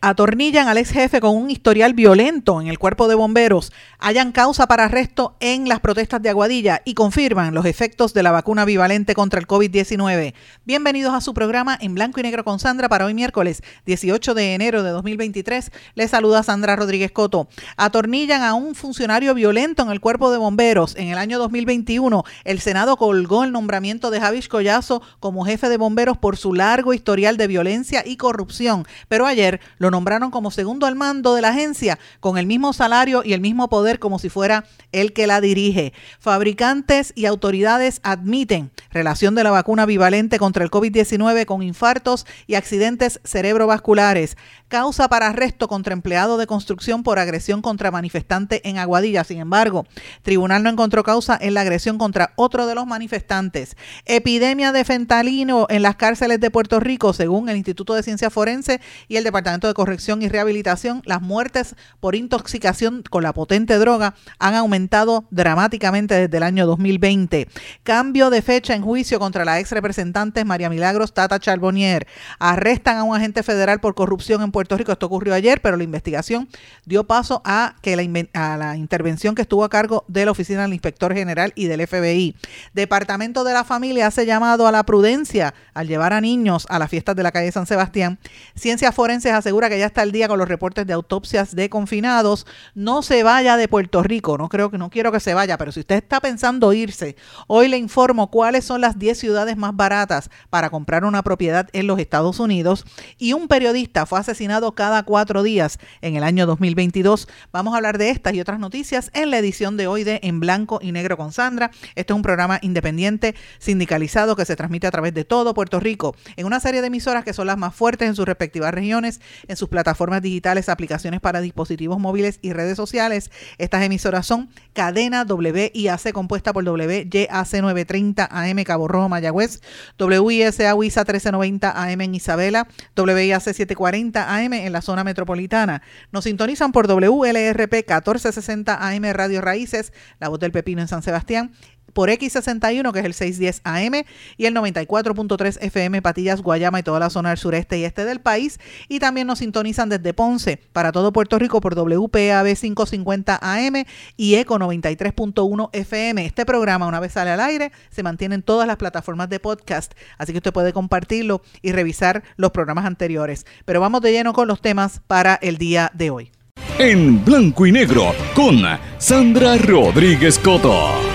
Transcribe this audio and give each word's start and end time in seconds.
Atornillan 0.00 0.68
al 0.68 0.78
ex 0.78 0.90
jefe 0.90 1.20
con 1.20 1.36
un 1.36 1.50
historial 1.50 1.92
violento 1.92 2.60
en 2.60 2.68
el 2.68 2.78
cuerpo 2.78 3.08
de 3.08 3.14
bomberos, 3.14 3.72
hayan 3.98 4.32
causa 4.32 4.66
para 4.66 4.84
arresto 4.84 5.36
en 5.40 5.68
las 5.68 5.80
protestas 5.80 6.22
de 6.22 6.28
Aguadilla 6.28 6.82
y 6.84 6.94
confirman 6.94 7.54
los 7.54 7.66
efectos 7.66 8.14
de 8.14 8.22
la 8.22 8.30
vacuna 8.30 8.64
bivalente 8.64 9.14
contra 9.14 9.40
el 9.40 9.46
COVID-19. 9.46 10.34
Bienvenidos 10.64 11.14
a 11.14 11.20
su 11.20 11.34
programa 11.34 11.76
en 11.80 11.94
blanco 11.94 12.20
y 12.20 12.22
negro 12.22 12.44
con 12.44 12.58
Sandra 12.58 12.88
para 12.88 13.06
hoy 13.06 13.14
miércoles 13.14 13.62
18 13.86 14.34
de 14.34 14.54
enero 14.54 14.82
de 14.82 14.90
2023. 14.90 15.72
Les 15.94 16.10
saluda 16.10 16.42
Sandra 16.42 16.76
Rodríguez 16.76 17.10
Coto. 17.10 17.48
Atornillan 17.76 18.42
a 18.42 18.54
un 18.54 18.74
funcionario 18.74 19.34
violento 19.34 19.82
en 19.82 19.90
el 19.90 20.00
cuerpo 20.00 20.30
de 20.30 20.38
bomberos. 20.38 20.94
En 20.96 21.08
el 21.08 21.18
año 21.18 21.38
2021, 21.38 22.24
el 22.44 22.60
Senado 22.60 22.96
colgó 22.96 23.44
el 23.44 23.52
nombramiento 23.52 24.10
de 24.10 24.20
Javis 24.20 24.48
Collazo 24.48 25.02
como 25.18 25.44
jefe 25.44 25.68
de 25.68 25.76
bomberos 25.76 26.18
por 26.18 26.36
su 26.36 26.54
largo 26.54 26.94
historial 26.94 27.36
de 27.36 27.46
violencia 27.46 28.04
y 28.06 28.16
corrupción, 28.16 28.86
pero 29.08 29.26
ayer 29.26 29.60
nombraron 29.90 30.30
como 30.30 30.50
segundo 30.50 30.86
al 30.86 30.94
mando 30.94 31.34
de 31.34 31.42
la 31.42 31.50
agencia 31.50 31.98
con 32.20 32.38
el 32.38 32.46
mismo 32.46 32.72
salario 32.72 33.22
y 33.24 33.32
el 33.32 33.40
mismo 33.40 33.68
poder 33.68 33.98
como 33.98 34.18
si 34.18 34.28
fuera 34.28 34.64
el 34.92 35.12
que 35.12 35.26
la 35.26 35.40
dirige. 35.40 35.92
Fabricantes 36.18 37.12
y 37.14 37.26
autoridades 37.26 38.00
admiten 38.02 38.70
relación 38.90 39.34
de 39.34 39.44
la 39.44 39.50
vacuna 39.50 39.86
bivalente 39.86 40.38
contra 40.38 40.64
el 40.64 40.70
COVID-19 40.70 41.44
con 41.44 41.62
infartos 41.62 42.26
y 42.46 42.54
accidentes 42.54 43.20
cerebrovasculares. 43.24 44.36
Causa 44.68 45.08
para 45.08 45.28
arresto 45.28 45.66
contra 45.68 45.94
empleado 45.94 46.36
de 46.36 46.46
construcción 46.46 47.02
por 47.02 47.18
agresión 47.18 47.62
contra 47.62 47.90
manifestante 47.90 48.68
en 48.68 48.78
Aguadilla. 48.78 49.24
Sin 49.24 49.38
embargo, 49.38 49.86
tribunal 50.22 50.62
no 50.62 50.70
encontró 50.70 51.02
causa 51.02 51.38
en 51.40 51.54
la 51.54 51.62
agresión 51.62 51.96
contra 51.96 52.32
otro 52.36 52.66
de 52.66 52.74
los 52.74 52.86
manifestantes. 52.86 53.76
Epidemia 54.04 54.72
de 54.72 54.84
fentalino 54.84 55.66
en 55.70 55.82
las 55.82 55.96
cárceles 55.96 56.40
de 56.40 56.50
Puerto 56.50 56.80
Rico, 56.80 57.12
según 57.12 57.48
el 57.48 57.56
Instituto 57.56 57.94
de 57.94 58.02
Ciencia 58.02 58.30
Forense 58.30 58.80
y 59.08 59.16
el 59.16 59.24
Departamento 59.24 59.68
de 59.68 59.74
Corrección 59.78 60.22
y 60.22 60.28
Rehabilitación. 60.28 61.02
Las 61.04 61.22
muertes 61.22 61.76
por 62.00 62.16
intoxicación 62.16 63.04
con 63.08 63.22
la 63.22 63.32
potente 63.32 63.78
droga 63.78 64.16
han 64.40 64.56
aumentado 64.56 65.26
dramáticamente 65.30 66.16
desde 66.16 66.36
el 66.36 66.42
año 66.42 66.66
2020. 66.66 67.46
Cambio 67.84 68.28
de 68.28 68.42
fecha 68.42 68.74
en 68.74 68.82
juicio 68.82 69.20
contra 69.20 69.44
la 69.44 69.60
ex 69.60 69.70
representante 69.70 70.44
María 70.44 70.68
Milagros 70.68 71.14
Tata 71.14 71.38
Charbonnier. 71.38 72.08
Arrestan 72.40 72.96
a 72.96 73.04
un 73.04 73.14
agente 73.14 73.44
federal 73.44 73.78
por 73.78 73.94
corrupción 73.94 74.42
en 74.42 74.50
Puerto 74.50 74.76
Rico. 74.76 74.90
Esto 74.90 75.06
ocurrió 75.06 75.32
ayer, 75.32 75.60
pero 75.60 75.76
la 75.76 75.84
investigación 75.84 76.48
dio 76.84 77.04
paso 77.04 77.40
a, 77.44 77.76
que 77.80 77.94
la, 77.94 78.02
a 78.34 78.56
la 78.56 78.76
intervención 78.76 79.36
que 79.36 79.42
estuvo 79.42 79.62
a 79.62 79.68
cargo 79.68 80.04
de 80.08 80.24
la 80.24 80.32
Oficina 80.32 80.62
del 80.62 80.72
Inspector 80.72 81.14
General 81.14 81.52
y 81.54 81.66
del 81.66 81.86
FBI. 81.86 82.34
Departamento 82.74 83.44
de 83.44 83.52
la 83.52 83.62
Familia 83.62 84.08
hace 84.08 84.26
llamado 84.26 84.66
a 84.66 84.72
la 84.72 84.82
prudencia 84.82 85.54
al 85.72 85.86
llevar 85.86 86.14
a 86.14 86.20
niños 86.20 86.66
a 86.68 86.80
las 86.80 86.90
fiestas 86.90 87.14
de 87.14 87.22
la 87.22 87.30
calle 87.30 87.52
San 87.52 87.68
Sebastián. 87.68 88.18
Ciencias 88.56 88.92
Forenses 88.92 89.32
asegura 89.32 89.67
que 89.68 89.78
ya 89.78 89.86
está 89.86 90.02
al 90.02 90.12
día 90.12 90.28
con 90.28 90.38
los 90.38 90.48
reportes 90.48 90.86
de 90.86 90.92
autopsias 90.92 91.54
de 91.54 91.68
confinados. 91.68 92.46
No 92.74 93.02
se 93.02 93.22
vaya 93.22 93.56
de 93.56 93.68
Puerto 93.68 94.02
Rico, 94.02 94.38
no 94.38 94.48
creo 94.48 94.70
que 94.70 94.78
no 94.78 94.90
quiero 94.90 95.12
que 95.12 95.20
se 95.20 95.34
vaya, 95.34 95.58
pero 95.58 95.72
si 95.72 95.80
usted 95.80 95.96
está 95.96 96.20
pensando 96.20 96.72
irse, 96.72 97.16
hoy 97.46 97.68
le 97.68 97.78
informo 97.78 98.30
cuáles 98.30 98.64
son 98.64 98.80
las 98.80 98.98
10 98.98 99.18
ciudades 99.18 99.56
más 99.56 99.74
baratas 99.74 100.30
para 100.50 100.70
comprar 100.70 101.04
una 101.04 101.22
propiedad 101.22 101.68
en 101.72 101.86
los 101.86 101.98
Estados 101.98 102.40
Unidos 102.40 102.84
y 103.18 103.32
un 103.32 103.48
periodista 103.48 104.06
fue 104.06 104.18
asesinado 104.18 104.74
cada 104.74 105.02
cuatro 105.02 105.42
días 105.42 105.78
en 106.00 106.16
el 106.16 106.24
año 106.24 106.46
2022. 106.46 107.28
Vamos 107.52 107.74
a 107.74 107.76
hablar 107.78 107.98
de 107.98 108.10
estas 108.10 108.34
y 108.34 108.40
otras 108.40 108.58
noticias 108.58 109.10
en 109.14 109.30
la 109.30 109.38
edición 109.38 109.76
de 109.76 109.86
hoy 109.86 110.04
de 110.04 110.20
En 110.22 110.40
Blanco 110.40 110.78
y 110.82 110.92
Negro 110.92 111.16
con 111.16 111.32
Sandra. 111.32 111.70
Este 111.94 112.12
es 112.12 112.16
un 112.16 112.22
programa 112.22 112.58
independiente, 112.62 113.34
sindicalizado, 113.58 114.36
que 114.36 114.44
se 114.44 114.56
transmite 114.56 114.86
a 114.86 114.90
través 114.90 115.14
de 115.14 115.24
todo 115.24 115.54
Puerto 115.54 115.80
Rico, 115.80 116.14
en 116.36 116.46
una 116.46 116.60
serie 116.60 116.80
de 116.80 116.88
emisoras 116.88 117.24
que 117.24 117.32
son 117.32 117.46
las 117.46 117.58
más 117.58 117.74
fuertes 117.74 118.08
en 118.08 118.14
sus 118.14 118.26
respectivas 118.26 118.72
regiones, 118.72 119.20
sus 119.58 119.68
plataformas 119.68 120.22
digitales, 120.22 120.68
aplicaciones 120.68 121.20
para 121.20 121.40
dispositivos 121.40 121.98
móviles 121.98 122.38
y 122.42 122.52
redes 122.52 122.76
sociales. 122.76 123.30
Estas 123.58 123.82
emisoras 123.82 124.26
son 124.26 124.48
Cadena 124.72 125.24
WIAC, 125.28 126.12
compuesta 126.12 126.52
por 126.52 126.64
WYAC 126.64 127.52
930 127.60 128.28
AM 128.30 128.64
Cabo 128.64 128.88
Rojo, 128.88 129.08
Mayagüez, 129.08 129.60
WISA 129.98 130.74
WISA 130.74 131.00
1390 131.00 131.70
AM 131.70 132.00
en 132.00 132.14
Isabela, 132.14 132.68
WIAC 132.96 133.42
740 133.42 134.36
AM 134.36 134.52
en 134.52 134.72
la 134.72 134.82
zona 134.82 135.04
metropolitana. 135.04 135.82
Nos 136.12 136.24
sintonizan 136.24 136.72
por 136.72 136.86
WLRP 136.86 137.72
1460 137.72 138.88
AM 138.88 139.04
Radio 139.12 139.40
Raíces, 139.40 139.92
La 140.20 140.28
Voz 140.28 140.40
del 140.40 140.52
Pepino 140.52 140.80
en 140.80 140.88
San 140.88 141.02
Sebastián 141.02 141.52
por 141.98 142.10
X61, 142.10 142.92
que 142.92 143.00
es 143.00 143.04
el 143.04 143.12
610 143.12 143.60
AM, 143.64 144.04
y 144.36 144.46
el 144.46 144.54
94.3 144.54 145.58
FM 145.62 146.00
Patillas, 146.00 146.42
Guayama 146.42 146.78
y 146.78 146.84
toda 146.84 147.00
la 147.00 147.10
zona 147.10 147.30
del 147.30 147.38
sureste 147.38 147.76
y 147.76 147.84
este 147.84 148.04
del 148.04 148.20
país. 148.20 148.60
Y 148.86 149.00
también 149.00 149.26
nos 149.26 149.40
sintonizan 149.40 149.88
desde 149.88 150.14
Ponce 150.14 150.60
para 150.72 150.92
todo 150.92 151.12
Puerto 151.12 151.40
Rico 151.40 151.60
por 151.60 151.74
WPAB 151.74 152.54
550 152.54 153.40
AM 153.42 153.84
y 154.16 154.36
ECO 154.36 154.60
93.1 154.60 155.70
FM. 155.72 156.24
Este 156.24 156.46
programa, 156.46 156.86
una 156.86 157.00
vez 157.00 157.14
sale 157.14 157.32
al 157.32 157.40
aire, 157.40 157.72
se 157.90 158.04
mantiene 158.04 158.36
en 158.36 158.42
todas 158.42 158.68
las 158.68 158.76
plataformas 158.76 159.28
de 159.28 159.40
podcast, 159.40 159.94
así 160.18 160.30
que 160.30 160.38
usted 160.38 160.52
puede 160.52 160.72
compartirlo 160.72 161.42
y 161.62 161.72
revisar 161.72 162.22
los 162.36 162.52
programas 162.52 162.84
anteriores. 162.84 163.44
Pero 163.64 163.80
vamos 163.80 164.02
de 164.02 164.12
lleno 164.12 164.32
con 164.34 164.46
los 164.46 164.60
temas 164.60 165.00
para 165.08 165.34
el 165.34 165.58
día 165.58 165.90
de 165.94 166.10
hoy. 166.10 166.30
En 166.78 167.24
blanco 167.24 167.66
y 167.66 167.72
negro 167.72 168.14
con 168.36 168.62
Sandra 168.98 169.56
Rodríguez 169.56 170.38
Coto. 170.38 171.07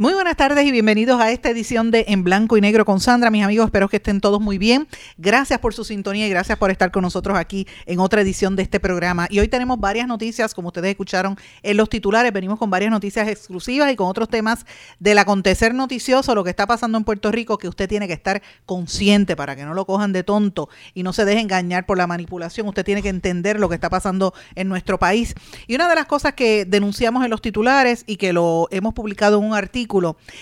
Muy 0.00 0.14
buenas 0.14 0.36
tardes 0.36 0.64
y 0.64 0.70
bienvenidos 0.70 1.20
a 1.20 1.32
esta 1.32 1.50
edición 1.50 1.90
de 1.90 2.04
En 2.06 2.22
Blanco 2.22 2.56
y 2.56 2.60
Negro 2.60 2.84
con 2.84 3.00
Sandra. 3.00 3.32
Mis 3.32 3.42
amigos, 3.42 3.66
espero 3.66 3.88
que 3.88 3.96
estén 3.96 4.20
todos 4.20 4.40
muy 4.40 4.56
bien. 4.56 4.86
Gracias 5.16 5.58
por 5.58 5.74
su 5.74 5.82
sintonía 5.82 6.24
y 6.24 6.30
gracias 6.30 6.56
por 6.56 6.70
estar 6.70 6.92
con 6.92 7.02
nosotros 7.02 7.36
aquí 7.36 7.66
en 7.84 7.98
otra 7.98 8.20
edición 8.20 8.54
de 8.54 8.62
este 8.62 8.78
programa. 8.78 9.26
Y 9.28 9.40
hoy 9.40 9.48
tenemos 9.48 9.80
varias 9.80 10.06
noticias, 10.06 10.54
como 10.54 10.68
ustedes 10.68 10.90
escucharon 10.90 11.36
en 11.64 11.76
los 11.76 11.88
titulares, 11.88 12.32
venimos 12.32 12.60
con 12.60 12.70
varias 12.70 12.92
noticias 12.92 13.26
exclusivas 13.26 13.92
y 13.92 13.96
con 13.96 14.06
otros 14.06 14.28
temas 14.28 14.66
del 15.00 15.18
acontecer 15.18 15.74
noticioso, 15.74 16.32
lo 16.36 16.44
que 16.44 16.50
está 16.50 16.68
pasando 16.68 16.96
en 16.96 17.02
Puerto 17.02 17.32
Rico, 17.32 17.58
que 17.58 17.66
usted 17.66 17.88
tiene 17.88 18.06
que 18.06 18.14
estar 18.14 18.40
consciente 18.66 19.34
para 19.34 19.56
que 19.56 19.64
no 19.64 19.74
lo 19.74 19.84
cojan 19.84 20.12
de 20.12 20.22
tonto 20.22 20.68
y 20.94 21.02
no 21.02 21.12
se 21.12 21.24
deje 21.24 21.40
engañar 21.40 21.86
por 21.86 21.98
la 21.98 22.06
manipulación. 22.06 22.68
Usted 22.68 22.84
tiene 22.84 23.02
que 23.02 23.08
entender 23.08 23.58
lo 23.58 23.68
que 23.68 23.74
está 23.74 23.90
pasando 23.90 24.32
en 24.54 24.68
nuestro 24.68 25.00
país. 25.00 25.34
Y 25.66 25.74
una 25.74 25.88
de 25.88 25.96
las 25.96 26.06
cosas 26.06 26.34
que 26.34 26.66
denunciamos 26.66 27.24
en 27.24 27.30
los 27.32 27.42
titulares 27.42 28.04
y 28.06 28.14
que 28.14 28.32
lo 28.32 28.68
hemos 28.70 28.94
publicado 28.94 29.38
en 29.38 29.44
un 29.44 29.54
artículo, 29.54 29.87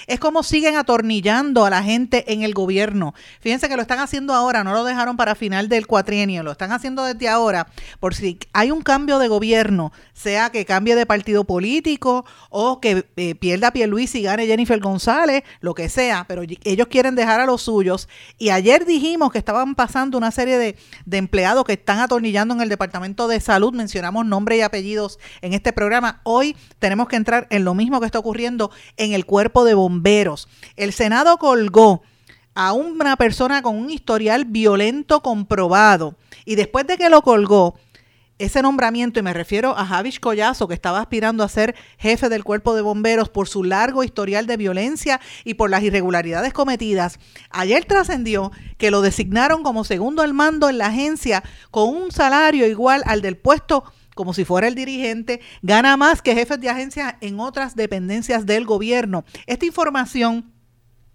es 0.06 0.18
como 0.18 0.42
siguen 0.42 0.76
atornillando 0.76 1.64
a 1.64 1.70
la 1.70 1.82
gente 1.82 2.32
en 2.32 2.42
el 2.42 2.52
gobierno. 2.52 3.14
Fíjense 3.40 3.68
que 3.68 3.76
lo 3.76 3.82
están 3.82 4.00
haciendo 4.00 4.34
ahora, 4.34 4.64
no 4.64 4.72
lo 4.72 4.84
dejaron 4.84 5.16
para 5.16 5.34
final 5.34 5.68
del 5.68 5.86
cuatrienio, 5.86 6.42
lo 6.42 6.52
están 6.52 6.72
haciendo 6.72 7.04
desde 7.04 7.28
ahora, 7.28 7.68
por 8.00 8.14
si 8.14 8.38
hay 8.52 8.70
un 8.70 8.82
cambio 8.82 9.18
de 9.18 9.28
gobierno, 9.28 9.92
sea 10.12 10.50
que 10.50 10.64
cambie 10.64 10.96
de 10.96 11.06
partido 11.06 11.44
político 11.44 12.24
o 12.50 12.80
que 12.80 13.06
eh, 13.16 13.34
pierda 13.34 13.72
Luis 13.86 14.14
y 14.14 14.22
gane 14.22 14.46
Jennifer 14.46 14.80
González, 14.80 15.42
lo 15.60 15.74
que 15.74 15.88
sea, 15.88 16.24
pero 16.26 16.42
ellos 16.64 16.86
quieren 16.88 17.14
dejar 17.14 17.40
a 17.40 17.46
los 17.46 17.62
suyos. 17.62 18.08
Y 18.38 18.50
ayer 18.50 18.86
dijimos 18.86 19.32
que 19.32 19.38
estaban 19.38 19.74
pasando 19.74 20.16
una 20.16 20.30
serie 20.30 20.56
de, 20.56 20.76
de 21.04 21.16
empleados 21.18 21.64
que 21.64 21.74
están 21.74 21.98
atornillando 21.98 22.54
en 22.54 22.62
el 22.62 22.68
Departamento 22.68 23.28
de 23.28 23.40
Salud, 23.40 23.74
mencionamos 23.74 24.24
nombres 24.24 24.58
y 24.58 24.62
apellidos 24.62 25.18
en 25.42 25.52
este 25.52 25.72
programa. 25.72 26.20
Hoy 26.22 26.56
tenemos 26.78 27.08
que 27.08 27.16
entrar 27.16 27.46
en 27.50 27.64
lo 27.64 27.74
mismo 27.74 28.00
que 28.00 28.06
está 28.06 28.18
ocurriendo 28.18 28.70
en 28.96 29.12
el 29.12 29.26
de 29.64 29.74
bomberos. 29.74 30.48
El 30.76 30.92
Senado 30.92 31.36
colgó 31.38 32.02
a 32.54 32.72
una 32.72 33.16
persona 33.16 33.60
con 33.62 33.76
un 33.76 33.90
historial 33.90 34.46
violento 34.46 35.22
comprobado 35.22 36.16
y 36.44 36.54
después 36.54 36.86
de 36.86 36.96
que 36.96 37.10
lo 37.10 37.22
colgó, 37.22 37.76
ese 38.38 38.60
nombramiento, 38.60 39.18
y 39.18 39.22
me 39.22 39.32
refiero 39.32 39.76
a 39.78 39.86
Javish 39.86 40.20
Collazo, 40.20 40.68
que 40.68 40.74
estaba 40.74 41.00
aspirando 41.00 41.42
a 41.42 41.48
ser 41.48 41.74
jefe 41.96 42.28
del 42.28 42.44
cuerpo 42.44 42.74
de 42.74 42.82
bomberos 42.82 43.30
por 43.30 43.48
su 43.48 43.64
largo 43.64 44.04
historial 44.04 44.46
de 44.46 44.58
violencia 44.58 45.20
y 45.44 45.54
por 45.54 45.70
las 45.70 45.82
irregularidades 45.82 46.52
cometidas, 46.52 47.18
ayer 47.50 47.86
trascendió 47.86 48.52
que 48.76 48.90
lo 48.90 49.00
designaron 49.00 49.62
como 49.62 49.84
segundo 49.84 50.20
al 50.20 50.34
mando 50.34 50.68
en 50.68 50.76
la 50.78 50.88
agencia 50.88 51.42
con 51.70 51.88
un 51.88 52.12
salario 52.12 52.66
igual 52.66 53.02
al 53.06 53.22
del 53.22 53.38
puesto 53.38 53.84
como 54.16 54.32
si 54.32 54.46
fuera 54.46 54.66
el 54.66 54.74
dirigente, 54.74 55.40
gana 55.60 55.96
más 55.98 56.22
que 56.22 56.34
jefes 56.34 56.58
de 56.58 56.70
agencias 56.70 57.14
en 57.20 57.38
otras 57.38 57.76
dependencias 57.76 58.46
del 58.46 58.64
gobierno. 58.64 59.24
Esta 59.46 59.66
información 59.66 60.55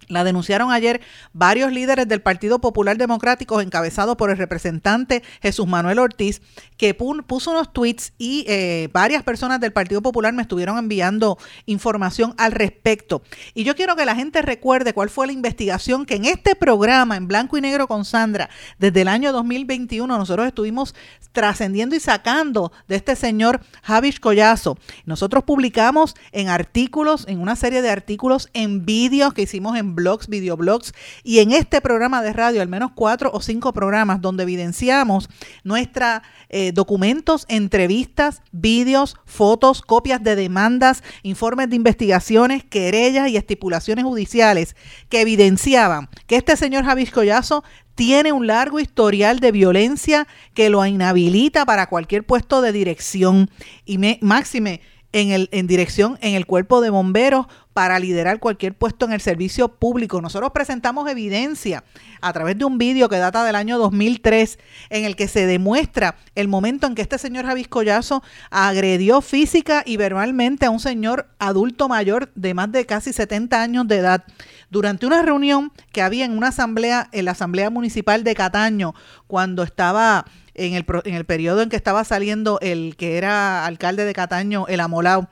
La 0.08 0.24
denunciaron 0.24 0.72
ayer 0.72 1.02
varios 1.34 1.72
líderes 1.72 2.08
del 2.08 2.22
Partido 2.22 2.60
Popular 2.60 2.98
Democrático, 2.98 3.62
encabezados 3.62 4.16
por 4.18 4.30
el 4.30 4.38
representante 4.38 5.24
Jesús 5.42 5.68
Manuel 5.68 6.00
Ortiz, 6.00 6.42
que 6.78 6.94
puso 6.94 7.52
unos 7.52 7.72
tweets 7.72 8.14
y 8.18 8.44
eh, 8.48 8.90
varias 8.92 9.24
personas 9.24 9.60
del 9.60 9.72
Partido 9.72 10.02
Popular 10.02 10.34
me 10.34 10.42
estuvieron 10.42 10.78
enviando 10.78 11.38
información 11.66 12.34
al 12.38 12.52
respecto. 12.52 13.22
Y 13.54 13.64
yo 13.64 13.76
quiero 13.76 13.96
que 13.96 14.06
la 14.06 14.16
gente 14.16 14.42
recuerde 14.42 14.94
cuál 14.94 15.10
fue 15.10 15.28
la 15.28 15.34
investigación 15.34 16.06
que 16.06 16.16
en 16.16 16.26
este 16.26 16.56
programa, 16.56 17.16
en 17.16 17.28
blanco 17.28 17.58
y 17.58 17.62
negro 17.62 17.88
con 17.88 18.06
Sandra, 18.06 18.50
desde 18.80 19.02
el 19.02 19.08
año 19.08 19.32
2021, 19.32 20.18
nosotros 20.18 20.48
estuvimos 20.48 20.96
trascendiendo 21.32 21.96
y 21.96 22.00
sacando 22.00 22.72
de 22.88 22.96
este 22.96 23.16
señor 23.16 23.62
Javish 23.84 24.20
Collazo. 24.20 24.78
Nosotros 25.06 25.44
publicamos 25.44 26.16
en 26.32 26.50
artículos, 26.50 27.26
en 27.28 27.40
una 27.40 27.56
serie 27.56 27.82
de 27.82 27.90
artículos, 27.90 28.50
en 28.54 28.86
vídeos 28.86 29.34
que 29.34 29.44
hicimos 29.44 29.78
en 29.78 29.91
blogs, 29.96 30.28
videoblogs 30.28 30.94
y 31.24 31.40
en 31.40 31.52
este 31.52 31.82
programa 31.82 32.22
de 32.22 32.34
radio, 32.34 32.62
al 32.62 32.68
menos 32.68 32.92
cuatro 32.94 33.32
o 33.34 33.42
cinco 33.42 33.74
programas 33.74 34.22
donde 34.22 34.44
evidenciamos 34.44 35.30
nuestra 35.64 36.24
eh, 36.50 36.72
documentos, 36.74 37.46
entrevistas, 37.48 38.42
vídeos, 38.52 39.16
fotos, 39.26 39.82
copias 39.82 40.22
de 40.24 40.36
demandas, 40.36 41.04
informes 41.24 41.70
de 41.70 41.76
investigaciones, 41.76 42.64
querellas 42.64 43.30
y 43.30 43.38
estipulaciones 43.38 44.06
judiciales 44.06 44.76
que 45.10 45.22
evidenciaban 45.22 46.10
que 46.28 46.36
este 46.36 46.58
señor 46.58 46.86
Javis 46.86 47.12
Collazo 47.12 47.64
tiene 47.96 48.32
un 48.32 48.48
largo 48.48 48.80
historial 48.80 49.40
de 49.40 49.52
violencia 49.52 50.28
que 50.54 50.70
lo 50.70 50.86
inhabilita 50.86 51.66
para 51.66 51.88
cualquier 51.88 52.26
puesto 52.26 52.62
de 52.62 52.72
dirección. 52.72 53.50
Y 53.86 53.98
me, 53.98 54.18
máxime 54.22 54.82
en, 55.12 55.32
el, 55.32 55.50
en 55.52 55.68
dirección 55.68 56.18
en 56.22 56.36
el 56.36 56.46
cuerpo 56.46 56.82
de 56.82 56.90
bomberos 56.90 57.48
para 57.74 58.00
liderar 58.00 58.40
cualquier 58.40 58.74
puesto 58.74 59.06
en 59.06 59.14
el 59.14 59.22
servicio 59.22 59.70
público. 59.70 60.22
Nosotros 60.22 60.52
presentamos 60.52 61.10
evidencia 61.10 61.84
a 62.22 62.34
través 62.34 62.58
de 62.58 62.66
un 62.66 62.78
vídeo 62.78 63.10
que 63.10 63.18
data 63.18 63.44
del 63.44 63.56
año 63.56 63.78
2003 63.78 64.60
en 64.90 65.06
el 65.06 65.16
que 65.16 65.28
se 65.28 65.46
demuestra 65.46 66.16
el 66.36 66.48
momento 66.48 66.88
en 66.88 66.96
que 66.96 67.02
este 67.02 67.18
señor 67.18 67.46
Javis 67.46 67.68
Collazo 67.68 68.24
agredió 68.50 69.22
física 69.22 69.84
y 69.86 69.98
verbalmente 69.98 70.66
a 70.66 70.70
un 70.70 70.80
señor 70.80 71.30
adulto 71.40 71.88
mayor 71.88 72.32
de 72.36 72.54
más 72.54 72.72
de 72.72 72.86
casi 72.86 73.14
70 73.14 73.62
años 73.62 73.88
de 73.88 73.98
edad 73.98 74.24
durante 74.70 75.06
una 75.06 75.22
reunión 75.22 75.72
que 75.92 76.02
había 76.02 76.26
en 76.26 76.38
una 76.38 76.48
asamblea, 76.50 77.10
en 77.12 77.26
la 77.26 77.32
Asamblea 77.32 77.70
Municipal 77.70 78.24
de 78.24 78.36
Cataño, 78.36 78.94
cuando 79.28 79.64
estaba 79.64 80.26
en 80.54 80.74
el, 80.74 80.86
en 81.06 81.16
el 81.16 81.26
periodo 81.26 81.62
en 81.62 81.70
que 81.70 81.76
estaba 81.76 82.04
saliendo 82.04 82.60
el 82.62 82.96
que 82.96 83.18
era 83.18 83.66
alcalde 83.66 84.06
de 84.06 84.14
Cataño, 84.14 84.66
el 84.68 84.80
Amolao 84.80 85.30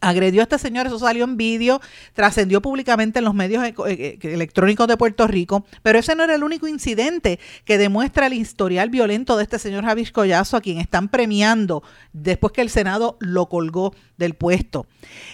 agredió 0.00 0.40
a 0.40 0.44
este 0.44 0.58
señor, 0.58 0.86
eso 0.86 0.98
salió 0.98 1.24
en 1.24 1.36
vídeo, 1.36 1.80
trascendió 2.14 2.62
públicamente 2.62 3.18
en 3.18 3.24
los 3.24 3.34
medios 3.34 3.64
eh, 3.64 3.74
eh, 3.86 4.18
electrónicos 4.22 4.88
de 4.88 4.96
Puerto 4.96 5.26
Rico, 5.26 5.64
pero 5.82 5.98
ese 5.98 6.14
no 6.14 6.24
era 6.24 6.34
el 6.34 6.42
único 6.42 6.66
incidente 6.66 7.38
que 7.64 7.78
demuestra 7.78 8.26
el 8.26 8.34
historial 8.34 8.90
violento 8.90 9.36
de 9.36 9.42
este 9.42 9.58
señor 9.58 9.84
Javis 9.84 10.12
Collazo, 10.12 10.56
a 10.56 10.60
quien 10.60 10.78
están 10.78 11.08
premiando 11.08 11.82
después 12.12 12.52
que 12.52 12.62
el 12.62 12.70
Senado 12.70 13.16
lo 13.20 13.48
colgó 13.48 13.94
del 14.16 14.34
puesto. 14.34 14.86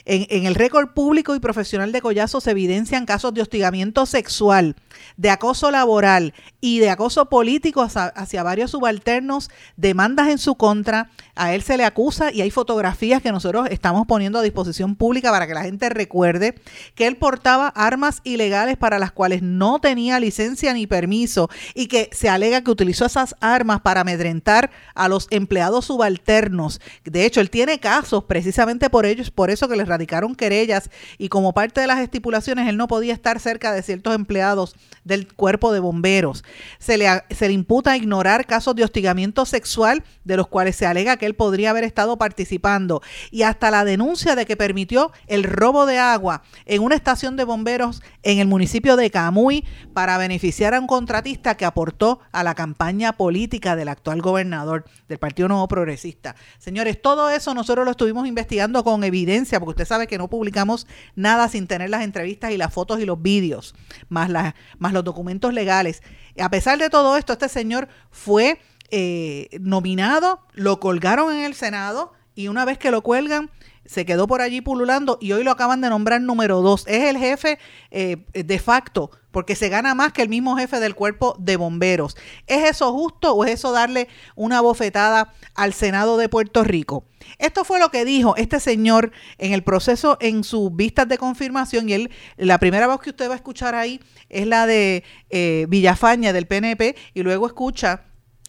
En, 0.04 0.46
el 0.46 0.54
récord 0.54 0.90
público 0.94 1.34
y 1.34 1.40
profesional 1.40 1.92
de 1.92 2.00
Collazo 2.00 2.40
se 2.40 2.52
evidencian 2.52 3.06
casos 3.06 3.34
de 3.34 3.42
hostigamiento 3.42 4.06
sexual, 4.06 4.76
de 5.16 5.30
acoso 5.30 5.70
laboral 5.70 6.34
y 6.60 6.78
de 6.78 6.90
acoso 6.90 7.28
político 7.28 7.82
hacia, 7.82 8.06
hacia 8.06 8.42
varios 8.42 8.70
subalternos, 8.72 9.50
demandas 9.76 10.28
en 10.28 10.38
su 10.38 10.54
contra, 10.56 11.10
a 11.34 11.54
él 11.54 11.62
se 11.62 11.76
le 11.76 11.84
acusa 11.84 12.32
y 12.32 12.40
hay 12.42 12.50
fotografías 12.50 13.22
que 13.22 13.32
nosotros 13.32 13.69
estamos 13.70 14.06
poniendo 14.06 14.38
a 14.38 14.42
disposición 14.42 14.56
pública 14.97 15.31
para 15.31 15.47
que 15.47 15.55
la 15.55 15.62
gente 15.62 15.88
recuerde 15.88 16.55
que 16.94 17.06
él 17.06 17.17
portaba 17.17 17.69
armas 17.69 18.20
ilegales 18.25 18.76
para 18.76 18.99
las 18.99 19.12
cuales 19.12 19.43
no 19.43 19.81
tenía 19.81 20.20
licencia 20.20 20.73
ni 20.73 20.87
permiso 20.87 21.49
y 21.75 21.88
que 21.88 22.08
se 22.12 22.29
alega 22.29 22.62
que 22.62 22.70
utilizó 22.70 23.06
esas 23.06 23.37
armas 23.41 23.81
para 23.81 24.00
amedrentar 24.00 24.70
a 24.94 25.08
los 25.08 25.26
empleados 25.31 25.87
subalternos. 25.87 26.81
De 27.05 27.25
hecho, 27.26 27.41
él 27.41 27.50
tiene 27.50 27.79
casos 27.81 28.25
precisamente 28.25 28.91
por 28.91 29.06
ellos, 29.06 29.31
por 29.31 29.50
eso 29.50 29.69
que 29.69 29.76
le 29.76 29.85
radicaron 29.85 30.35
querellas 30.35 30.91
y 31.19 31.29
como 31.29 31.53
parte 31.53 31.81
de 31.81 31.87
las 31.87 32.00
estipulaciones 32.00 32.69
él 32.69 32.76
no 32.76 32.88
podía 32.88 33.12
estar 33.12 33.41
cerca 33.41 33.73
de 33.73 33.82
ciertos 33.82 34.14
empleados 34.14 34.75
del 35.05 35.32
cuerpo 35.32 35.73
de 35.73 35.81
bomberos. 35.81 36.44
Se 36.79 36.97
le, 36.97 37.06
se 37.31 37.49
le 37.49 37.53
imputa 37.53 37.97
ignorar 37.97 38.47
casos 38.47 38.75
de 38.75 38.85
hostigamiento 38.85 39.44
sexual 39.44 40.03
de 40.25 40.37
los 40.37 40.49
cuales 40.49 40.76
se 40.76 40.87
alega 40.87 41.17
que 41.17 41.26
él 41.26 41.35
podría 41.35 41.70
haber 41.70 41.85
estado 41.85 42.17
participando 42.19 43.03
y 43.31 43.43
hasta 43.43 43.70
la 43.70 43.85
denuncia 43.85 44.35
de 44.35 44.45
que 44.46 44.56
permitió 44.56 45.12
el 45.26 45.44
robo 45.44 45.84
de 45.84 45.98
agua 45.98 46.43
en 46.64 46.82
una 46.82 46.94
estación 46.94 47.37
de 47.37 47.44
bomberos 47.44 48.02
en 48.22 48.38
el 48.38 48.48
municipio 48.48 48.96
de 48.96 49.10
Camuy 49.10 49.64
para 49.93 50.16
beneficiar 50.16 50.75
a 50.75 50.81
un 50.81 50.87
contratista 50.87 51.56
que 51.56 51.66
aportó 51.66 52.20
a 52.32 52.43
la 52.43 52.54
campaña 52.54 53.12
política 53.12 53.76
del 53.76 53.88
actual 53.88 54.22
gobernador 54.22 54.84
del 55.08 55.19
Partido 55.19 55.48
Nuevo 55.48 55.69
Progresista. 55.69 56.37
Señores, 56.58 57.02
todo 57.02 57.31
eso 57.31 57.52
nosotros 57.52 57.84
lo 57.84 57.90
estuvimos 57.90 58.26
investigando 58.26 58.82
con 58.84 59.04
evidencia, 59.04 59.60
porque 59.60 59.70
usted 59.70 59.87
sabe 59.87 60.06
que 60.06 60.19
no 60.19 60.28
publicamos 60.28 60.87
nada 61.14 61.48
sin 61.48 61.66
tener 61.66 61.90
las 61.90 62.02
entrevistas 62.02 62.52
y 62.52 62.56
las 62.56 62.72
fotos 62.72 63.00
y 63.00 63.04
los 63.04 63.20
vídeos, 63.20 63.75
más, 64.08 64.31
más 64.78 64.93
los 64.93 65.04
documentos 65.04 65.52
legales. 65.52 66.02
A 66.38 66.50
pesar 66.50 66.78
de 66.78 66.90
todo 66.90 67.16
esto, 67.16 67.32
este 67.32 67.48
señor 67.48 67.88
fue 68.10 68.58
eh, 68.90 69.48
nominado, 69.60 70.40
lo 70.52 70.78
colgaron 70.78 71.34
en 71.34 71.44
el 71.44 71.54
Senado 71.54 72.12
y 72.34 72.48
una 72.48 72.64
vez 72.64 72.78
que 72.78 72.90
lo 72.90 73.02
cuelgan, 73.02 73.50
se 73.88 74.04
quedó 74.04 74.26
por 74.26 74.40
allí 74.40 74.60
pululando 74.60 75.18
y 75.20 75.32
hoy 75.32 75.44
lo 75.44 75.50
acaban 75.50 75.80
de 75.80 75.90
nombrar 75.90 76.20
número 76.20 76.60
dos. 76.62 76.84
Es 76.86 77.04
el 77.04 77.18
jefe 77.18 77.58
eh, 77.90 78.18
de 78.32 78.58
facto, 78.58 79.10
porque 79.30 79.54
se 79.54 79.68
gana 79.68 79.94
más 79.94 80.12
que 80.12 80.22
el 80.22 80.28
mismo 80.28 80.56
jefe 80.56 80.80
del 80.80 80.94
cuerpo 80.94 81.36
de 81.38 81.56
bomberos. 81.56 82.16
¿Es 82.46 82.70
eso 82.70 82.92
justo 82.92 83.34
o 83.34 83.44
es 83.44 83.52
eso 83.52 83.72
darle 83.72 84.08
una 84.34 84.60
bofetada 84.60 85.34
al 85.54 85.72
Senado 85.72 86.16
de 86.16 86.28
Puerto 86.28 86.64
Rico? 86.64 87.04
Esto 87.38 87.64
fue 87.64 87.78
lo 87.78 87.90
que 87.90 88.04
dijo 88.04 88.36
este 88.36 88.60
señor 88.60 89.12
en 89.38 89.52
el 89.52 89.62
proceso, 89.62 90.16
en 90.20 90.44
sus 90.44 90.74
vistas 90.74 91.08
de 91.08 91.18
confirmación, 91.18 91.88
y 91.88 91.92
él, 91.92 92.10
la 92.36 92.58
primera 92.58 92.86
voz 92.86 93.00
que 93.00 93.10
usted 93.10 93.28
va 93.28 93.34
a 93.34 93.36
escuchar 93.36 93.74
ahí 93.74 94.00
es 94.28 94.46
la 94.46 94.66
de 94.66 95.04
eh, 95.30 95.66
Villafaña 95.68 96.32
del 96.32 96.46
PNP, 96.46 96.96
y 97.14 97.22
luego 97.22 97.46
escucha 97.46 98.04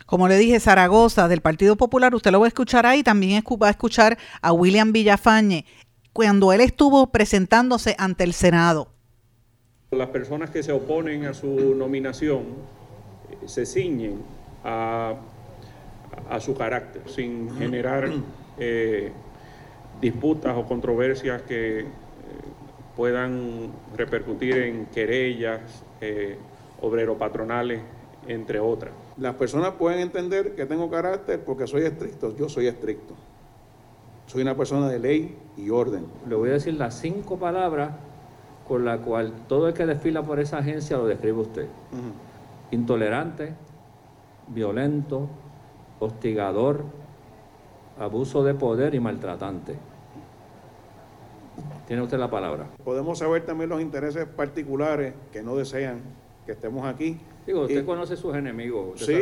como 0.08 0.30
le 0.30 0.38
dije, 0.38 0.60
Zaragoza 0.62 1.28
del 1.28 1.42
Partido 1.42 1.76
Popular, 1.76 2.16
usted 2.16 2.32
lo 2.32 2.40
va 2.40 2.46
a 2.46 2.48
escuchar 2.48 2.86
ahí, 2.86 3.04
también 3.04 3.44
va 3.62 3.68
a 3.68 3.72
escuchar 3.72 4.18
a 4.42 4.54
William 4.54 4.94
Villafañe 4.94 5.66
cuando 6.14 6.54
él 6.54 6.62
estuvo 6.62 7.12
presentándose 7.12 7.94
ante 8.00 8.24
el 8.24 8.32
Senado. 8.32 8.88
Las 9.92 10.08
personas 10.08 10.50
que 10.50 10.64
se 10.64 10.72
oponen 10.72 11.26
a 11.26 11.34
su 11.34 11.76
nominación 11.76 12.44
eh, 13.30 13.48
se 13.48 13.66
ciñen 13.66 14.22
a, 14.64 15.16
su 16.40 16.56
carácter, 16.56 17.04
sin 17.08 17.54
generar 17.58 18.10
eh, 18.58 19.12
disputas 20.00 20.56
o 20.56 20.66
controversias 20.66 21.42
que 21.42 21.82
eh, 21.82 21.86
puedan 22.96 23.72
repercutir 23.96 24.58
en 24.58 24.86
querellas, 24.86 25.84
obrero 26.82 27.18
patronales, 27.18 27.82
entre 28.28 28.60
otras. 28.60 28.94
Las 29.18 29.34
personas 29.36 29.72
pueden 29.72 30.00
entender 30.00 30.54
que 30.54 30.66
tengo 30.66 30.92
carácter 30.92 31.44
porque 31.44 31.66
soy 31.66 31.84
estricto. 31.84 32.36
Yo 32.36 32.50
soy 32.50 32.68
estricto. 32.68 33.16
Soy 34.28 34.44
una 34.44 34.56
persona 34.56 34.88
de 34.90 35.00
ley 35.00 35.38
y 35.56 35.70
orden. 35.72 36.06
Le 36.28 36.36
voy 36.36 36.50
a 36.50 36.54
decir 36.54 36.76
las 36.76 37.00
cinco 37.00 37.38
palabras 37.38 37.92
con 38.68 38.86
las 38.86 39.00
cuales 39.00 39.32
todo 39.48 39.70
el 39.70 39.74
que 39.74 39.86
desfila 39.86 40.22
por 40.22 40.40
esa 40.40 40.60
agencia 40.60 40.98
lo 40.98 41.08
describe 41.08 41.40
usted. 41.40 41.68
Intolerante, 42.70 43.54
violento, 44.50 45.28
hostigador, 46.00 46.84
abuso 47.98 48.44
de 48.44 48.54
poder 48.54 48.94
y 48.94 49.00
maltratante. 49.00 49.78
Tiene 51.88 52.04
usted 52.04 52.20
la 52.20 52.30
palabra. 52.30 52.68
Podemos 52.84 53.18
saber 53.18 53.46
también 53.46 53.70
los 53.70 53.82
intereses 53.82 54.28
particulares 54.28 55.14
que 55.32 55.42
no 55.42 55.56
desean 55.56 56.02
que 56.46 56.52
estemos 56.52 56.86
aquí 56.86 57.18
Digo, 57.48 57.62
usted 57.62 57.86
conoce 57.86 58.18
sus 58.18 58.36
enemigos. 58.36 59.00
sí, 59.00 59.14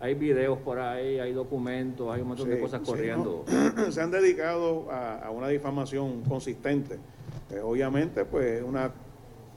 hay, 0.00 0.14
videos 0.14 0.58
por 0.58 0.80
ahí, 0.80 1.20
hay 1.20 1.32
documentos, 1.32 2.12
hay 2.12 2.20
un 2.20 2.28
montón 2.28 2.50
de 2.50 2.58
cosas 2.58 2.80
corriendo. 2.84 3.44
Se 3.90 4.02
han 4.02 4.10
dedicado 4.10 4.90
a, 4.90 5.30
una 5.30 5.46
difamación 5.46 6.22
consistente. 6.22 6.98
Eh, 7.50 7.60
obviamente, 7.62 8.24
pues 8.24 8.60
una 8.64 8.90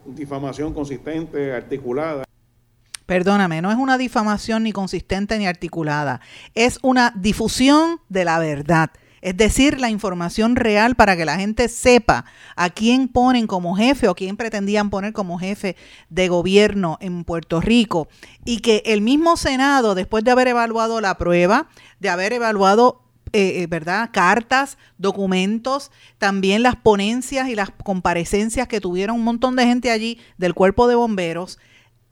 difamación 0.06 0.72
consistente, 0.72 1.52
articulada. 1.52 2.26
Perdóname, 3.08 3.60
no 3.60 3.72
es 3.72 3.78
una 3.78 3.98
difamación 3.98 4.64
ni 4.64 4.72
consistente 4.72 5.40
ni 5.40 5.48
articulada, 5.48 6.22
es 6.54 6.78
una 6.84 7.12
difusión 7.16 8.02
de 8.08 8.24
la 8.24 8.38
verdad 8.38 8.92
es 9.22 9.38
decir, 9.38 9.80
la 9.80 9.90
información 9.90 10.56
real 10.56 10.96
para 10.96 11.16
que 11.18 11.26
la 11.26 11.38
gente 11.38 11.68
sepa 11.68 12.26
a 12.56 12.70
quién 12.70 13.08
ponen 13.08 13.48
como 13.48 13.76
jefe 13.76 14.08
o 14.08 14.16
quién 14.16 14.38
pretendían 14.38 14.90
poner 14.90 15.14
como 15.14 15.38
jefe 15.38 15.76
de 16.10 16.28
gobierno 16.28 16.98
en 17.02 17.24
Puerto 17.24 17.62
Rico. 17.62 18.08
Y 18.46 18.60
que 18.60 18.84
el 18.86 19.02
mismo 19.02 19.38
Senado, 19.38 19.96
después 19.96 20.24
de 20.24 20.32
haber 20.32 20.48
evaluado 20.48 21.02
la 21.02 21.18
prueba, 21.18 21.68
de 22.00 22.10
haber 22.10 22.34
evaluado 22.34 23.04
eh, 23.32 23.68
¿verdad? 23.70 24.10
Cartas, 24.12 24.80
documentos, 24.98 25.92
también 26.18 26.64
las 26.64 26.76
ponencias 26.76 27.48
y 27.48 27.54
las 27.54 27.70
comparecencias 27.70 28.68
que 28.68 28.82
tuvieron 28.82 29.18
un 29.18 29.24
montón 29.24 29.56
de 29.56 29.66
gente 29.66 29.92
allí 29.92 30.20
del 30.40 30.56
cuerpo 30.56 30.88
de 30.88 30.96
bomberos 30.96 31.60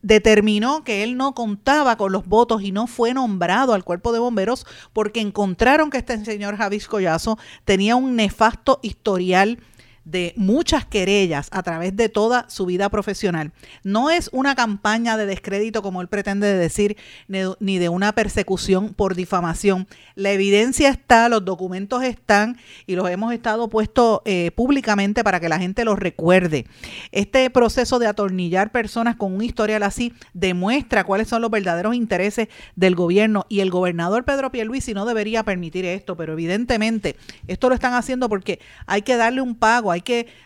determinó 0.02 0.84
que 0.84 1.04
él 1.04 1.18
no 1.18 1.34
contaba 1.34 1.98
con 1.98 2.12
los 2.12 2.28
votos 2.28 2.62
y 2.62 2.72
no 2.72 2.88
fue 2.88 3.14
nombrado 3.14 3.74
al 3.74 3.84
cuerpo 3.84 4.12
de 4.12 4.20
bomberos 4.20 4.66
porque 4.94 5.22
encontraron 5.22 5.90
que 5.90 5.98
este 5.98 6.24
señor 6.24 6.58
Javis 6.58 6.88
Collazo 6.88 7.38
tenía 7.66 7.96
un 7.96 8.16
nefasto 8.16 8.80
historial 8.84 9.60
de 10.08 10.34
muchas 10.38 10.86
querellas 10.86 11.50
a 11.52 11.64
través 11.64 11.96
de 11.96 12.08
toda 12.08 12.50
su 12.50 12.66
vida 12.66 12.88
profesional. 12.90 13.52
No 13.84 14.10
es 14.10 14.30
una 14.32 14.56
campaña 14.56 15.18
de 15.18 15.26
descrédito 15.26 15.82
como 15.82 16.02
él 16.02 16.08
pretende 16.08 16.54
decir, 16.54 16.96
ni 17.28 17.78
de 17.78 17.90
una 17.90 18.14
persecución 18.14 18.94
por 18.94 19.16
difamación. 19.16 19.86
La 20.16 20.32
evidencia 20.32 20.90
está, 20.90 21.28
los 21.28 21.44
documentos 21.44 22.04
están 22.04 22.58
y 22.86 22.96
los 22.96 23.10
hemos 23.10 23.34
estado 23.34 23.68
puesto 23.68 24.22
eh, 24.24 24.52
públicamente 24.56 25.26
para 25.26 25.42
que 25.42 25.50
la 25.50 25.60
gente 25.60 25.84
los 25.84 26.00
recuerde. 26.00 26.66
Este 27.12 27.50
proceso 27.50 28.00
de 28.00 28.08
atornillar 28.08 28.72
personas 28.72 29.18
con 29.18 29.34
un 29.34 29.44
historial 29.44 29.84
así 29.84 30.14
demuestra 30.34 31.04
cuáles 31.04 31.28
son 31.28 31.42
los 31.42 31.52
verdaderos 31.52 31.96
intereses 31.96 32.48
del 32.78 32.96
gobierno 32.96 33.46
y 33.50 33.60
el 33.60 33.72
gobernador 33.72 34.24
Pedro 34.24 34.52
Pierluisi 34.52 34.94
no 34.94 35.06
debería 35.06 35.44
permitir 35.44 35.84
esto, 35.84 36.16
pero 36.16 36.34
evidentemente 36.34 37.18
esto 37.48 37.68
lo 37.68 37.76
están 37.76 37.94
haciendo 37.94 38.30
porque 38.30 38.60
hay 38.86 39.02
que 39.02 39.18
darle 39.18 39.42
un 39.42 39.56
pago, 39.56 39.92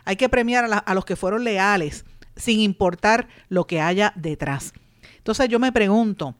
hay 0.05 0.15
que, 0.15 0.29
premiar 0.29 0.84
a, 0.86 0.93
los 0.93 1.05
que 1.05 1.15
fueron 1.15 1.43
leales, 1.43 2.05
sin 2.36 2.60
importar 2.60 3.27
lo 3.50 3.67
que 3.67 3.81
haya 3.81 4.13
detrás. 4.15 4.74
Entonces 5.17 5.50
yo 5.50 5.60
me 5.60 5.72
pregunto, 5.72 6.36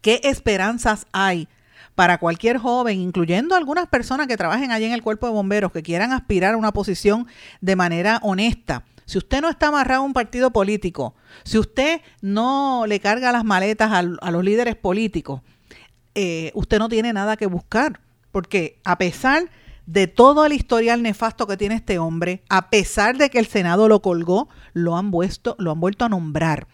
¿qué 0.00 0.20
esperanzas 0.24 1.06
hay? 1.12 1.48
para 1.94 2.16
cualquier 2.16 2.56
joven, 2.56 3.00
incluyendo 3.00 3.54
algunas 3.54 3.86
personas 3.86 4.26
que 4.26 4.38
trabajen 4.38 4.72
allí 4.72 4.86
en 4.86 4.92
el 4.92 5.02
cuerpo 5.02 5.26
de 5.26 5.34
bomberos, 5.34 5.72
que 5.72 5.82
quieran 5.82 6.10
aspirar 6.12 6.54
a 6.54 6.56
una 6.56 6.72
posición 6.72 7.26
de 7.60 7.76
manera 7.76 8.18
honesta. 8.22 8.84
Si 9.04 9.18
usted 9.18 9.42
no 9.42 9.50
está 9.50 9.68
amarrado 9.68 10.00
a 10.00 10.06
un 10.06 10.14
partido 10.14 10.52
político, 10.52 11.14
si 11.44 11.58
usted 11.58 12.00
no 12.22 12.86
le 12.86 12.98
carga 12.98 13.30
las 13.30 13.44
maletas 13.44 13.92
a, 13.92 13.98
a 13.98 14.30
los 14.30 14.42
líderes 14.42 14.74
políticos, 14.74 15.42
eh, 16.14 16.50
usted 16.54 16.78
no 16.78 16.88
tiene 16.88 17.12
nada 17.12 17.36
que 17.36 17.46
buscar, 17.46 18.00
porque 18.30 18.78
a 18.84 18.98
pesar 18.98 19.50
de 19.86 20.06
todo 20.06 20.46
el 20.46 20.52
historial 20.52 21.02
nefasto 21.02 21.46
que 21.46 21.56
tiene 21.56 21.74
este 21.74 21.98
hombre, 21.98 22.42
a 22.48 22.70
pesar 22.70 23.16
de 23.16 23.30
que 23.30 23.38
el 23.38 23.46
Senado 23.46 23.88
lo 23.88 24.00
colgó, 24.00 24.48
lo 24.74 24.96
han, 24.96 25.10
vuelto, 25.10 25.56
lo 25.58 25.72
han 25.72 25.80
vuelto 25.80 26.04
a 26.04 26.08
nombrar. 26.08 26.68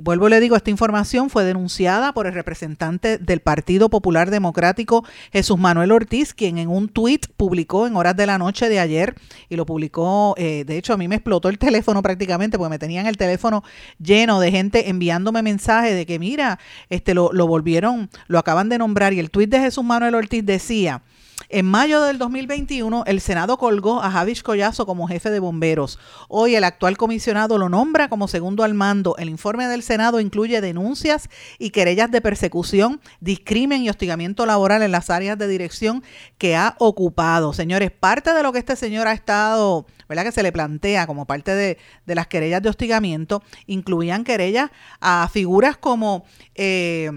Vuelvo 0.00 0.28
le 0.28 0.40
digo, 0.40 0.56
esta 0.56 0.70
información 0.70 1.30
fue 1.30 1.44
denunciada 1.44 2.12
por 2.12 2.26
el 2.26 2.34
representante 2.34 3.18
del 3.18 3.40
Partido 3.40 3.88
Popular 3.88 4.30
Democrático, 4.30 5.04
Jesús 5.32 5.58
Manuel 5.58 5.92
Ortiz, 5.92 6.32
quien 6.32 6.58
en 6.58 6.68
un 6.68 6.88
tuit 6.88 7.26
publicó 7.36 7.86
en 7.86 7.96
horas 7.96 8.16
de 8.16 8.26
la 8.26 8.38
noche 8.38 8.68
de 8.68 8.80
ayer, 8.80 9.14
y 9.48 9.56
lo 9.56 9.66
publicó, 9.66 10.34
eh, 10.36 10.64
de 10.66 10.78
hecho 10.78 10.92
a 10.92 10.96
mí 10.96 11.08
me 11.08 11.16
explotó 11.16 11.48
el 11.48 11.58
teléfono 11.58 12.02
prácticamente, 12.02 12.56
porque 12.56 12.70
me 12.70 12.78
tenían 12.78 13.06
el 13.06 13.16
teléfono 13.16 13.64
lleno 13.98 14.40
de 14.40 14.50
gente 14.50 14.88
enviándome 14.88 15.42
mensajes 15.42 15.94
de 15.94 16.06
que 16.06 16.18
mira, 16.18 16.58
este 16.88 17.14
lo, 17.14 17.32
lo 17.32 17.46
volvieron, 17.46 18.10
lo 18.28 18.38
acaban 18.38 18.68
de 18.68 18.78
nombrar, 18.78 19.12
y 19.12 19.18
el 19.18 19.30
tuit 19.30 19.50
de 19.50 19.60
Jesús 19.60 19.84
Manuel 19.84 20.14
Ortiz 20.14 20.44
decía, 20.44 21.02
en 21.48 21.66
mayo 21.66 22.00
del 22.02 22.18
2021, 22.18 23.04
el 23.06 23.20
Senado 23.20 23.58
colgó 23.58 24.02
a 24.02 24.10
Javish 24.10 24.42
Collazo 24.42 24.86
como 24.86 25.06
jefe 25.06 25.30
de 25.30 25.38
bomberos. 25.38 25.98
Hoy 26.28 26.54
el 26.54 26.64
actual 26.64 26.96
comisionado 26.96 27.58
lo 27.58 27.68
nombra 27.68 28.08
como 28.08 28.28
segundo 28.28 28.64
al 28.64 28.74
mando. 28.74 29.16
El 29.18 29.28
informe 29.28 29.66
del 29.68 29.82
Senado 29.82 30.20
incluye 30.20 30.60
denuncias 30.60 31.28
y 31.58 31.70
querellas 31.70 32.10
de 32.10 32.20
persecución, 32.20 33.00
discrimen 33.20 33.82
y 33.82 33.90
hostigamiento 33.90 34.46
laboral 34.46 34.82
en 34.82 34.92
las 34.92 35.10
áreas 35.10 35.38
de 35.38 35.46
dirección 35.46 36.02
que 36.38 36.56
ha 36.56 36.76
ocupado. 36.78 37.52
Señores, 37.52 37.90
parte 37.90 38.32
de 38.32 38.42
lo 38.42 38.52
que 38.52 38.58
este 38.58 38.76
señor 38.76 39.06
ha 39.06 39.12
estado, 39.12 39.86
¿verdad? 40.08 40.24
Que 40.24 40.32
se 40.32 40.42
le 40.42 40.50
plantea 40.50 41.06
como 41.06 41.26
parte 41.26 41.54
de, 41.54 41.78
de 42.06 42.14
las 42.14 42.26
querellas 42.26 42.62
de 42.62 42.70
hostigamiento, 42.70 43.42
incluían 43.66 44.24
querellas 44.24 44.70
a 45.00 45.28
figuras 45.32 45.76
como... 45.76 46.24
Eh, 46.54 47.10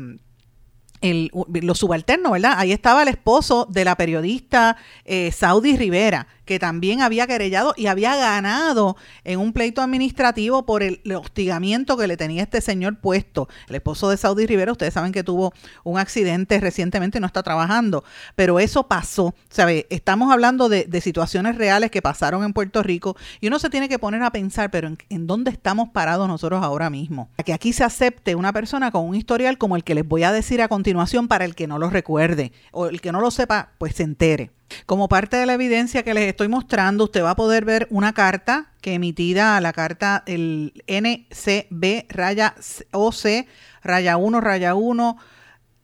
el, 1.02 1.32
los 1.62 1.80
subalternos, 1.80 2.32
¿verdad? 2.32 2.54
Ahí 2.58 2.72
estaba 2.72 3.04
el 3.04 3.08
esposo 3.08 3.68
de 3.70 3.86
la 3.86 3.96
periodista 3.96 4.78
eh, 5.06 5.32
Saudi 5.32 5.78
Rivera, 5.78 6.28
que 6.46 6.60
también 6.60 7.02
había 7.02 7.28
querellado 7.28 7.74
y 7.76 7.88
había 7.88 8.16
ganado 8.16 8.96
en 9.24 9.40
un 9.40 9.54
pleito 9.54 9.82
administrativo 9.82 10.66
por 10.66 10.82
el, 10.82 11.02
hostigamiento 11.14 11.98
que 11.98 12.08
le 12.08 12.18
tenía 12.18 12.44
este 12.44 12.62
señor 12.62 13.00
puesto. 13.00 13.48
El 13.68 13.76
esposo 13.76 14.10
de 14.10 14.18
Saudi 14.18 14.46
Rivera, 14.48 14.72
ustedes 14.72 14.94
saben 14.94 15.12
que 15.12 15.24
tuvo 15.24 15.54
un 15.84 16.00
accidente 16.00 16.60
recientemente 16.60 17.18
y 17.18 17.22
no 17.22 17.28
está 17.28 17.44
trabajando, 17.44 18.04
pero 18.36 18.60
eso 18.60 18.88
pasó, 18.88 19.36
¿sabe? 19.50 19.88
Estamos 19.90 20.32
hablando 20.32 20.70
de, 20.70 20.88
situaciones 20.98 21.56
reales 21.58 21.92
que 21.92 22.02
pasaron 22.02 22.44
en 22.44 22.54
Puerto 22.54 22.82
Rico 22.82 23.16
y 23.40 23.48
uno 23.48 23.60
se 23.60 23.70
tiene 23.70 23.88
que 23.88 24.00
poner 24.00 24.24
a 24.24 24.32
pensar, 24.32 24.72
pero 24.72 24.88
en, 24.88 24.98
en 25.10 25.28
dónde 25.28 25.52
estamos 25.52 25.90
parados 25.90 26.28
nosotros 26.28 26.64
ahora 26.64 26.90
mismo. 26.90 27.30
Que 27.46 27.54
aquí 27.54 27.72
se 27.72 27.84
acepte 27.84 28.34
una 28.34 28.52
persona 28.52 28.90
con 28.92 29.06
un 29.06 29.14
historial 29.14 29.60
como 29.60 29.76
el 29.76 29.84
que 29.84 29.94
les 29.94 30.08
voy 30.08 30.24
a 30.24 30.32
decir 30.32 30.62
a 30.62 30.68
continuación 30.68 30.87
para 31.28 31.46
el 31.46 31.56
que 31.56 31.68
no 31.68 31.80
lo 31.80 31.90
recuerde 31.90 32.52
o 32.72 32.88
el 32.88 33.02
que 33.02 33.12
no 33.12 33.22
lo 33.22 33.32
sepa, 33.32 33.72
pues 33.78 33.96
se 33.96 34.04
entere. 34.04 34.52
Como 34.86 35.08
parte 35.08 35.38
de 35.38 35.46
la 35.46 35.54
evidencia 35.54 36.04
que 36.04 36.14
les 36.14 36.28
estoy 36.28 36.48
mostrando, 36.48 37.06
usted 37.06 37.24
va 37.24 37.32
a 37.32 37.36
poder 37.36 37.66
ver 37.66 37.88
una 37.90 38.14
carta 38.14 38.72
que 38.82 38.94
emitida 38.94 39.58
a 39.58 39.62
la 39.62 39.74
carta 39.74 40.24
el 40.26 40.84
NCB 40.88 42.06
raya 42.10 42.56
OC 42.92 43.48
raya 43.84 44.18
1 44.18 44.42
raya 44.42 44.76
1 44.76 45.18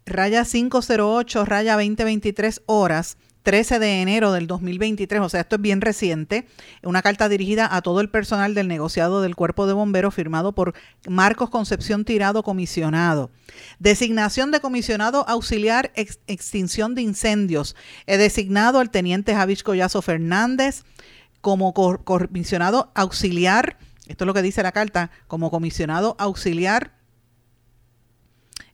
raya 0.05 0.45
508 0.45 1.45
raya 1.45 1.73
2023 1.73 2.61
horas 2.65 3.17
13 3.43 3.79
de 3.79 4.01
enero 4.01 4.31
del 4.31 4.47
2023, 4.47 5.21
o 5.21 5.29
sea, 5.29 5.41
esto 5.41 5.57
es 5.57 5.61
bien 5.61 5.81
reciente, 5.81 6.47
una 6.81 7.01
carta 7.01 7.27
dirigida 7.29 7.67
a 7.73 7.81
todo 7.81 7.99
el 7.99 8.09
personal 8.09 8.55
del 8.55 8.69
negociado 8.69 9.21
del 9.21 9.35
Cuerpo 9.35 9.67
de 9.67 9.73
Bomberos 9.73 10.15
firmado 10.15 10.53
por 10.53 10.73
Marcos 11.07 11.49
Concepción 11.49 12.05
Tirado, 12.05 12.41
comisionado. 12.43 13.31
Designación 13.79 14.51
de 14.51 14.61
comisionado 14.61 15.27
auxiliar 15.27 15.91
extinción 15.95 16.95
de 16.95 17.01
incendios. 17.01 17.75
He 18.07 18.17
designado 18.17 18.79
al 18.79 18.89
teniente 18.89 19.35
Javis 19.35 19.63
Collazo 19.63 20.01
Fernández 20.01 20.83
como 21.41 21.73
comisionado 21.73 22.91
auxiliar, 22.95 23.77
esto 24.07 24.23
es 24.23 24.27
lo 24.27 24.33
que 24.33 24.41
dice 24.41 24.63
la 24.63 24.71
carta, 24.71 25.11
como 25.27 25.51
comisionado 25.51 26.15
auxiliar 26.17 27.02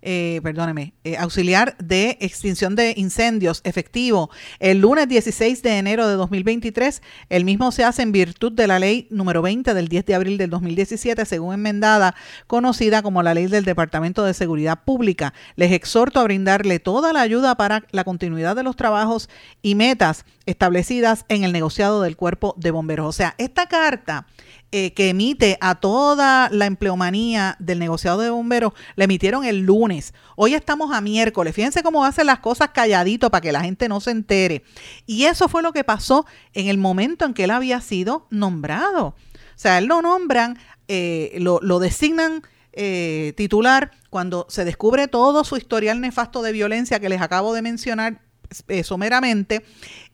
eh, 0.01 0.39
perdóneme, 0.43 0.93
eh, 1.03 1.17
auxiliar 1.17 1.77
de 1.77 2.17
extinción 2.21 2.75
de 2.75 2.93
incendios 2.95 3.61
efectivo 3.63 4.29
el 4.59 4.79
lunes 4.79 5.07
16 5.07 5.61
de 5.61 5.77
enero 5.77 6.07
de 6.07 6.15
2023. 6.15 7.01
El 7.29 7.45
mismo 7.45 7.71
se 7.71 7.83
hace 7.83 8.01
en 8.01 8.11
virtud 8.11 8.51
de 8.51 8.67
la 8.67 8.79
ley 8.79 9.07
número 9.09 9.41
20 9.41 9.73
del 9.73 9.87
10 9.87 10.05
de 10.05 10.15
abril 10.15 10.37
del 10.37 10.49
2017, 10.49 11.25
según 11.25 11.53
enmendada, 11.53 12.15
conocida 12.47 13.01
como 13.01 13.23
la 13.23 13.33
ley 13.33 13.47
del 13.47 13.65
Departamento 13.65 14.23
de 14.23 14.33
Seguridad 14.33 14.83
Pública. 14.85 15.33
Les 15.55 15.71
exhorto 15.71 16.19
a 16.19 16.23
brindarle 16.23 16.79
toda 16.79 17.13
la 17.13 17.21
ayuda 17.21 17.55
para 17.55 17.83
la 17.91 18.03
continuidad 18.03 18.55
de 18.55 18.63
los 18.63 18.75
trabajos 18.75 19.29
y 19.61 19.75
metas 19.75 20.25
establecidas 20.45 21.25
en 21.29 21.43
el 21.43 21.51
negociado 21.51 22.01
del 22.01 22.15
cuerpo 22.15 22.55
de 22.57 22.71
bomberos. 22.71 23.07
O 23.07 23.11
sea, 23.11 23.35
esta 23.37 23.67
carta 23.67 24.25
eh, 24.71 24.93
que 24.93 25.09
emite 25.09 25.57
a 25.61 25.73
toda 25.73 26.47
la 26.51 26.67
empleomanía 26.67 27.55
del 27.57 27.79
negociado 27.79 28.21
de 28.21 28.29
bomberos, 28.29 28.73
le 28.95 29.05
emitieron 29.05 29.43
el 29.43 29.61
lunes. 29.61 30.13
Hoy 30.35 30.53
estamos 30.53 30.93
a 30.93 31.01
miércoles. 31.01 31.55
Fíjense 31.55 31.81
cómo 31.81 32.05
hacen 32.05 32.27
las 32.27 32.37
cosas 32.37 32.69
calladito 32.69 33.31
para 33.31 33.41
que 33.41 33.51
la 33.51 33.61
gente 33.61 33.89
no 33.89 33.99
se 33.99 34.11
entere. 34.11 34.63
Y 35.07 35.23
eso 35.23 35.49
fue 35.49 35.63
lo 35.63 35.73
que 35.73 35.83
pasó 35.83 36.27
en 36.53 36.67
el 36.67 36.77
momento 36.77 37.25
en 37.25 37.33
que 37.33 37.45
él 37.45 37.49
había 37.49 37.81
sido 37.81 38.27
nombrado. 38.29 39.07
O 39.07 39.15
sea, 39.55 39.79
él 39.79 39.85
lo 39.85 40.03
nombran, 40.03 40.59
eh, 40.87 41.35
lo, 41.39 41.79
designan 41.79 42.43
eh, 42.71 43.33
titular 43.35 43.89
cuando 44.11 44.45
se 44.49 44.65
descubre 44.65 45.07
todo 45.07 45.43
su 45.45 45.57
historial 45.57 45.99
nefasto 45.99 46.43
de 46.43 46.51
violencia 46.51 46.99
que 46.99 47.09
les 47.09 47.21
acabo 47.21 47.55
de 47.55 47.63
mencionar 47.63 48.21
someramente 48.83 49.63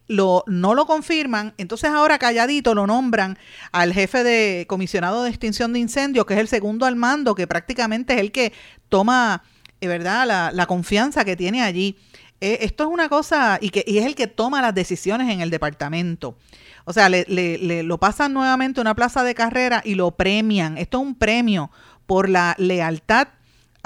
lo, 0.08 0.44
no 0.48 0.76
lo 0.76 0.86
confirman, 0.86 1.54
entonces 1.58 1.90
ahora 1.90 2.20
calladito 2.20 2.76
lo 2.76 2.86
nombran 2.88 3.38
al 3.72 3.94
jefe 3.94 4.24
de 4.24 4.66
comisionado 4.68 5.24
de 5.24 5.30
extinción 5.30 5.74
de 5.74 5.80
incendios, 5.80 6.26
que 6.26 6.36
es 6.36 6.40
el 6.40 6.48
segundo 6.48 6.86
al 6.86 6.96
mando, 6.96 7.36
que 7.36 7.48
prácticamente 7.48 8.14
es 8.14 8.20
el 8.20 8.32
que 8.32 8.54
toma, 8.90 9.44
eh, 9.82 9.88
¿verdad?, 9.88 10.52
la, 10.54 10.66
confianza 10.68 11.26
que 11.26 11.36
tiene 11.36 11.62
allí. 11.62 11.98
Eh, 12.42 12.60
esto 12.62 12.84
es 12.84 12.90
una 12.90 13.10
cosa, 13.10 13.58
y, 13.62 13.70
que, 13.70 13.84
y 13.88 13.98
es 13.98 14.06
el 14.06 14.16
que 14.16 14.28
toma 14.28 14.62
las 14.62 14.76
decisiones 14.76 15.30
en 15.32 15.42
el 15.42 15.50
departamento. 15.50 16.38
O 16.86 16.94
sea, 16.94 17.10
le, 17.10 17.26
le, 17.28 17.82
lo 17.82 17.98
pasan 17.98 18.34
nuevamente 18.34 18.80
a 18.80 18.82
una 18.82 18.94
plaza 18.94 19.24
de 19.24 19.34
carrera 19.34 19.82
y 19.84 19.96
lo 19.96 20.12
premian. 20.12 20.78
Esto 20.78 21.00
es 21.00 21.08
un 21.08 21.16
premio 21.16 21.72
por 22.06 22.30
la 22.30 22.56
lealtad 22.60 23.30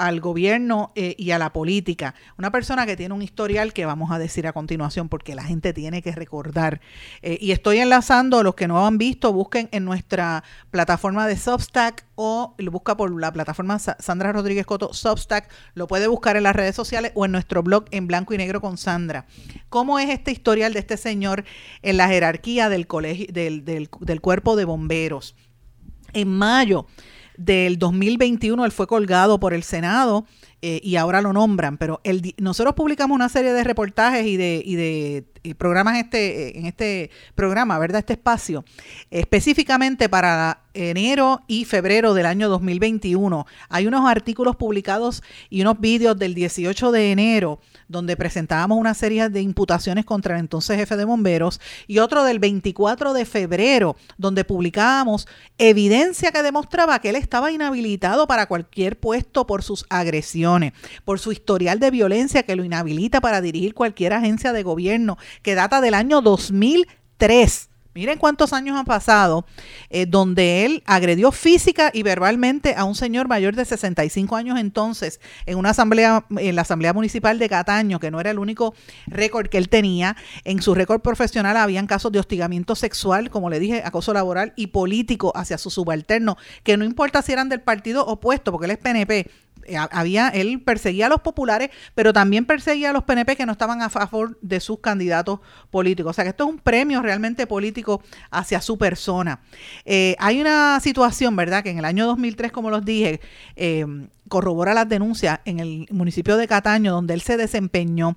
al 0.00 0.20
gobierno 0.20 0.92
eh, 0.94 1.14
y 1.18 1.30
a 1.32 1.38
la 1.38 1.52
política. 1.52 2.14
Una 2.38 2.50
persona 2.50 2.86
que 2.86 2.96
tiene 2.96 3.14
un 3.14 3.20
historial 3.20 3.74
que 3.74 3.84
vamos 3.84 4.10
a 4.10 4.18
decir 4.18 4.46
a 4.46 4.54
continuación 4.54 5.10
porque 5.10 5.34
la 5.34 5.44
gente 5.44 5.74
tiene 5.74 6.00
que 6.00 6.12
recordar. 6.12 6.80
Eh, 7.20 7.36
y 7.38 7.52
estoy 7.52 7.80
enlazando, 7.80 8.42
los 8.42 8.54
que 8.54 8.66
no 8.66 8.86
han 8.86 8.96
visto, 8.96 9.30
busquen 9.34 9.68
en 9.72 9.84
nuestra 9.84 10.42
plataforma 10.70 11.26
de 11.26 11.36
Substack 11.36 12.06
o 12.14 12.54
lo 12.56 12.70
busca 12.70 12.96
por 12.96 13.14
la 13.20 13.30
plataforma 13.30 13.78
Sandra 13.78 14.32
Rodríguez 14.32 14.64
Coto 14.64 14.94
Substack, 14.94 15.50
lo 15.74 15.86
puede 15.86 16.06
buscar 16.06 16.38
en 16.38 16.44
las 16.44 16.56
redes 16.56 16.74
sociales 16.74 17.12
o 17.14 17.26
en 17.26 17.32
nuestro 17.32 17.62
blog 17.62 17.84
en 17.90 18.06
blanco 18.06 18.32
y 18.32 18.38
negro 18.38 18.62
con 18.62 18.78
Sandra. 18.78 19.26
¿Cómo 19.68 19.98
es 19.98 20.08
este 20.08 20.32
historial 20.32 20.72
de 20.72 20.80
este 20.80 20.96
señor 20.96 21.44
en 21.82 21.98
la 21.98 22.08
jerarquía 22.08 22.70
del 22.70 22.86
colegio 22.86 23.26
del, 23.30 23.64
del 23.64 24.20
cuerpo 24.22 24.56
de 24.56 24.64
bomberos? 24.64 25.36
En 26.14 26.28
mayo 26.28 26.86
del 27.40 27.78
2021 27.78 28.66
él 28.66 28.70
fue 28.72 28.86
colgado 28.86 29.40
por 29.40 29.54
el 29.54 29.62
Senado 29.62 30.26
eh, 30.62 30.80
y 30.82 30.96
ahora 30.96 31.22
lo 31.22 31.32
nombran, 31.32 31.78
pero 31.78 32.00
el, 32.04 32.34
nosotros 32.38 32.74
publicamos 32.74 33.14
una 33.14 33.28
serie 33.28 33.52
de 33.52 33.64
reportajes 33.64 34.26
y 34.26 34.36
de, 34.36 34.62
y 34.64 34.74
de 34.74 35.24
programas 35.56 35.96
este, 35.96 36.58
en 36.58 36.66
este 36.66 37.10
programa, 37.34 37.78
¿verdad? 37.78 38.00
Este 38.00 38.12
espacio, 38.12 38.64
específicamente 39.10 40.08
para 40.08 40.60
enero 40.74 41.40
y 41.46 41.64
febrero 41.64 42.14
del 42.14 42.26
año 42.26 42.48
2021. 42.48 43.46
Hay 43.68 43.86
unos 43.86 44.08
artículos 44.08 44.56
publicados 44.56 45.22
y 45.48 45.62
unos 45.62 45.80
vídeos 45.80 46.18
del 46.18 46.34
18 46.34 46.92
de 46.92 47.12
enero 47.12 47.60
donde 47.90 48.16
presentábamos 48.16 48.78
una 48.78 48.94
serie 48.94 49.28
de 49.28 49.42
imputaciones 49.42 50.04
contra 50.04 50.34
el 50.34 50.40
entonces 50.40 50.76
jefe 50.76 50.96
de 50.96 51.04
bomberos, 51.04 51.60
y 51.88 51.98
otro 51.98 52.22
del 52.22 52.38
24 52.38 53.12
de 53.12 53.24
febrero, 53.24 53.96
donde 54.16 54.44
publicábamos 54.44 55.26
evidencia 55.58 56.30
que 56.30 56.42
demostraba 56.42 57.00
que 57.00 57.08
él 57.08 57.16
estaba 57.16 57.50
inhabilitado 57.50 58.28
para 58.28 58.46
cualquier 58.46 58.98
puesto 58.98 59.46
por 59.46 59.64
sus 59.64 59.86
agresiones, 59.90 60.40
por 61.04 61.18
su 61.18 61.32
historial 61.32 61.78
de 61.80 61.90
violencia 61.90 62.42
que 62.42 62.56
lo 62.56 62.64
inhabilita 62.64 63.20
para 63.20 63.40
dirigir 63.40 63.74
cualquier 63.74 64.12
agencia 64.12 64.52
de 64.52 64.62
gobierno, 64.62 65.18
que 65.42 65.54
data 65.54 65.80
del 65.80 65.94
año 65.94 66.20
2003. 66.20 67.70
Miren 67.92 68.18
cuántos 68.18 68.52
años 68.52 68.78
han 68.78 68.84
pasado 68.84 69.44
eh, 69.88 70.06
donde 70.06 70.64
él 70.64 70.84
agredió 70.86 71.32
física 71.32 71.90
y 71.92 72.04
verbalmente 72.04 72.76
a 72.76 72.84
un 72.84 72.94
señor 72.94 73.26
mayor 73.26 73.56
de 73.56 73.64
65 73.64 74.36
años 74.36 74.60
entonces 74.60 75.20
en 75.44 75.58
una 75.58 75.70
asamblea, 75.70 76.24
en 76.36 76.54
la 76.54 76.62
asamblea 76.62 76.92
municipal 76.92 77.40
de 77.40 77.48
Cataño, 77.48 77.98
que 77.98 78.12
no 78.12 78.20
era 78.20 78.30
el 78.30 78.38
único 78.38 78.74
récord 79.08 79.48
que 79.48 79.58
él 79.58 79.68
tenía. 79.68 80.16
En 80.44 80.62
su 80.62 80.76
récord 80.76 81.00
profesional 81.00 81.56
habían 81.56 81.88
casos 81.88 82.12
de 82.12 82.20
hostigamiento 82.20 82.76
sexual, 82.76 83.28
como 83.28 83.50
le 83.50 83.58
dije, 83.58 83.82
acoso 83.84 84.12
laboral 84.12 84.52
y 84.54 84.68
político 84.68 85.32
hacia 85.34 85.58
su 85.58 85.68
subalterno, 85.68 86.36
que 86.62 86.76
no 86.76 86.84
importa 86.84 87.22
si 87.22 87.32
eran 87.32 87.48
del 87.48 87.60
partido 87.60 88.06
opuesto, 88.06 88.52
porque 88.52 88.66
él 88.66 88.70
es 88.70 88.78
PNP, 88.78 89.28
había, 89.76 90.28
él 90.28 90.60
perseguía 90.62 91.06
a 91.06 91.08
los 91.08 91.20
populares, 91.20 91.70
pero 91.94 92.12
también 92.12 92.44
perseguía 92.44 92.90
a 92.90 92.92
los 92.92 93.04
PNP 93.04 93.36
que 93.36 93.46
no 93.46 93.52
estaban 93.52 93.82
a 93.82 93.90
favor 93.90 94.38
de 94.40 94.60
sus 94.60 94.80
candidatos 94.80 95.40
políticos. 95.70 96.10
O 96.10 96.12
sea 96.12 96.24
que 96.24 96.30
esto 96.30 96.44
es 96.44 96.50
un 96.50 96.58
premio 96.58 97.02
realmente 97.02 97.46
político 97.46 98.02
hacia 98.30 98.60
su 98.60 98.78
persona. 98.78 99.40
Eh, 99.84 100.16
hay 100.18 100.40
una 100.40 100.80
situación, 100.80 101.36
¿verdad?, 101.36 101.62
que 101.62 101.70
en 101.70 101.78
el 101.78 101.84
año 101.84 102.06
2003, 102.06 102.52
como 102.52 102.70
los 102.70 102.84
dije, 102.84 103.20
eh, 103.56 103.86
corrobora 104.28 104.72
las 104.72 104.88
denuncias 104.88 105.40
en 105.44 105.60
el 105.60 105.86
municipio 105.90 106.36
de 106.36 106.48
Cataño, 106.48 106.92
donde 106.92 107.14
él 107.14 107.20
se 107.20 107.36
desempeñó. 107.36 108.16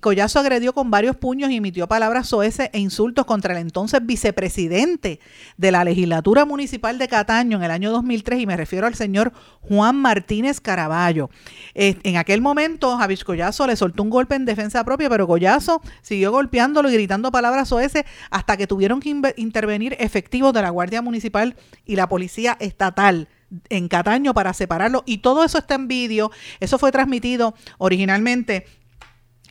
Collazo 0.00 0.40
agredió 0.40 0.72
con 0.72 0.90
varios 0.90 1.16
puños 1.16 1.50
y 1.50 1.56
emitió 1.56 1.86
palabras 1.86 2.28
soeces 2.28 2.68
e 2.72 2.78
insultos 2.78 3.24
contra 3.24 3.54
el 3.54 3.60
entonces 3.60 4.04
vicepresidente 4.04 5.20
de 5.56 5.72
la 5.72 5.84
legislatura 5.84 6.44
municipal 6.44 6.98
de 6.98 7.08
Cataño 7.08 7.58
en 7.58 7.64
el 7.64 7.70
año 7.70 7.90
2003 7.90 8.40
y 8.40 8.46
me 8.46 8.56
refiero 8.56 8.86
al 8.86 8.94
señor 8.94 9.32
Juan 9.60 9.96
Martínez 9.96 10.60
Caraballo. 10.60 11.30
en 11.74 12.16
aquel 12.16 12.40
momento 12.40 12.96
Javis 12.96 13.24
Collazo 13.24 13.66
le 13.66 13.76
soltó 13.76 14.02
un 14.02 14.10
golpe 14.10 14.34
en 14.34 14.44
defensa 14.44 14.84
propia, 14.84 15.08
pero 15.08 15.26
Collazo 15.26 15.80
siguió 16.02 16.32
golpeándolo 16.32 16.90
y 16.90 16.94
gritando 16.94 17.30
palabras 17.30 17.68
soeces 17.68 18.04
hasta 18.30 18.56
que 18.56 18.66
tuvieron 18.66 19.00
que 19.00 19.34
intervenir 19.36 19.96
efectivos 19.98 20.52
de 20.52 20.62
la 20.62 20.70
Guardia 20.70 21.02
Municipal 21.02 21.56
y 21.84 21.96
la 21.96 22.08
Policía 22.08 22.56
Estatal 22.60 23.28
en 23.68 23.88
Cataño 23.88 24.34
para 24.34 24.52
separarlo 24.52 25.02
y 25.06 25.18
todo 25.18 25.44
eso 25.44 25.58
está 25.58 25.74
en 25.76 25.88
vídeo, 25.88 26.30
eso 26.60 26.78
fue 26.78 26.92
transmitido 26.92 27.54
originalmente 27.78 28.66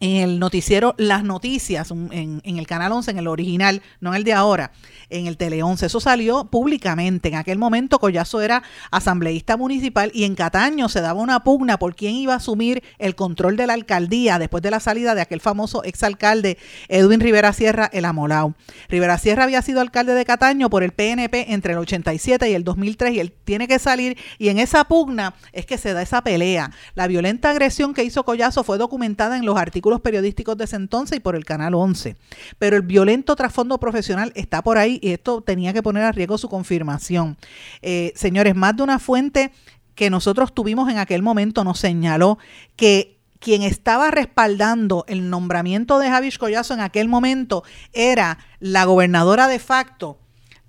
en 0.03 0.17
el 0.17 0.37
noticiero 0.37 0.95
Las 0.97 1.23
Noticias, 1.23 1.89
en, 1.89 2.41
en, 2.43 2.57
el 2.57 2.67
Canal 2.67 2.91
11, 2.91 3.11
en 3.11 3.17
el 3.19 3.27
original, 3.27 3.81
no 4.01 4.09
en 4.09 4.15
el 4.17 4.25
de 4.25 4.33
ahora, 4.33 4.73
en 5.09 5.27
el 5.27 5.37
Tele 5.37 5.63
11. 5.63 5.85
Eso 5.85 6.01
salió 6.01 6.43
públicamente. 6.43 7.29
En 7.29 7.35
aquel 7.35 7.57
momento 7.57 7.99
Collazo 7.99 8.41
era 8.41 8.63
asambleísta 8.91 9.55
municipal 9.55 10.11
y 10.13 10.25
en 10.25 10.35
Cataño 10.35 10.89
se 10.89 10.99
daba 10.99 11.21
una 11.21 11.45
pugna 11.45 11.79
por 11.79 11.95
quién 11.95 12.15
iba 12.15 12.33
a 12.33 12.37
asumir 12.37 12.83
el 12.99 13.15
control 13.15 13.55
de 13.55 13.65
la 13.65 13.75
alcaldía 13.75 14.39
después 14.39 14.61
de 14.61 14.71
la 14.71 14.81
salida 14.81 15.15
de 15.15 15.21
aquel 15.21 15.39
famoso 15.39 15.85
exalcalde 15.85 16.57
Edwin 16.89 17.21
Rivera 17.21 17.53
Sierra, 17.53 17.89
el 17.93 18.03
Amolao. 18.03 18.55
Rivera 18.89 19.17
Sierra 19.17 19.45
había 19.45 19.61
sido 19.61 19.79
alcalde 19.79 20.15
de 20.15 20.25
Cataño 20.25 20.69
por 20.69 20.83
el 20.83 20.91
PNP 20.91 21.53
entre 21.53 21.73
el 21.73 21.79
87 21.79 22.49
y 22.49 22.53
el 22.53 22.65
2003 22.65 23.13
y 23.13 23.19
él 23.21 23.33
tiene 23.45 23.69
que 23.69 23.79
salir 23.79 24.17
y 24.37 24.49
en 24.49 24.59
esa 24.59 24.83
pugna 24.83 25.33
es 25.53 25.65
que 25.65 25.77
se 25.77 25.93
da 25.93 26.01
esa 26.01 26.21
pelea. 26.23 26.71
La 26.93 27.07
violenta 27.07 27.51
agresión 27.51 27.93
que 27.93 28.03
hizo 28.03 28.25
Collazo 28.25 28.65
fue 28.65 28.77
documentada 28.77 29.37
en 29.37 29.45
los 29.45 29.57
artículos 29.57 29.92
periodísticos 30.01 30.57
de 30.57 30.65
ese 30.65 30.75
entonces 30.75 31.17
y 31.17 31.19
por 31.19 31.35
el 31.35 31.45
Canal 31.45 31.75
11. 31.75 32.15
Pero 32.59 32.75
el 32.75 32.81
violento 32.83 33.35
trasfondo 33.35 33.79
profesional 33.79 34.31
está 34.35 34.61
por 34.61 34.77
ahí 34.77 34.99
y 35.01 35.11
esto 35.11 35.41
tenía 35.41 35.73
que 35.73 35.83
poner 35.83 36.03
a 36.03 36.11
riesgo 36.11 36.37
su 36.37 36.49
confirmación. 36.49 37.37
Eh, 37.81 38.13
señores, 38.15 38.55
más 38.55 38.75
de 38.75 38.83
una 38.83 38.99
fuente 38.99 39.51
que 39.95 40.09
nosotros 40.09 40.53
tuvimos 40.53 40.89
en 40.89 40.97
aquel 40.97 41.21
momento 41.21 41.63
nos 41.63 41.79
señaló 41.79 42.37
que 42.75 43.19
quien 43.39 43.61
estaba 43.61 44.09
respaldando 44.09 45.03
el 45.07 45.29
nombramiento 45.29 45.99
de 45.99 46.09
Javier 46.09 46.37
Collazo 46.39 46.73
en 46.73 46.79
aquel 46.79 47.09
momento 47.09 47.63
era 47.91 48.39
la 48.59 48.85
gobernadora 48.85 49.49
de 49.49 49.59
facto, 49.59 50.17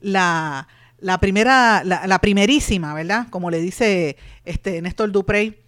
la, 0.01 0.67
la 0.99 1.19
primera, 1.19 1.83
la, 1.85 2.07
la, 2.07 2.19
primerísima, 2.19 2.93
¿verdad? 2.93 3.29
Como 3.31 3.51
le 3.51 3.61
dice 3.61 4.17
este 4.45 4.83
Néstor 4.83 5.13
Duprey, 5.13 5.64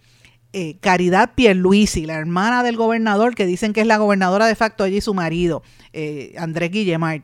eh, 0.59 0.77
Caridad 0.79 1.35
Pierluisi, 1.35 2.07
la 2.07 2.15
hermana 2.15 2.63
del 2.63 2.77
gobernador, 2.77 3.35
que 3.35 3.45
dicen 3.45 3.73
que 3.73 3.81
es 3.81 3.85
la 3.85 3.97
gobernadora 3.97 4.47
de 4.47 4.55
facto 4.55 4.83
allí, 4.83 5.01
su 5.01 5.13
marido, 5.13 5.61
eh, 5.93 6.33
Andrés 6.35 6.71
Guillemard. 6.71 7.21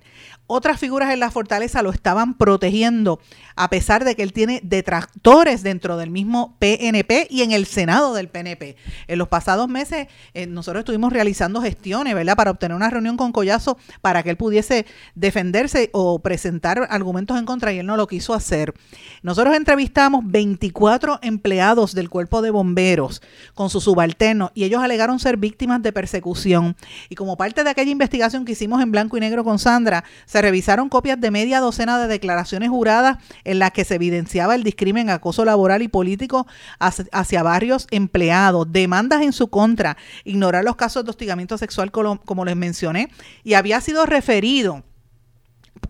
Otras 0.56 0.80
figuras 0.80 1.12
en 1.12 1.20
la 1.20 1.32
fortaleza 1.32 1.82
lo 1.82 1.90
estaban 1.90 2.36
protegiendo, 2.36 3.20
a 3.56 3.72
pesar 3.72 4.06
de 4.06 4.16
que 4.16 4.22
él 4.22 4.34
tiene 4.34 4.60
detractores 4.64 5.64
dentro 5.64 5.98
del 5.98 6.12
mismo 6.12 6.56
PNP 6.60 7.26
y 7.32 7.42
en 7.42 7.54
el 7.54 7.66
Senado 7.66 8.14
del 8.14 8.28
PNP. 8.28 8.76
En 9.08 9.18
los 9.18 9.30
pasados 9.30 9.68
meses 9.68 10.10
eh, 10.36 10.46
nosotros 10.46 10.82
estuvimos 10.82 11.12
realizando 11.12 11.60
gestiones, 11.60 12.14
¿verdad?, 12.14 12.36
para 12.36 12.52
obtener 12.52 12.78
una 12.78 12.92
reunión 12.92 13.18
con 13.18 13.32
Collazo 13.32 13.80
para 14.02 14.22
que 14.22 14.30
él 14.30 14.38
pudiese 14.38 14.86
defenderse 15.16 15.90
o 15.92 16.20
presentar 16.20 16.86
argumentos 16.92 17.40
en 17.40 17.46
contra 17.46 17.74
y 17.74 17.80
él 17.80 17.88
no 17.88 17.98
lo 17.98 18.06
quiso 18.06 18.36
hacer. 18.36 18.76
Nosotros 19.24 19.56
entrevistamos 19.56 20.22
24 20.24 21.18
empleados 21.24 21.96
del 21.96 22.12
cuerpo 22.12 22.44
de 22.44 22.52
bomberos 22.52 23.24
con 23.56 23.72
sus 23.72 23.86
subalternos 23.86 24.52
y 24.54 24.66
ellos 24.66 24.84
alegaron 24.84 25.18
ser 25.18 25.38
víctimas 25.38 25.82
de 25.82 25.92
persecución. 25.92 26.76
Y 27.10 27.16
como 27.16 27.38
parte 27.38 27.64
de 27.64 27.72
aquella 27.72 27.90
investigación 27.90 28.46
que 28.46 28.52
hicimos 28.52 28.84
en 28.84 28.92
blanco 28.92 29.18
y 29.18 29.20
negro 29.20 29.44
con 29.44 29.58
Sandra, 29.58 30.04
se 30.28 30.43
revisaron 30.44 30.90
copias 30.90 31.20
de 31.20 31.32
media 31.32 31.62
docena 31.62 31.98
de 31.98 32.08
declaraciones 32.08 32.70
juradas 32.70 33.18
en 33.46 33.60
las 33.60 33.72
que 33.72 33.86
se 33.86 33.96
evidenciaba 33.96 34.56
el 34.56 34.64
discrimen, 34.64 35.10
acoso 35.10 35.46
laboral 35.46 35.82
y 35.82 35.88
político 35.88 36.46
hacia, 36.80 37.44
varios 37.44 37.88
empleados, 37.92 38.70
demandas 38.72 39.22
en 39.22 39.32
su 39.32 39.48
contra, 39.48 39.96
ignorar 40.26 40.66
los 40.66 40.76
casos 40.76 41.06
de 41.06 41.12
hostigamiento 41.12 41.58
sexual 41.58 41.92
como 41.92 42.46
les 42.46 42.58
mencioné, 42.58 43.10
y 43.44 43.54
había 43.54 43.80
sido 43.80 44.06
referido 44.06 44.84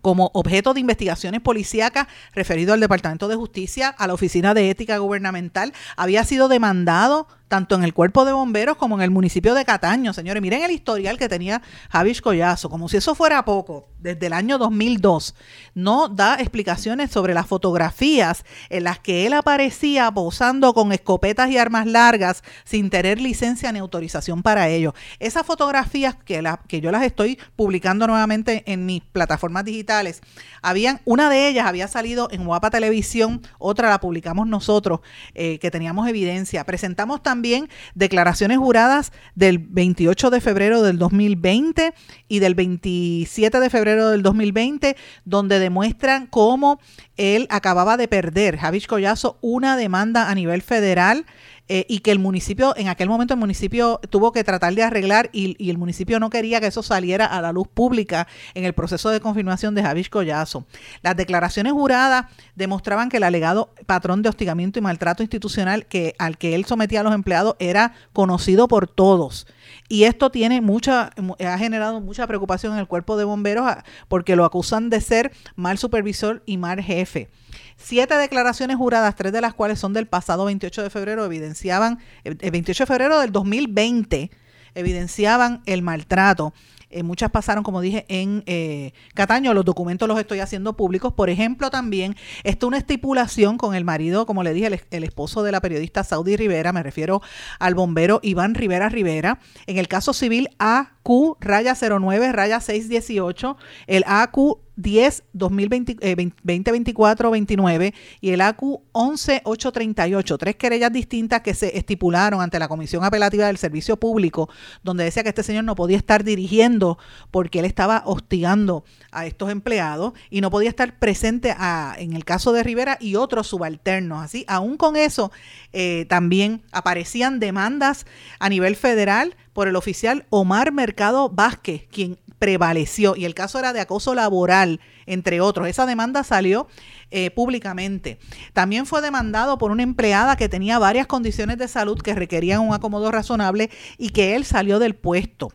como 0.00 0.30
objeto 0.34 0.72
de 0.72 0.80
investigaciones 0.80 1.40
policíacas 1.40 2.06
referido 2.32 2.74
al 2.74 2.80
Departamento 2.80 3.26
de 3.26 3.36
Justicia, 3.36 3.88
a 3.88 4.06
la 4.06 4.14
Oficina 4.14 4.54
de 4.54 4.70
Ética 4.70 4.98
Gubernamental, 4.98 5.72
había 5.96 6.24
sido 6.24 6.48
demandado 6.48 7.26
tanto 7.54 7.76
en 7.76 7.84
el 7.84 7.94
cuerpo 7.94 8.24
de 8.24 8.32
bomberos 8.32 8.76
como 8.76 8.96
en 8.96 9.02
el 9.02 9.12
municipio 9.12 9.54
de 9.54 9.64
Cataño. 9.64 10.12
Señores, 10.12 10.42
miren 10.42 10.64
el 10.64 10.72
historial 10.72 11.16
que 11.16 11.28
tenía 11.28 11.62
Javis 11.88 12.20
Collazo, 12.20 12.68
como 12.68 12.88
si 12.88 12.96
eso 12.96 13.14
fuera 13.14 13.44
poco, 13.44 13.90
desde 14.00 14.26
el 14.26 14.32
año 14.32 14.58
2002. 14.58 15.36
No 15.74 16.08
da 16.08 16.34
explicaciones 16.40 17.12
sobre 17.12 17.32
las 17.32 17.46
fotografías 17.46 18.44
en 18.70 18.82
las 18.82 18.98
que 18.98 19.24
él 19.24 19.34
aparecía 19.34 20.10
posando 20.10 20.74
con 20.74 20.90
escopetas 20.90 21.48
y 21.48 21.56
armas 21.56 21.86
largas 21.86 22.42
sin 22.64 22.90
tener 22.90 23.20
licencia 23.20 23.70
ni 23.70 23.78
autorización 23.78 24.42
para 24.42 24.68
ello. 24.68 24.92
Esas 25.20 25.46
fotografías 25.46 26.16
que, 26.16 26.42
la, 26.42 26.60
que 26.66 26.80
yo 26.80 26.90
las 26.90 27.04
estoy 27.04 27.38
publicando 27.54 28.08
nuevamente 28.08 28.64
en 28.66 28.84
mis 28.84 29.04
plataformas 29.04 29.64
digitales, 29.64 30.22
habían, 30.60 31.00
una 31.04 31.30
de 31.30 31.46
ellas 31.46 31.68
había 31.68 31.86
salido 31.86 32.26
en 32.32 32.44
Guapa 32.44 32.70
Televisión, 32.70 33.42
otra 33.58 33.90
la 33.90 34.00
publicamos 34.00 34.48
nosotros, 34.48 35.00
eh, 35.34 35.60
que 35.60 35.70
teníamos 35.70 36.08
evidencia. 36.08 36.64
Presentamos 36.64 37.22
también 37.22 37.43
también 37.44 37.68
declaraciones 37.94 38.56
juradas 38.56 39.12
del 39.34 39.58
28 39.58 40.30
de 40.30 40.40
febrero 40.40 40.82
del 40.82 40.96
2020 40.96 41.92
y 42.26 42.38
del 42.38 42.54
27 42.54 43.60
de 43.60 43.68
febrero 43.68 44.08
del 44.08 44.22
2020, 44.22 44.96
donde 45.26 45.58
demuestran 45.58 46.26
cómo 46.26 46.80
él 47.18 47.46
acababa 47.50 47.98
de 47.98 48.08
perder, 48.08 48.56
Javis 48.56 48.86
Collazo, 48.86 49.36
una 49.42 49.76
demanda 49.76 50.30
a 50.30 50.34
nivel 50.34 50.62
federal 50.62 51.26
eh, 51.68 51.86
y 51.88 52.00
que 52.00 52.10
el 52.10 52.18
municipio, 52.18 52.74
en 52.76 52.88
aquel 52.88 53.08
momento 53.08 53.32
el 53.32 53.40
municipio 53.40 53.98
tuvo 54.10 54.32
que 54.32 54.44
tratar 54.44 54.74
de 54.74 54.82
arreglar 54.82 55.30
y, 55.32 55.70
el 55.70 55.78
municipio 55.78 56.20
no 56.20 56.28
quería 56.28 56.60
que 56.60 56.66
eso 56.66 56.82
saliera 56.82 57.24
a 57.24 57.40
la 57.40 57.52
luz 57.52 57.66
pública 57.68 58.28
en 58.52 58.64
el 58.64 58.74
proceso 58.74 59.08
de 59.08 59.20
confirmación 59.20 59.74
de 59.74 59.82
Javis 59.82 60.10
Collazo. 60.10 60.66
Las 61.02 61.16
declaraciones 61.16 61.72
juradas 61.72 62.26
demostraban 62.54 63.08
que 63.08 63.16
el 63.16 63.22
alegado 63.22 63.70
patrón 63.86 64.20
de 64.20 64.28
hostigamiento 64.28 64.78
y 64.78 64.82
maltrato 64.82 65.22
institucional 65.22 65.86
que, 65.86 66.14
al 66.18 66.36
que 66.36 66.54
él 66.54 66.66
sometía 66.66 67.00
a 67.00 67.02
los 67.02 67.14
empleados 67.14 67.56
era 67.58 67.94
conocido 68.12 68.68
por 68.68 68.86
todos. 68.86 69.46
Y 69.94 70.06
esto 70.06 70.28
tiene 70.28 70.60
mucha, 70.60 71.12
ha 71.38 71.56
generado 71.56 72.00
mucha 72.00 72.26
preocupación 72.26 72.72
en 72.72 72.80
el 72.80 72.88
cuerpo 72.88 73.16
de 73.16 73.22
bomberos 73.22 73.64
ah, 73.68 73.84
porque 74.08 74.34
lo 74.34 74.44
acusan 74.44 74.90
de 74.90 75.00
ser 75.00 75.30
mal 75.54 75.78
supervisor 75.78 76.42
y 76.46 76.56
mal 76.56 76.82
jefe. 76.82 77.30
Siete 77.76 78.16
declaraciones 78.16 78.76
juradas, 78.76 79.14
tres 79.14 79.32
de 79.32 79.40
las 79.40 79.54
cuales 79.54 79.78
son 79.78 79.92
del 79.92 80.08
pasado 80.08 80.46
28 80.46 80.82
de 80.82 80.90
febrero, 80.90 81.24
evidenciaban, 81.24 82.00
el 82.24 82.50
28 82.50 82.82
de 82.82 82.86
febrero 82.88 83.20
del 83.20 83.30
2020, 83.30 84.32
evidenciaban 84.74 85.62
el 85.64 85.82
maltrato. 85.82 86.54
Eh, 86.94 87.02
muchas 87.02 87.30
pasaron, 87.30 87.64
como 87.64 87.80
dije, 87.80 88.06
en 88.08 88.44
eh, 88.46 88.92
Cataño. 89.14 89.52
Los 89.52 89.64
documentos 89.64 90.06
los 90.06 90.16
estoy 90.18 90.38
haciendo 90.38 90.76
públicos. 90.76 91.12
Por 91.12 91.28
ejemplo, 91.28 91.68
también 91.68 92.14
está 92.44 92.66
una 92.66 92.78
estipulación 92.78 93.58
con 93.58 93.74
el 93.74 93.84
marido, 93.84 94.26
como 94.26 94.44
le 94.44 94.54
dije, 94.54 94.68
el, 94.68 94.80
el, 94.92 95.02
esposo 95.02 95.42
de 95.42 95.50
la 95.50 95.60
periodista 95.60 96.04
Saudi 96.04 96.36
Rivera, 96.36 96.72
me 96.72 96.84
refiero 96.84 97.20
al 97.58 97.74
bombero 97.74 98.20
Iván 98.22 98.54
Rivera 98.54 98.88
Rivera. 98.88 99.40
En 99.66 99.78
el 99.78 99.88
caso 99.88 100.12
civil 100.12 100.48
AQ 100.58 101.36
raya 101.40 101.74
09 101.74 102.30
raya 102.30 102.60
618, 102.60 103.56
el 103.88 104.04
AQ 104.06 104.63
10 104.76 105.24
2024 105.32 107.30
29 107.30 107.94
y 108.20 108.30
el 108.30 108.40
AQ 108.40 108.80
11 108.92 109.42
838, 109.44 110.38
tres 110.38 110.56
querellas 110.56 110.92
distintas 110.92 111.42
que 111.42 111.54
se 111.54 111.76
estipularon 111.76 112.40
ante 112.40 112.58
la 112.58 112.68
Comisión 112.68 113.04
Apelativa 113.04 113.46
del 113.46 113.58
Servicio 113.58 113.96
Público, 113.96 114.48
donde 114.82 115.04
decía 115.04 115.22
que 115.22 115.28
este 115.28 115.42
señor 115.42 115.64
no 115.64 115.74
podía 115.74 115.96
estar 115.96 116.24
dirigiendo 116.24 116.98
porque 117.30 117.60
él 117.60 117.64
estaba 117.64 118.02
hostigando 118.06 118.84
a 119.12 119.26
estos 119.26 119.50
empleados 119.50 120.12
y 120.30 120.40
no 120.40 120.50
podía 120.50 120.70
estar 120.70 120.98
presente 120.98 121.54
en 121.98 122.14
el 122.14 122.24
caso 122.24 122.52
de 122.52 122.62
Rivera 122.62 122.98
y 123.00 123.16
otros 123.16 123.46
subalternos. 123.46 124.22
Así, 124.22 124.44
aún 124.48 124.76
con 124.76 124.96
eso, 124.96 125.30
eh, 125.72 126.06
también 126.08 126.62
aparecían 126.72 127.40
demandas 127.40 128.06
a 128.38 128.48
nivel 128.48 128.76
federal 128.76 129.36
por 129.52 129.68
el 129.68 129.76
oficial 129.76 130.26
Omar 130.30 130.72
Mercado 130.72 131.30
Vázquez, 131.30 131.86
quien 131.90 132.18
prevaleció 132.44 133.16
y 133.16 133.24
el 133.24 133.32
caso 133.32 133.58
era 133.58 133.72
de 133.72 133.80
acoso 133.80 134.14
laboral, 134.14 134.78
entre 135.06 135.40
otros. 135.40 135.66
Esa 135.66 135.86
demanda 135.86 136.22
salió 136.24 136.68
eh, 137.10 137.30
públicamente. 137.30 138.18
También 138.52 138.84
fue 138.84 139.00
demandado 139.00 139.56
por 139.56 139.70
una 139.70 139.82
empleada 139.82 140.36
que 140.36 140.50
tenía 140.50 140.78
varias 140.78 141.06
condiciones 141.06 141.56
de 141.56 141.68
salud 141.68 141.98
que 142.02 142.14
requerían 142.14 142.60
un 142.60 142.74
acomodo 142.74 143.10
razonable 143.10 143.70
y 143.96 144.10
que 144.10 144.36
él 144.36 144.44
salió 144.44 144.78
del 144.78 144.94
puesto 144.94 145.52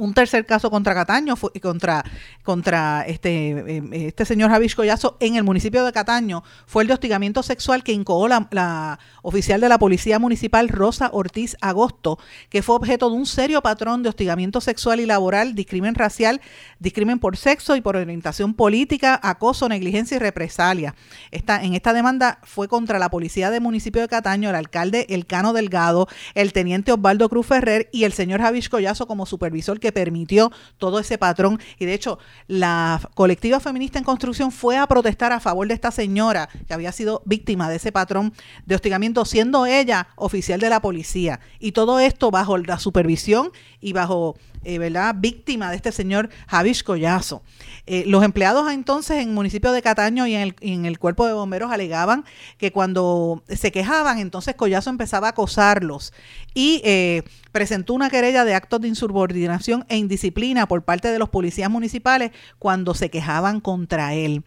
un 0.00 0.14
tercer 0.14 0.46
caso 0.46 0.70
contra 0.70 0.94
Cataño, 0.94 1.36
fue, 1.36 1.50
contra, 1.60 2.02
contra 2.42 3.04
este, 3.06 3.50
em, 3.50 3.92
este 3.92 4.24
señor 4.24 4.50
Javis 4.50 4.74
Collazo 4.74 5.16
en 5.20 5.36
el 5.36 5.44
municipio 5.44 5.84
de 5.84 5.92
Cataño, 5.92 6.42
fue 6.66 6.82
el 6.82 6.88
de 6.88 6.94
hostigamiento 6.94 7.42
sexual 7.42 7.84
que 7.84 7.92
incoó 7.92 8.26
la, 8.26 8.48
la, 8.50 8.98
oficial 9.22 9.60
de 9.60 9.68
la 9.68 9.78
Policía 9.78 10.18
Municipal 10.18 10.68
Rosa 10.68 11.10
Ortiz 11.12 11.56
Agosto, 11.60 12.18
que 12.48 12.62
fue 12.62 12.76
objeto 12.76 13.10
de 13.10 13.16
un 13.16 13.26
serio 13.26 13.60
patrón 13.60 14.02
de 14.02 14.08
hostigamiento 14.08 14.62
sexual 14.62 15.00
y 15.00 15.06
laboral, 15.06 15.54
discrimen 15.54 15.94
racial, 15.94 16.40
discrimen 16.78 17.18
por 17.18 17.36
sexo 17.36 17.76
y 17.76 17.82
por 17.82 17.96
orientación 17.96 18.54
política, 18.54 19.20
acoso, 19.22 19.68
negligencia 19.68 20.16
y 20.16 20.20
represalia. 20.20 20.94
Esta, 21.30 21.62
en 21.62 21.74
esta 21.74 21.92
demanda 21.92 22.38
fue 22.42 22.68
contra 22.68 22.98
la 22.98 23.10
Policía 23.10 23.50
del 23.50 23.60
municipio 23.60 24.00
de 24.00 24.08
Cataño, 24.08 24.48
el 24.48 24.56
alcalde 24.56 25.04
Elcano 25.10 25.52
Delgado, 25.52 26.08
el 26.34 26.54
teniente 26.54 26.90
Osvaldo 26.92 27.28
Cruz 27.28 27.46
Ferrer 27.46 27.90
y 27.92 28.04
el 28.04 28.14
señor 28.14 28.40
Javis 28.40 28.70
Collazo 28.70 29.06
como 29.06 29.26
supervisor 29.26 29.78
que 29.78 29.89
permitió 29.92 30.50
todo 30.78 30.98
ese 30.98 31.18
patrón. 31.18 31.60
Y 31.78 31.84
de 31.84 31.94
hecho, 31.94 32.18
la 32.46 33.00
colectiva 33.14 33.60
feminista 33.60 33.98
en 33.98 34.04
construcción 34.04 34.52
fue 34.52 34.76
a 34.76 34.86
protestar 34.86 35.32
a 35.32 35.40
favor 35.40 35.66
de 35.68 35.74
esta 35.74 35.90
señora 35.90 36.48
que 36.66 36.74
había 36.74 36.92
sido 36.92 37.22
víctima 37.24 37.68
de 37.68 37.76
ese 37.76 37.92
patrón 37.92 38.32
de 38.66 38.74
hostigamiento, 38.74 39.24
siendo 39.24 39.66
ella 39.66 40.08
oficial 40.16 40.60
de 40.60 40.70
la 40.70 40.80
policía. 40.80 41.40
Y 41.58 41.72
todo 41.72 42.00
esto 42.00 42.30
bajo 42.30 42.58
la 42.58 42.78
supervisión 42.78 43.50
y 43.80 43.92
bajo 43.92 44.36
eh, 44.64 44.78
¿verdad? 44.78 45.14
víctima 45.18 45.70
de 45.70 45.76
este 45.76 45.90
señor 45.90 46.28
Javis 46.46 46.82
Collazo. 46.82 47.42
Eh, 47.86 48.04
los 48.06 48.22
empleados 48.22 48.70
entonces 48.70 49.18
en 49.18 49.30
el 49.30 49.34
municipio 49.34 49.72
de 49.72 49.80
Cataño 49.80 50.26
y 50.26 50.34
en 50.34 50.42
el, 50.42 50.56
en 50.60 50.84
el, 50.84 50.98
cuerpo 50.98 51.26
de 51.26 51.32
bomberos 51.32 51.72
alegaban 51.72 52.24
que 52.58 52.70
cuando 52.70 53.42
se 53.48 53.72
quejaban, 53.72 54.18
entonces 54.18 54.54
Collazo 54.54 54.90
empezaba 54.90 55.28
a 55.28 55.30
acosarlos 55.30 56.12
y 56.52 56.82
eh, 56.84 57.22
presentó 57.52 57.94
una 57.94 58.10
querella 58.10 58.44
de 58.44 58.54
actos 58.54 58.82
de 58.82 58.88
insubordinación 58.88 59.86
e 59.88 59.96
indisciplina 59.96 60.68
por 60.68 60.82
parte 60.82 61.08
de 61.08 61.18
los 61.18 61.30
policías 61.30 61.70
municipales 61.70 62.30
cuando 62.58 62.94
se 62.94 63.08
quejaban 63.08 63.60
contra 63.60 64.14
él. 64.14 64.44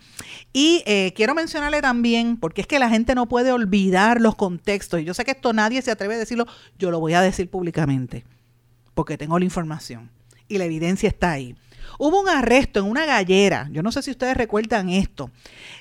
Y 0.54 0.84
quiero 1.16 1.34
mencionarle 1.34 1.82
también, 1.82 2.38
porque 2.38 2.62
es 2.62 2.68
que 2.68 2.80
la 2.80 2.90
gente 2.90 3.16
no 3.16 3.28
puede 3.28 3.52
olvidar 3.52 4.22
los 4.22 4.36
contextos, 4.36 5.02
y 5.02 5.04
yo 5.06 5.14
sé 5.14 5.26
que 5.26 5.32
esto 5.32 5.54
nadie 5.54 5.82
se 5.82 5.92
atreve 5.92 6.16
a 6.16 6.18
decirlo, 6.18 6.46
yo 6.78 6.92
lo 6.92 7.00
voy 7.00 7.14
a 7.14 7.22
decir 7.22 7.50
públicamente 7.50 8.24
porque 8.94 9.18
tengo 9.18 9.38
la 9.40 9.46
información 9.46 10.10
y 10.48 10.58
la 10.58 10.66
evidencia 10.66 11.10
está 11.10 11.32
ahí. 11.32 11.56
Hubo 12.00 12.22
un 12.22 12.30
arresto 12.30 12.80
en 12.80 12.86
una 12.86 13.06
gallera, 13.06 13.70
yo 13.72 13.84
no 13.84 13.92
sé 13.92 14.02
si 14.02 14.12
ustedes 14.12 14.36
recuerdan 14.36 14.90
esto, 14.90 15.30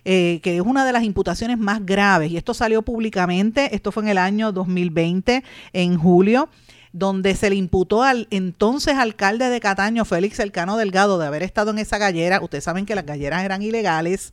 eh, 0.05 0.41
que 0.43 0.57
es 0.57 0.63
una 0.63 0.85
de 0.85 0.93
las 0.93 1.05
imputaciones 1.05 1.59
más 1.59 1.85
graves 1.87 2.31
y 2.31 2.37
esto 2.37 2.55
salió 2.55 2.83
públicamente, 2.83 3.75
esto 3.75 3.93
fue 3.93 4.03
en 4.03 4.11
el 4.11 4.19
año 4.19 4.53
2020, 4.53 5.43
en 5.73 5.99
julio, 5.99 6.49
donde 6.93 7.35
se 7.35 7.51
le 7.51 7.57
imputó 7.57 8.03
al 8.03 8.29
entonces 8.31 8.97
alcalde 8.97 9.49
de 9.49 9.61
Cataño, 9.61 10.05
Félix 10.05 10.39
Elcano 10.39 10.77
Delgado, 10.77 11.19
de 11.19 11.27
haber 11.27 11.43
estado 11.43 11.71
en 11.71 11.79
esa 11.79 11.99
gallera. 11.99 12.41
Ustedes 12.43 12.65
saben 12.65 12.87
que 12.87 12.95
las 12.95 13.07
galleras 13.07 13.45
eran 13.45 13.63
ilegales, 13.63 14.33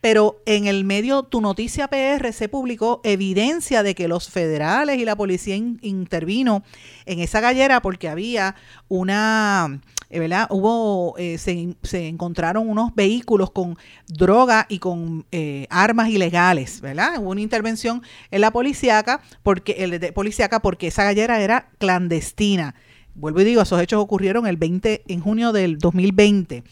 pero 0.00 0.42
en 0.46 0.66
el 0.66 0.84
medio 0.84 1.22
Tu 1.22 1.40
Noticia 1.40 1.88
PR 1.88 2.32
se 2.32 2.48
publicó 2.48 3.00
evidencia 3.04 3.82
de 3.82 3.94
que 3.94 4.08
los 4.08 4.28
federales 4.28 4.98
y 4.98 5.04
la 5.04 5.16
policía 5.16 5.56
intervino 5.56 6.62
en 7.06 7.20
esa 7.20 7.40
gallera 7.40 7.80
porque 7.80 8.08
había 8.08 8.56
una 8.88 9.80
¿verdad? 10.18 10.48
Hubo, 10.50 11.16
eh, 11.18 11.38
se, 11.38 11.76
se, 11.82 12.08
encontraron 12.08 12.68
unos 12.68 12.94
vehículos 12.94 13.50
con 13.52 13.78
droga 14.08 14.66
y 14.68 14.80
con 14.80 15.24
eh, 15.30 15.66
armas 15.70 16.08
ilegales, 16.08 16.80
¿verdad? 16.80 17.20
Hubo 17.20 17.30
una 17.30 17.40
intervención 17.40 18.02
en 18.30 18.40
la 18.40 18.50
policíaca 18.50 19.20
porque, 19.42 19.72
el 19.78 20.00
de 20.00 20.12
policíaca 20.12 20.60
porque 20.60 20.88
esa 20.88 21.04
gallera 21.04 21.40
era 21.40 21.70
clandestina. 21.78 22.74
Vuelvo 23.14 23.40
y 23.40 23.44
digo, 23.44 23.62
esos 23.62 23.80
hechos 23.80 24.00
ocurrieron 24.02 24.46
el 24.46 24.56
20, 24.56 25.04
en 25.06 25.20
junio 25.20 25.52
del 25.52 25.78
2020. 25.78 26.64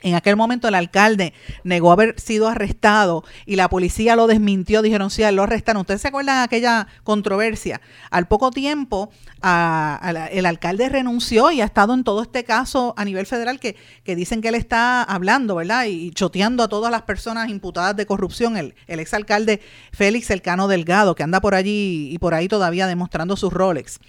En 0.00 0.14
aquel 0.14 0.36
momento 0.36 0.68
el 0.68 0.74
alcalde 0.74 1.32
negó 1.64 1.92
haber 1.92 2.18
sido 2.20 2.48
arrestado 2.48 3.24
y 3.46 3.56
la 3.56 3.68
policía 3.68 4.16
lo 4.16 4.26
desmintió, 4.26 4.82
dijeron, 4.82 5.10
sí, 5.10 5.22
lo 5.32 5.42
arrestaron. 5.42 5.80
¿Ustedes 5.80 6.00
se 6.00 6.08
acuerdan 6.08 6.38
de 6.38 6.44
aquella 6.44 6.86
controversia? 7.04 7.80
Al 8.10 8.28
poco 8.28 8.50
tiempo 8.50 9.10
el 9.40 10.46
alcalde 10.46 10.88
renunció 10.88 11.52
y 11.52 11.60
ha 11.60 11.64
estado 11.64 11.94
en 11.94 12.02
todo 12.02 12.22
este 12.22 12.42
caso 12.42 12.92
a 12.96 13.04
nivel 13.04 13.24
federal 13.26 13.60
que, 13.60 13.76
que, 14.02 14.16
dicen 14.16 14.40
que 14.42 14.48
él 14.48 14.56
está 14.56 15.02
hablando, 15.02 15.54
¿verdad? 15.54 15.84
Y 15.84 16.10
choteando 16.10 16.64
a 16.64 16.68
todas 16.68 16.90
las 16.90 17.02
personas 17.02 17.48
imputadas 17.48 17.94
de 17.96 18.04
corrupción, 18.04 18.56
el, 18.56 18.74
el 18.88 18.98
exalcalde 18.98 19.60
Félix 19.92 20.30
Elcano 20.30 20.66
Delgado, 20.66 21.14
que 21.14 21.22
anda 21.22 21.40
por 21.40 21.54
allí 21.54 22.08
y 22.10 22.18
por 22.18 22.34
ahí 22.34 22.48
todavía 22.48 22.88
demostrando 22.88 23.36
sus 23.36 23.52
roles. 23.52 24.00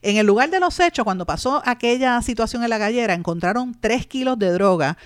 En 0.00 0.16
el 0.16 0.26
lugar 0.26 0.50
de 0.50 0.60
los 0.60 0.80
hechos, 0.80 1.04
cuando 1.04 1.26
pasó 1.26 1.62
aquella 1.66 2.20
situación 2.22 2.62
en 2.64 2.70
la 2.70 2.78
gallera, 2.78 3.14
encontraron 3.14 3.76
tres 3.78 4.06
kilos 4.06 4.38
de 4.38 4.50
droga 4.52 4.96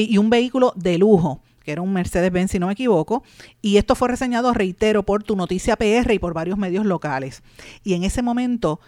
y 0.00 0.18
un 0.18 0.30
vehículo 0.30 0.72
de 0.76 0.98
lujo 0.98 1.40
que 1.64 1.72
era 1.72 1.82
un 1.82 1.92
Mercedes-Benz 1.92 2.50
si 2.50 2.58
no 2.58 2.66
me 2.66 2.74
equivoco, 2.74 3.24
y 3.62 3.78
esto 3.78 3.94
fue 3.94 4.08
reseñado, 4.08 4.52
reitero, 4.52 5.02
por 5.02 5.22
tu 5.22 5.34
noticia 5.34 5.76
PR 5.76 6.12
y 6.12 6.18
por 6.18 6.34
varios 6.34 6.58
medios 6.58 6.84
locales. 6.84 7.42
Y 7.82 7.94
en 7.94 8.04
ese 8.04 8.20
momento 8.20 8.80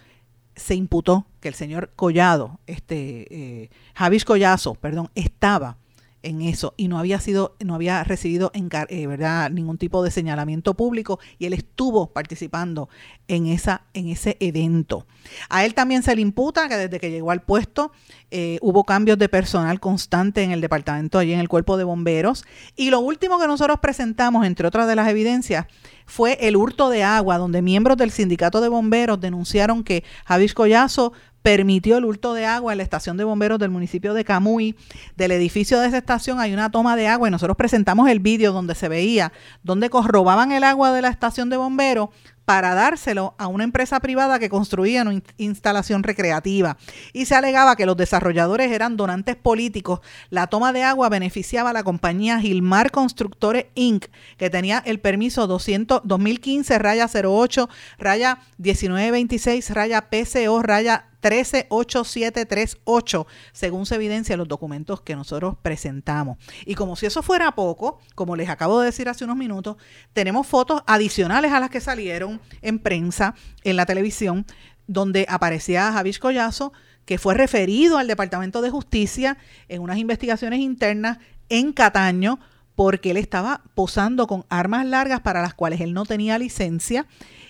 se 0.55 0.75
imputó 0.75 1.25
que 1.39 1.47
el 1.47 1.55
señor 1.55 1.91
Collado, 1.95 2.59
este 2.67 3.27
eh, 3.31 3.69
Javis 3.95 4.25
Collazo, 4.25 4.75
perdón, 4.75 5.09
estaba 5.15 5.77
en 6.23 6.41
eso 6.41 6.73
y 6.77 6.87
no 6.87 6.99
había 6.99 7.19
sido 7.19 7.55
no 7.63 7.75
había 7.75 8.03
recibido 8.03 8.51
eh, 8.53 9.07
verdad 9.07 9.49
ningún 9.49 9.77
tipo 9.77 10.03
de 10.03 10.11
señalamiento 10.11 10.73
público 10.73 11.19
y 11.37 11.45
él 11.45 11.53
estuvo 11.53 12.07
participando 12.07 12.89
en 13.27 13.47
esa 13.47 13.83
en 13.93 14.09
ese 14.09 14.37
evento. 14.39 15.05
A 15.49 15.65
él 15.65 15.73
también 15.73 16.03
se 16.03 16.15
le 16.15 16.21
imputa 16.21 16.67
que 16.67 16.75
desde 16.75 16.99
que 16.99 17.11
llegó 17.11 17.31
al 17.31 17.41
puesto 17.41 17.91
eh, 18.31 18.57
hubo 18.61 18.83
cambios 18.83 19.17
de 19.17 19.29
personal 19.29 19.79
constante 19.79 20.43
en 20.43 20.51
el 20.51 20.61
departamento 20.61 21.19
allí 21.19 21.33
en 21.33 21.39
el 21.39 21.49
cuerpo 21.49 21.77
de 21.77 21.83
bomberos 21.83 22.45
y 22.75 22.89
lo 22.89 22.99
último 22.99 23.39
que 23.39 23.47
nosotros 23.47 23.79
presentamos 23.79 24.45
entre 24.45 24.67
otras 24.67 24.87
de 24.87 24.95
las 24.95 25.07
evidencias 25.07 25.65
fue 26.05 26.37
el 26.41 26.55
hurto 26.55 26.89
de 26.89 27.03
agua 27.03 27.37
donde 27.37 27.61
miembros 27.61 27.97
del 27.97 28.11
sindicato 28.11 28.61
de 28.61 28.69
bomberos 28.69 29.19
denunciaron 29.19 29.83
que 29.83 30.03
Javis 30.25 30.53
Collazo 30.53 31.13
permitió 31.47 31.97
el 31.97 32.03
hurto 32.03 32.33
de 32.33 32.45
agua 32.45 32.73
en 32.73 32.77
la 32.79 32.83
estación 32.83 33.15
de 33.15 33.23
bomberos 33.23 33.57
del 33.57 33.69
municipio 33.69 34.13
de 34.13 34.25
Camuy. 34.25 34.75
Del 35.15 35.31
edificio 35.31 35.79
de 35.79 35.87
esa 35.87 35.97
estación 35.97 36.41
hay 36.41 36.53
una 36.53 36.71
toma 36.71 36.97
de 36.97 37.07
agua 37.07 37.29
y 37.29 37.31
nosotros 37.31 37.55
presentamos 37.55 38.09
el 38.09 38.19
vídeo 38.19 38.51
donde 38.51 38.75
se 38.75 38.89
veía 38.89 39.31
donde 39.63 39.87
robaban 39.87 40.51
el 40.51 40.65
agua 40.65 40.91
de 40.91 41.01
la 41.01 41.07
estación 41.07 41.49
de 41.49 41.55
bomberos 41.55 42.09
para 42.47 42.75
dárselo 42.75 43.35
a 43.37 43.47
una 43.47 43.65
empresa 43.65 43.99
privada 43.99 44.39
que 44.39 44.47
construía 44.47 45.01
una 45.01 45.21
instalación 45.37 46.03
recreativa. 46.03 46.77
Y 47.11 47.25
se 47.25 47.35
alegaba 47.35 47.75
que 47.75 47.85
los 47.85 47.97
desarrolladores 47.97 48.71
eran 48.71 48.95
donantes 48.95 49.35
políticos. 49.35 49.99
La 50.29 50.47
toma 50.47 50.71
de 50.71 50.83
agua 50.83 51.09
beneficiaba 51.09 51.71
a 51.71 51.73
la 51.73 51.83
compañía 51.83 52.39
Gilmar 52.39 52.91
Constructores 52.91 53.65
Inc., 53.75 54.05
que 54.37 54.49
tenía 54.49 54.81
el 54.85 55.01
permiso 55.01 55.45
200, 55.45 56.03
2015 56.05 56.79
raya 56.79 57.09
08 57.13 57.69
raya 57.99 58.39
1926 58.57 59.69
raya 59.71 60.09
PCO 60.09 60.61
raya 60.61 61.06
138738, 61.29 63.25
según 63.51 63.85
se 63.85 63.95
evidencia 63.95 64.33
en 64.33 64.39
los 64.39 64.47
documentos 64.47 65.01
que 65.01 65.15
nosotros 65.15 65.55
presentamos. 65.61 66.37
Y 66.65 66.75
como 66.75 66.95
si 66.95 67.05
eso 67.05 67.21
fuera 67.21 67.53
poco, 67.53 67.99
como 68.15 68.35
les 68.35 68.49
acabo 68.49 68.79
de 68.79 68.87
decir 68.87 69.09
hace 69.09 69.23
unos 69.23 69.37
minutos, 69.37 69.77
tenemos 70.13 70.47
fotos 70.47 70.83
adicionales 70.87 71.51
a 71.51 71.59
las 71.59 71.69
que 71.69 71.81
salieron 71.81 72.41
en 72.61 72.79
prensa, 72.79 73.35
en 73.63 73.75
la 73.75 73.85
televisión, 73.85 74.45
donde 74.87 75.25
aparecía 75.29 75.91
Javish 75.91 76.19
Collazo, 76.19 76.73
que 77.05 77.17
fue 77.17 77.33
referido 77.33 77.97
al 77.97 78.07
Departamento 78.07 78.61
de 78.61 78.69
Justicia 78.69 79.37
en 79.69 79.81
unas 79.81 79.97
investigaciones 79.97 80.59
internas 80.59 81.19
en 81.49 81.71
Cataño, 81.71 82.39
porque 82.75 83.11
él 83.11 83.17
estaba 83.17 83.61
posando 83.73 84.27
con 84.27 84.45
armas 84.49 84.85
largas 84.85 85.21
para 85.21 85.41
las 85.41 85.53
cuales 85.53 85.81
él 85.81 85.93
no 85.93 86.05
tenía 86.05 86.37
licencia 86.37 87.07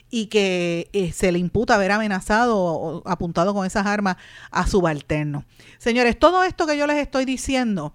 y 0.10 0.28
que 0.28 0.90
eh, 0.94 1.12
se 1.12 1.32
le 1.32 1.40
imputa 1.40 1.76
haber 1.76 1.92
amenazado 1.92 2.58
o 2.58 3.08
apuntado 3.08 3.54
con 3.54 3.66
esas 3.66 3.86
armas 3.86 4.18
a 4.52 4.68
subalterno. 4.68 5.46
Señores, 5.78 6.18
todo 6.18 6.44
esto 6.44 6.66
que 6.66 6.78
yo 6.78 6.88
les 6.88 6.98
estoy 6.98 7.26
diciendo 7.26 7.94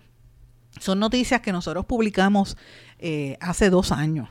son 0.80 0.98
noticias 0.98 1.40
que 1.40 1.52
nosotros 1.52 1.84
publicamos 1.86 2.56
eh, 2.98 3.36
hace 3.40 3.70
dos 3.70 3.92
años. 3.92 4.28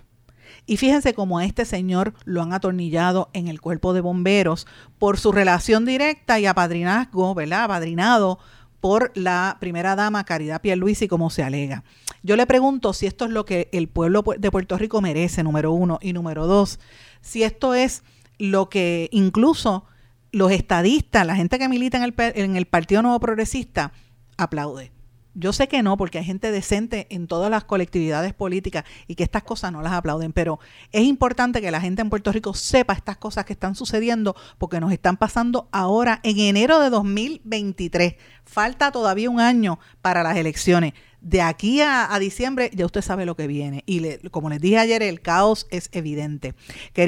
Y 0.66 0.78
fíjense 0.78 1.14
cómo 1.14 1.40
a 1.40 1.46
este 1.46 1.66
señor 1.66 2.14
lo 2.24 2.42
han 2.42 2.54
atornillado 2.54 3.30
en 3.34 3.48
el 3.48 3.62
cuerpo 3.62 3.94
de 3.94 4.02
bomberos 4.02 4.68
por 5.00 5.20
su 5.20 5.32
relación 5.32 5.86
directa 5.86 6.40
y 6.40 6.46
apadrinazgo, 6.46 7.34
¿verdad? 7.34 7.64
Apadrinado 7.64 8.40
por 8.82 9.12
la 9.16 9.58
primera 9.60 9.96
dama 9.96 10.26
Caridad 10.26 10.62
Pierluisi, 10.62 11.08
como 11.08 11.30
se 11.30 11.44
alega. 11.44 11.84
Yo 12.24 12.36
le 12.36 12.48
pregunto 12.48 12.94
si 12.94 13.06
esto 13.06 13.26
es 13.26 13.32
lo 13.32 13.46
que 13.46 13.70
el 13.72 13.88
pueblo 13.88 14.24
de 14.38 14.52
Puerto 14.52 14.78
Rico 14.78 15.02
merece, 15.02 15.44
número 15.44 15.72
uno, 15.72 16.00
y 16.02 16.14
número 16.14 16.48
dos, 16.48 16.80
si 17.22 17.44
esto 17.44 17.74
es 17.76 18.04
lo 18.38 18.70
que 18.70 19.08
incluso 19.12 19.86
los 20.32 20.52
estadistas, 20.52 21.26
la 21.26 21.36
gente 21.36 21.60
que 21.60 21.70
milita 21.70 21.98
en 21.98 22.04
el, 22.04 22.14
en 22.18 22.56
el 22.56 22.66
Partido 22.66 23.02
Nuevo 23.02 23.20
Progresista, 23.20 23.92
aplaude. 24.38 24.92
Yo 25.34 25.54
sé 25.54 25.70
que 25.70 25.82
no, 25.82 25.96
porque 25.96 26.18
hay 26.18 26.26
gente 26.26 26.52
decente 26.52 27.08
en 27.10 27.26
todas 27.28 27.50
las 27.50 27.64
colectividades 27.64 28.34
políticas 28.34 28.84
y 29.08 29.16
que 29.16 29.24
estas 29.24 29.44
cosas 29.44 29.72
no 29.72 29.82
las 29.82 29.94
aplauden, 29.94 30.34
pero 30.34 30.60
es 30.92 31.04
importante 31.04 31.62
que 31.62 31.72
la 31.72 31.80
gente 31.80 32.02
en 32.02 32.10
Puerto 32.10 32.34
Rico 32.34 32.54
sepa 32.54 32.94
estas 32.94 33.16
cosas 33.16 33.46
que 33.46 33.54
están 33.54 33.76
sucediendo 33.76 34.36
porque 34.58 34.82
nos 34.82 34.92
están 34.92 35.16
pasando 35.16 35.70
ahora 35.72 36.20
en 36.24 36.38
enero 36.38 36.80
de 36.82 36.90
2023. 36.90 38.16
Falta 38.44 38.92
todavía 38.92 39.30
un 39.30 39.40
año 39.40 39.80
para 40.02 40.22
las 40.22 40.36
elecciones 40.36 40.94
de 41.22 41.42
aquí 41.42 41.82
a, 41.82 42.18
diciembre 42.20 42.72
ya 42.74 42.86
usted 42.86 43.02
sabe 43.02 43.26
lo 43.26 43.36
que 43.36 43.48
viene. 43.48 43.84
Y 43.86 44.18
como 44.30 44.50
les 44.50 44.60
dije 44.60 44.80
ayer, 44.80 45.04
el 45.04 45.22
caos 45.22 45.68
es 45.70 45.90
evidente. 45.92 46.56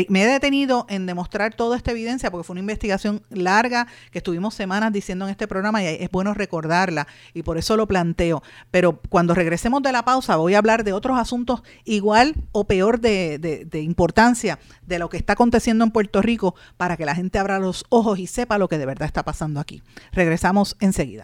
me 0.09 0.23
he 0.23 0.27
detenido 0.27 0.85
en 0.87 1.05
demostrar 1.05 1.55
toda 1.55 1.75
esta 1.75 1.91
evidencia 1.91 2.31
porque 2.31 2.45
fue 2.45 2.53
una 2.53 2.61
investigación 2.61 3.23
larga 3.29 3.87
que 4.11 4.19
estuvimos 4.19 4.53
semanas 4.53 4.93
diciendo 4.93 5.25
en 5.25 5.31
este 5.31 5.47
programa 5.47 5.83
y 5.83 5.87
es 5.87 6.11
bueno 6.11 6.33
recordarla 6.33 7.07
y 7.33 7.43
por 7.43 7.57
eso 7.57 7.75
lo 7.75 7.87
planteo. 7.87 8.43
Pero 8.71 8.99
cuando 9.09 9.33
regresemos 9.33 9.81
de 9.81 9.91
la 9.91 10.05
pausa 10.05 10.35
voy 10.35 10.53
a 10.53 10.59
hablar 10.59 10.83
de 10.83 10.93
otros 10.93 11.17
asuntos 11.17 11.63
igual 11.83 12.35
o 12.51 12.65
peor 12.65 12.99
de, 12.99 13.39
de 13.39 13.81
importancia 13.81 14.59
de 14.85 14.99
lo 14.99 15.09
que 15.09 15.17
está 15.17 15.33
aconteciendo 15.33 15.83
en 15.83 15.91
Puerto 15.91 16.21
Rico 16.21 16.55
para 16.77 16.97
que 16.97 17.05
la 17.05 17.15
gente 17.15 17.39
abra 17.39 17.59
los 17.59 17.85
ojos 17.89 18.19
y 18.19 18.27
sepa 18.27 18.57
lo 18.57 18.67
que 18.67 18.77
de 18.77 18.85
verdad 18.85 19.07
está 19.07 19.23
pasando 19.23 19.59
aquí. 19.59 19.81
Regresamos 20.11 20.75
enseguida. 20.79 21.23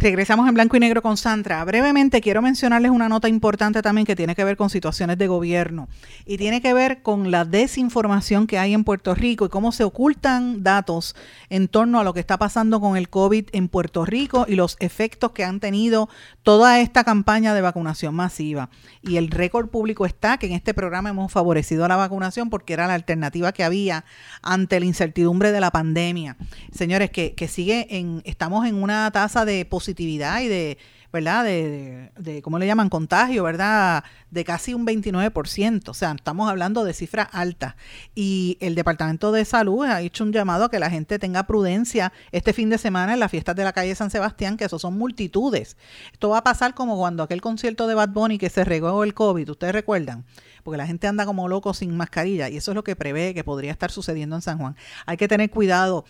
Regresamos 0.00 0.48
en 0.48 0.54
blanco 0.54 0.78
y 0.78 0.80
negro 0.80 1.02
con 1.02 1.18
Sandra. 1.18 1.62
Brevemente 1.62 2.22
quiero 2.22 2.40
mencionarles 2.40 2.90
una 2.90 3.10
nota 3.10 3.28
importante 3.28 3.82
también 3.82 4.06
que 4.06 4.16
tiene 4.16 4.34
que 4.34 4.44
ver 4.44 4.56
con 4.56 4.70
situaciones 4.70 5.18
de 5.18 5.26
gobierno 5.26 5.90
y 6.24 6.38
tiene 6.38 6.62
que 6.62 6.72
ver 6.72 7.02
con 7.02 7.30
la 7.30 7.44
desinformación 7.44 8.46
que 8.46 8.58
hay 8.58 8.72
en 8.72 8.82
Puerto 8.82 9.14
Rico 9.14 9.44
y 9.44 9.50
cómo 9.50 9.72
se 9.72 9.84
ocultan 9.84 10.62
datos 10.62 11.14
en 11.50 11.68
torno 11.68 12.00
a 12.00 12.04
lo 12.04 12.14
que 12.14 12.20
está 12.20 12.38
pasando 12.38 12.80
con 12.80 12.96
el 12.96 13.10
COVID 13.10 13.50
en 13.52 13.68
Puerto 13.68 14.06
Rico 14.06 14.46
y 14.48 14.54
los 14.54 14.78
efectos 14.80 15.32
que 15.32 15.44
han 15.44 15.60
tenido 15.60 16.08
toda 16.44 16.80
esta 16.80 17.04
campaña 17.04 17.52
de 17.52 17.60
vacunación 17.60 18.14
masiva. 18.14 18.70
Y 19.02 19.18
el 19.18 19.30
récord 19.30 19.68
público 19.68 20.06
está 20.06 20.38
que 20.38 20.46
en 20.46 20.52
este 20.52 20.72
programa 20.72 21.10
hemos 21.10 21.30
favorecido 21.30 21.84
a 21.84 21.88
la 21.88 21.96
vacunación 21.96 22.48
porque 22.48 22.72
era 22.72 22.86
la 22.86 22.94
alternativa 22.94 23.52
que 23.52 23.64
había 23.64 24.06
ante 24.40 24.80
la 24.80 24.86
incertidumbre 24.86 25.52
de 25.52 25.60
la 25.60 25.70
pandemia. 25.70 26.38
Señores, 26.72 27.10
que, 27.10 27.34
que 27.34 27.48
sigue 27.48 27.98
en, 27.98 28.22
estamos 28.24 28.66
en 28.66 28.82
una 28.82 29.10
tasa 29.10 29.44
de 29.44 29.66
positividad 29.90 30.40
y 30.40 30.48
de, 30.48 30.78
¿verdad? 31.12 31.44
De, 31.44 32.12
de, 32.16 32.42
¿cómo 32.42 32.58
le 32.58 32.66
llaman? 32.66 32.88
Contagio, 32.88 33.42
¿verdad? 33.42 34.04
De 34.30 34.44
casi 34.44 34.72
un 34.72 34.86
29%. 34.86 35.88
O 35.88 35.94
sea, 35.94 36.12
estamos 36.12 36.48
hablando 36.48 36.84
de 36.84 36.92
cifras 36.92 37.28
altas. 37.32 37.74
Y 38.14 38.56
el 38.60 38.74
Departamento 38.74 39.32
de 39.32 39.44
Salud 39.44 39.84
ha 39.84 40.00
hecho 40.00 40.22
un 40.22 40.32
llamado 40.32 40.64
a 40.64 40.70
que 40.70 40.78
la 40.78 40.90
gente 40.90 41.18
tenga 41.18 41.42
prudencia 41.44 42.12
este 42.30 42.52
fin 42.52 42.70
de 42.70 42.78
semana 42.78 43.14
en 43.14 43.20
las 43.20 43.30
fiestas 43.30 43.56
de 43.56 43.64
la 43.64 43.72
calle 43.72 43.94
San 43.94 44.10
Sebastián, 44.10 44.56
que 44.56 44.64
eso 44.64 44.78
son 44.78 44.96
multitudes. 44.96 45.76
Esto 46.12 46.28
va 46.28 46.38
a 46.38 46.44
pasar 46.44 46.74
como 46.74 46.96
cuando 46.96 47.24
aquel 47.24 47.40
concierto 47.40 47.86
de 47.88 47.94
Bad 47.94 48.10
Bunny 48.10 48.38
que 48.38 48.50
se 48.50 48.64
regó 48.64 49.02
el 49.02 49.14
COVID, 49.14 49.50
¿ustedes 49.50 49.72
recuerdan? 49.72 50.24
Porque 50.62 50.78
la 50.78 50.86
gente 50.86 51.06
anda 51.06 51.26
como 51.26 51.48
loco 51.48 51.74
sin 51.74 51.96
mascarilla 51.96 52.48
y 52.48 52.56
eso 52.56 52.70
es 52.70 52.74
lo 52.74 52.84
que 52.84 52.96
prevé 52.96 53.34
que 53.34 53.44
podría 53.44 53.72
estar 53.72 53.90
sucediendo 53.90 54.36
en 54.36 54.42
San 54.42 54.58
Juan. 54.58 54.76
Hay 55.06 55.16
que 55.16 55.28
tener 55.28 55.50
cuidado 55.50 56.04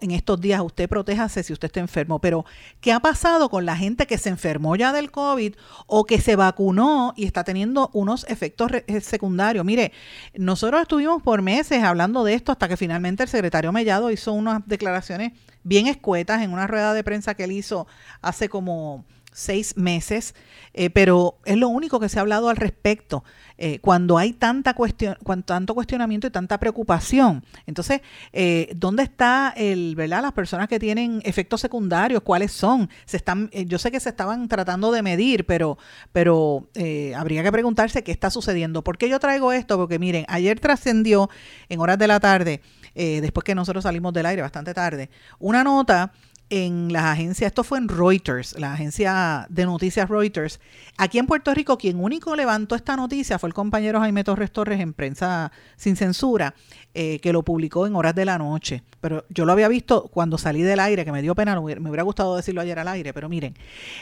en 0.00 0.10
estos 0.10 0.40
días, 0.40 0.60
usted 0.60 0.88
protéjase 0.88 1.42
si 1.42 1.52
usted 1.52 1.66
está 1.66 1.80
enfermo, 1.80 2.20
pero 2.20 2.44
¿qué 2.80 2.92
ha 2.92 3.00
pasado 3.00 3.48
con 3.48 3.66
la 3.66 3.76
gente 3.76 4.06
que 4.06 4.18
se 4.18 4.28
enfermó 4.28 4.76
ya 4.76 4.92
del 4.92 5.10
COVID 5.10 5.54
o 5.86 6.04
que 6.04 6.20
se 6.20 6.36
vacunó 6.36 7.14
y 7.16 7.24
está 7.24 7.44
teniendo 7.44 7.90
unos 7.92 8.24
efectos 8.28 8.70
eh, 8.86 9.00
secundarios? 9.00 9.64
Mire, 9.64 9.92
nosotros 10.34 10.82
estuvimos 10.82 11.22
por 11.22 11.42
meses 11.42 11.82
hablando 11.82 12.24
de 12.24 12.34
esto 12.34 12.52
hasta 12.52 12.68
que 12.68 12.76
finalmente 12.76 13.22
el 13.22 13.28
secretario 13.28 13.72
Mellado 13.72 14.10
hizo 14.10 14.32
unas 14.32 14.66
declaraciones 14.66 15.32
bien 15.62 15.86
escuetas 15.86 16.42
en 16.42 16.52
una 16.52 16.66
rueda 16.66 16.94
de 16.94 17.04
prensa 17.04 17.34
que 17.34 17.44
él 17.44 17.52
hizo 17.52 17.86
hace 18.22 18.48
como 18.48 19.04
seis 19.36 19.76
meses, 19.76 20.34
eh, 20.72 20.88
pero 20.88 21.36
es 21.44 21.58
lo 21.58 21.68
único 21.68 22.00
que 22.00 22.08
se 22.08 22.18
ha 22.18 22.22
hablado 22.22 22.48
al 22.48 22.56
respecto. 22.56 23.22
Eh, 23.58 23.80
cuando 23.80 24.16
hay 24.16 24.32
tanta 24.32 24.72
cuestión, 24.72 25.16
tanto 25.44 25.74
cuestionamiento 25.74 26.26
y 26.26 26.30
tanta 26.30 26.58
preocupación. 26.58 27.44
Entonces, 27.66 28.00
eh, 28.32 28.72
¿dónde 28.74 29.02
está 29.02 29.52
el, 29.54 29.94
verdad, 29.94 30.22
las 30.22 30.32
personas 30.32 30.68
que 30.68 30.78
tienen 30.78 31.20
efectos 31.22 31.60
secundarios? 31.60 32.22
¿Cuáles 32.22 32.50
son? 32.50 32.88
Se 33.04 33.18
están, 33.18 33.50
yo 33.50 33.78
sé 33.78 33.90
que 33.90 34.00
se 34.00 34.08
estaban 34.08 34.48
tratando 34.48 34.90
de 34.90 35.02
medir, 35.02 35.44
pero, 35.44 35.76
pero 36.12 36.68
habría 37.14 37.42
que 37.42 37.52
preguntarse 37.52 38.02
qué 38.02 38.12
está 38.12 38.30
sucediendo. 38.30 38.82
¿Por 38.82 38.96
qué 38.96 39.10
yo 39.10 39.20
traigo 39.20 39.52
esto? 39.52 39.76
Porque 39.76 39.98
miren, 39.98 40.24
ayer 40.28 40.60
trascendió 40.60 41.28
en 41.68 41.80
horas 41.80 41.98
de 41.98 42.06
la 42.06 42.20
tarde, 42.20 42.62
después 42.94 43.44
que 43.44 43.54
nosotros 43.54 43.82
salimos 43.82 44.14
del 44.14 44.26
aire 44.26 44.40
bastante 44.40 44.72
tarde, 44.72 45.10
una 45.38 45.62
nota 45.62 46.12
en 46.48 46.92
las 46.92 47.04
agencias, 47.04 47.48
esto 47.48 47.64
fue 47.64 47.78
en 47.78 47.88
Reuters, 47.88 48.56
la 48.58 48.72
agencia 48.72 49.46
de 49.50 49.64
noticias 49.64 50.08
Reuters. 50.08 50.60
Aquí 50.96 51.18
en 51.18 51.26
Puerto 51.26 51.52
Rico, 51.52 51.76
quien 51.76 51.98
único 51.98 52.36
levantó 52.36 52.76
esta 52.76 52.94
noticia 52.94 53.38
fue 53.38 53.48
el 53.48 53.54
compañero 53.54 53.98
Jaime 53.98 54.22
Torres 54.22 54.52
Torres 54.52 54.80
en 54.80 54.92
prensa 54.92 55.50
sin 55.76 55.96
censura, 55.96 56.54
eh, 56.94 57.18
que 57.18 57.32
lo 57.32 57.42
publicó 57.42 57.86
en 57.86 57.96
horas 57.96 58.14
de 58.14 58.24
la 58.24 58.38
noche. 58.38 58.84
Pero 59.00 59.24
yo 59.28 59.44
lo 59.44 59.52
había 59.52 59.66
visto 59.66 60.08
cuando 60.08 60.38
salí 60.38 60.62
del 60.62 60.78
aire, 60.78 61.04
que 61.04 61.10
me 61.10 61.20
dio 61.20 61.34
pena, 61.34 61.60
me 61.60 61.90
hubiera 61.90 62.04
gustado 62.04 62.36
decirlo 62.36 62.60
ayer 62.60 62.78
al 62.78 62.88
aire, 62.88 63.12
pero 63.12 63.28
miren, 63.28 63.54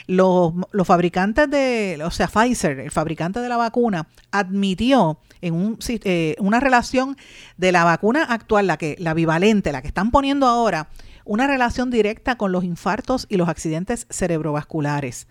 los, 0.07 0.53
los 0.71 0.87
fabricantes 0.87 1.49
de, 1.49 1.99
o 2.05 2.11
sea, 2.11 2.29
Pfizer, 2.29 2.79
el 2.79 2.91
fabricante 2.91 3.41
de 3.41 3.49
la 3.49 3.57
vacuna, 3.57 4.07
admitió 4.31 5.19
en 5.41 5.55
un, 5.55 5.79
eh, 5.89 6.37
una 6.39 6.61
relación 6.61 7.17
de 7.57 7.73
la 7.73 7.85
vacuna 7.85 8.25
actual, 8.25 8.67
la 8.67 8.77
que 8.77 8.97
la 8.99 9.15
bivalente, 9.15 9.73
la 9.73 9.81
que 9.81 9.89
están 9.89 10.11
poniendo 10.11 10.47
ahora, 10.47 10.89
una 11.25 11.47
relación 11.47 11.91
directa 11.91 12.37
con 12.37 12.53
los 12.53 12.65
infartos 12.65 13.27
y 13.29 13.37
los 13.37 13.49
accidentes 13.49 14.07
cerebrovasculares. 14.11 15.27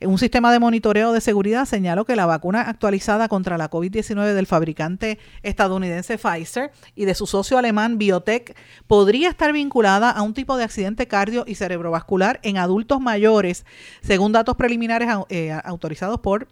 Un 0.00 0.18
sistema 0.18 0.52
de 0.52 0.58
monitoreo 0.58 1.12
de 1.12 1.20
seguridad 1.20 1.64
señaló 1.64 2.04
que 2.04 2.16
la 2.16 2.26
vacuna 2.26 2.62
actualizada 2.62 3.28
contra 3.28 3.58
la 3.58 3.70
COVID-19 3.70 4.34
del 4.34 4.46
fabricante 4.46 5.18
estadounidense 5.42 6.18
Pfizer 6.18 6.70
y 6.94 7.04
de 7.04 7.14
su 7.14 7.26
socio 7.26 7.58
alemán 7.58 7.98
Biotech 7.98 8.56
podría 8.86 9.30
estar 9.30 9.52
vinculada 9.52 10.10
a 10.10 10.22
un 10.22 10.34
tipo 10.34 10.56
de 10.56 10.64
accidente 10.64 11.08
cardio 11.08 11.44
y 11.46 11.54
cerebrovascular 11.54 12.40
en 12.42 12.58
adultos 12.58 13.00
mayores, 13.00 13.64
según 14.02 14.32
datos 14.32 14.56
preliminares 14.56 15.08
eh, 15.28 15.58
autorizados 15.64 16.20
por 16.20 16.48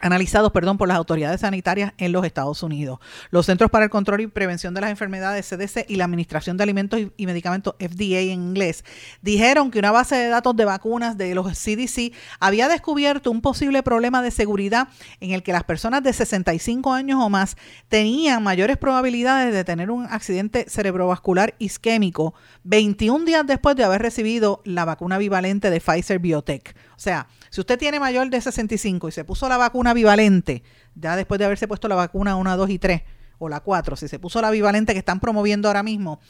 analizados 0.00 0.50
perdón, 0.52 0.78
por 0.78 0.88
las 0.88 0.96
autoridades 0.96 1.42
sanitarias 1.42 1.92
en 1.98 2.12
los 2.12 2.24
Estados 2.24 2.62
Unidos. 2.62 2.98
Los 3.30 3.46
Centros 3.46 3.70
para 3.70 3.84
el 3.84 3.90
Control 3.90 4.22
y 4.22 4.26
Prevención 4.26 4.74
de 4.74 4.80
las 4.80 4.90
Enfermedades, 4.90 5.48
CDC, 5.48 5.86
y 5.88 5.96
la 5.96 6.04
Administración 6.04 6.56
de 6.56 6.62
Alimentos 6.62 7.00
y 7.16 7.26
Medicamentos, 7.26 7.74
FDA 7.78 8.20
en 8.20 8.40
inglés, 8.40 8.84
dijeron 9.22 9.70
que 9.70 9.78
una 9.78 9.92
base 9.92 10.16
de 10.16 10.28
datos 10.28 10.56
de 10.56 10.64
vacunas 10.64 11.16
de 11.16 11.34
los 11.34 11.46
CDC 11.46 12.12
había 12.40 12.68
descubierto 12.68 13.30
un 13.30 13.40
posible 13.40 13.82
problema 13.82 14.22
de 14.22 14.30
seguridad 14.30 14.88
en 15.20 15.32
el 15.32 15.42
que 15.42 15.52
las 15.52 15.64
personas 15.64 16.02
de 16.02 16.12
65 16.12 16.92
años 16.92 17.20
o 17.22 17.28
más 17.28 17.56
tenían 17.88 18.42
mayores 18.42 18.76
probabilidades 18.76 19.52
de 19.52 19.64
tener 19.64 19.90
un 19.90 20.06
accidente 20.06 20.66
cerebrovascular 20.68 21.54
isquémico 21.58 22.34
21 22.64 23.24
días 23.24 23.46
después 23.46 23.76
de 23.76 23.84
haber 23.84 24.02
recibido 24.02 24.62
la 24.64 24.84
vacuna 24.84 25.18
bivalente 25.18 25.70
de 25.70 25.80
Pfizer 25.80 26.18
Biotech. 26.18 26.74
O 26.96 27.00
sea, 27.00 27.28
si 27.50 27.60
usted 27.60 27.78
tiene 27.78 28.00
mayor 28.00 28.30
de 28.30 28.40
65 28.40 29.08
y 29.08 29.12
se 29.12 29.24
puso 29.24 29.48
la 29.48 29.56
vacuna 29.56 29.92
bivalente, 29.92 30.62
ya 30.94 31.16
después 31.16 31.38
de 31.38 31.44
haberse 31.44 31.68
puesto 31.68 31.88
la 31.88 31.96
vacuna 31.96 32.36
1, 32.36 32.56
2 32.56 32.70
y 32.70 32.78
3, 32.78 33.02
o 33.38 33.48
la 33.48 33.60
4, 33.60 33.96
si 33.96 34.06
se 34.06 34.18
puso 34.18 34.40
la 34.40 34.50
bivalente 34.50 34.92
que 34.92 35.00
están 35.00 35.18
promoviendo 35.18 35.68
ahora 35.68 35.82
mismo, 35.82 36.20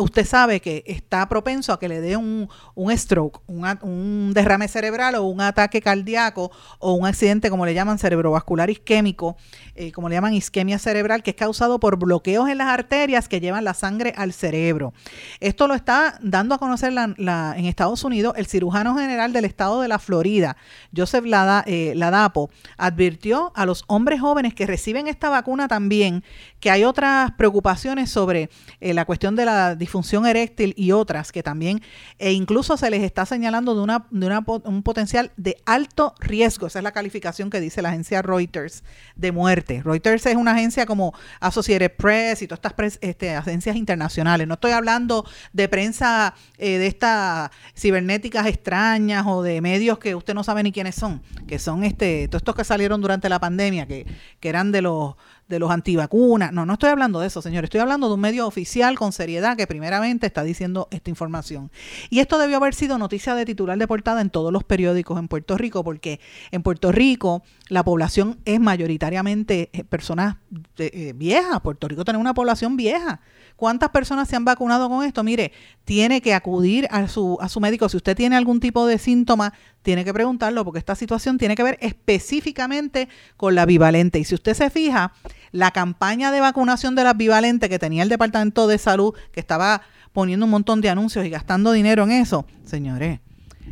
usted 0.00 0.26
sabe 0.26 0.60
que 0.60 0.84
está 0.86 1.28
propenso 1.28 1.72
a 1.72 1.78
que 1.78 1.88
le 1.88 2.00
dé 2.00 2.16
un, 2.16 2.48
un 2.74 2.96
stroke, 2.96 3.40
un, 3.46 4.32
derrame 4.34 4.68
cerebral 4.68 5.14
o 5.16 5.24
un 5.24 5.40
ataque 5.40 5.80
cardíaco 5.80 6.50
o 6.78 6.92
un 6.92 7.06
accidente, 7.06 7.50
como 7.50 7.66
le 7.66 7.74
llaman, 7.74 7.98
cerebrovascular 7.98 8.70
isquémico, 8.70 9.36
eh, 9.74 9.92
como 9.92 10.08
le 10.08 10.16
llaman 10.16 10.34
isquemia 10.34 10.78
cerebral, 10.78 11.22
que 11.22 11.30
es 11.30 11.36
causado 11.36 11.80
por 11.80 11.98
bloqueos 11.98 12.48
en 12.48 12.58
las 12.58 12.68
arterias 12.68 13.28
que 13.28 13.40
llevan 13.40 13.64
la 13.64 13.74
sangre 13.74 14.12
al 14.16 14.32
cerebro. 14.32 14.92
Esto 15.40 15.66
lo 15.68 15.74
está 15.74 16.18
dando 16.22 16.54
a 16.54 16.58
conocer 16.58 16.92
en 16.92 17.64
Estados 17.64 18.04
Unidos 18.04 18.34
el 18.36 18.46
cirujano 18.46 18.96
general 18.96 19.32
del 19.32 19.44
estado 19.44 19.80
de 19.80 19.88
la 19.88 19.98
Florida, 19.98 20.56
Joseph 20.96 21.24
eh, 21.66 21.92
Ladapo, 21.94 22.50
advirtió 22.76 23.52
a 23.54 23.66
los 23.66 23.84
hombres 23.86 24.20
jóvenes 24.20 24.54
que 24.54 24.66
reciben 24.66 25.08
esta 25.08 25.28
vacuna 25.28 25.68
también 25.68 26.24
que 26.60 26.70
hay 26.70 26.84
otras 26.84 27.32
preocupaciones 27.32 28.10
sobre 28.10 28.50
eh, 28.80 28.94
la 28.94 29.04
cuestión 29.04 29.36
de 29.36 29.44
la 29.44 29.74
disfunción 29.88 30.26
eréctil 30.26 30.74
y 30.76 30.92
otras 30.92 31.32
que 31.32 31.42
también, 31.42 31.80
e 32.18 32.32
incluso 32.32 32.76
se 32.76 32.90
les 32.90 33.02
está 33.02 33.24
señalando 33.24 33.74
de, 33.74 33.80
una, 33.80 34.06
de 34.10 34.26
una, 34.26 34.44
un 34.64 34.82
potencial 34.82 35.32
de 35.38 35.56
alto 35.64 36.14
riesgo, 36.20 36.66
esa 36.66 36.78
es 36.78 36.82
la 36.82 36.92
calificación 36.92 37.48
que 37.48 37.58
dice 37.58 37.80
la 37.80 37.88
agencia 37.88 38.20
Reuters 38.20 38.84
de 39.16 39.32
muerte. 39.32 39.82
Reuters 39.82 40.26
es 40.26 40.36
una 40.36 40.52
agencia 40.52 40.84
como 40.84 41.14
Associated 41.40 41.92
Press 41.96 42.42
y 42.42 42.46
todas 42.46 42.60
estas 42.62 42.98
este, 43.00 43.34
agencias 43.34 43.76
internacionales. 43.76 44.46
No 44.46 44.54
estoy 44.54 44.72
hablando 44.72 45.24
de 45.54 45.68
prensa 45.68 46.34
eh, 46.58 46.76
de 46.76 46.86
estas 46.86 47.50
cibernéticas 47.74 48.46
extrañas 48.46 49.24
o 49.26 49.42
de 49.42 49.62
medios 49.62 49.98
que 49.98 50.14
usted 50.14 50.34
no 50.34 50.44
sabe 50.44 50.62
ni 50.62 50.70
quiénes 50.70 50.96
son, 50.96 51.22
que 51.46 51.58
son 51.58 51.82
este, 51.82 52.28
todos 52.28 52.42
estos 52.42 52.54
que 52.54 52.64
salieron 52.64 53.00
durante 53.00 53.30
la 53.30 53.40
pandemia, 53.40 53.86
que, 53.86 54.06
que 54.38 54.48
eran 54.50 54.70
de 54.70 54.82
los 54.82 55.14
de 55.48 55.58
los 55.58 55.70
antivacunas. 55.70 56.52
No, 56.52 56.66
no 56.66 56.74
estoy 56.74 56.90
hablando 56.90 57.20
de 57.20 57.26
eso, 57.26 57.42
señor. 57.42 57.64
Estoy 57.64 57.80
hablando 57.80 58.08
de 58.08 58.14
un 58.14 58.20
medio 58.20 58.46
oficial 58.46 58.98
con 58.98 59.12
seriedad 59.12 59.56
que 59.56 59.66
primeramente 59.66 60.26
está 60.26 60.44
diciendo 60.44 60.88
esta 60.90 61.10
información. 61.10 61.70
Y 62.10 62.20
esto 62.20 62.38
debió 62.38 62.58
haber 62.58 62.74
sido 62.74 62.98
noticia 62.98 63.34
de 63.34 63.44
titular 63.44 63.78
de 63.78 63.88
portada 63.88 64.20
en 64.20 64.30
todos 64.30 64.52
los 64.52 64.64
periódicos 64.64 65.18
en 65.18 65.28
Puerto 65.28 65.56
Rico, 65.56 65.82
porque 65.82 66.20
en 66.50 66.62
Puerto 66.62 66.92
Rico 66.92 67.42
la 67.68 67.82
población 67.82 68.38
es 68.44 68.60
mayoritariamente 68.60 69.70
eh, 69.72 69.84
personas 69.84 70.36
eh, 70.76 71.12
viejas. 71.16 71.60
Puerto 71.60 71.88
Rico 71.88 72.04
tiene 72.04 72.18
una 72.18 72.34
población 72.34 72.76
vieja. 72.76 73.20
¿Cuántas 73.56 73.90
personas 73.90 74.28
se 74.28 74.36
han 74.36 74.44
vacunado 74.44 74.88
con 74.88 75.04
esto? 75.04 75.24
Mire, 75.24 75.52
tiene 75.84 76.20
que 76.20 76.32
acudir 76.32 76.86
a 76.90 77.08
su, 77.08 77.38
a 77.40 77.48
su 77.48 77.58
médico. 77.58 77.88
Si 77.88 77.96
usted 77.96 78.16
tiene 78.16 78.36
algún 78.36 78.60
tipo 78.60 78.86
de 78.86 78.98
síntoma, 78.98 79.52
tiene 79.82 80.04
que 80.04 80.12
preguntarlo 80.12 80.64
porque 80.64 80.78
esta 80.78 80.94
situación 80.94 81.38
tiene 81.38 81.56
que 81.56 81.64
ver 81.64 81.78
específicamente 81.80 83.08
con 83.36 83.54
la 83.54 83.66
bivalente. 83.66 84.20
Y 84.20 84.24
si 84.24 84.36
usted 84.36 84.54
se 84.54 84.70
fija, 84.70 85.12
la 85.52 85.70
campaña 85.70 86.30
de 86.30 86.40
vacunación 86.40 86.94
de 86.94 87.04
la 87.04 87.14
bivalente 87.14 87.68
que 87.68 87.78
tenía 87.78 88.02
el 88.02 88.08
Departamento 88.08 88.66
de 88.66 88.78
Salud, 88.78 89.14
que 89.32 89.40
estaba 89.40 89.82
poniendo 90.12 90.46
un 90.46 90.50
montón 90.50 90.80
de 90.80 90.90
anuncios 90.90 91.24
y 91.24 91.30
gastando 91.30 91.72
dinero 91.72 92.04
en 92.04 92.12
eso, 92.12 92.46
señores, 92.64 93.20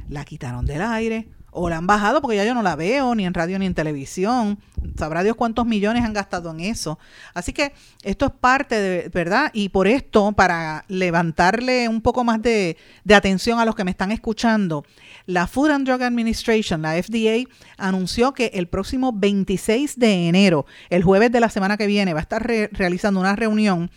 la 0.09 0.25
quitaron 0.25 0.67
del 0.67 0.83
aire 0.83 1.29
o 1.57 1.71
la 1.71 1.79
han 1.79 1.87
bajado 1.87 2.21
porque 2.21 2.37
ya 2.37 2.45
yo 2.45 2.55
no 2.55 2.63
la 2.63 2.77
veo 2.77 3.15
ni 3.15 3.25
en 3.25 3.33
radio 3.33 3.59
ni 3.59 3.67
en 3.67 3.75
televisión. 3.75 4.59
Sabrá 4.97 5.23
Dios 5.23 5.37
cuántos 5.37 5.67
millones 5.67 6.05
han 6.05 6.13
gastado 6.13 6.51
en 6.51 6.61
eso. 6.61 6.99
Así 7.33 7.53
que 7.53 7.73
esto 8.03 8.27
es 8.27 8.33
parte 8.33 8.79
de, 8.79 9.09
¿verdad? 9.09 9.51
Y 9.55 9.71
por 9.71 9.89
esto, 9.89 10.33
para 10.33 10.85
levantarle 10.89 11.89
un 11.89 12.03
poco 12.03 12.25
más 12.25 12.43
de, 12.43 12.77
atención 13.13 13.59
a 13.59 13.65
los 13.65 13.75
que 13.75 13.85
me 13.85 13.91
están 13.91 14.13
escuchando, 14.13 14.85
la 15.25 15.47
Food 15.47 15.71
and 15.71 15.87
Drug 15.87 16.03
Administration, 16.03 16.83
la 16.83 17.03
FDA, 17.03 17.49
anunció 17.79 18.35
que 18.35 18.51
el 18.55 18.69
próximo 18.69 19.13
26 19.15 19.99
de 19.99 20.29
enero, 20.29 20.67
el 20.91 21.03
jueves 21.03 21.33
de 21.33 21.41
la 21.41 21.49
semana 21.49 21.79
que 21.79 21.87
viene, 21.87 22.13
va 22.13 22.21
a 22.21 22.23
estar 22.23 22.47
realizando 22.73 23.19
una 23.19 23.35
reunión 23.35 23.91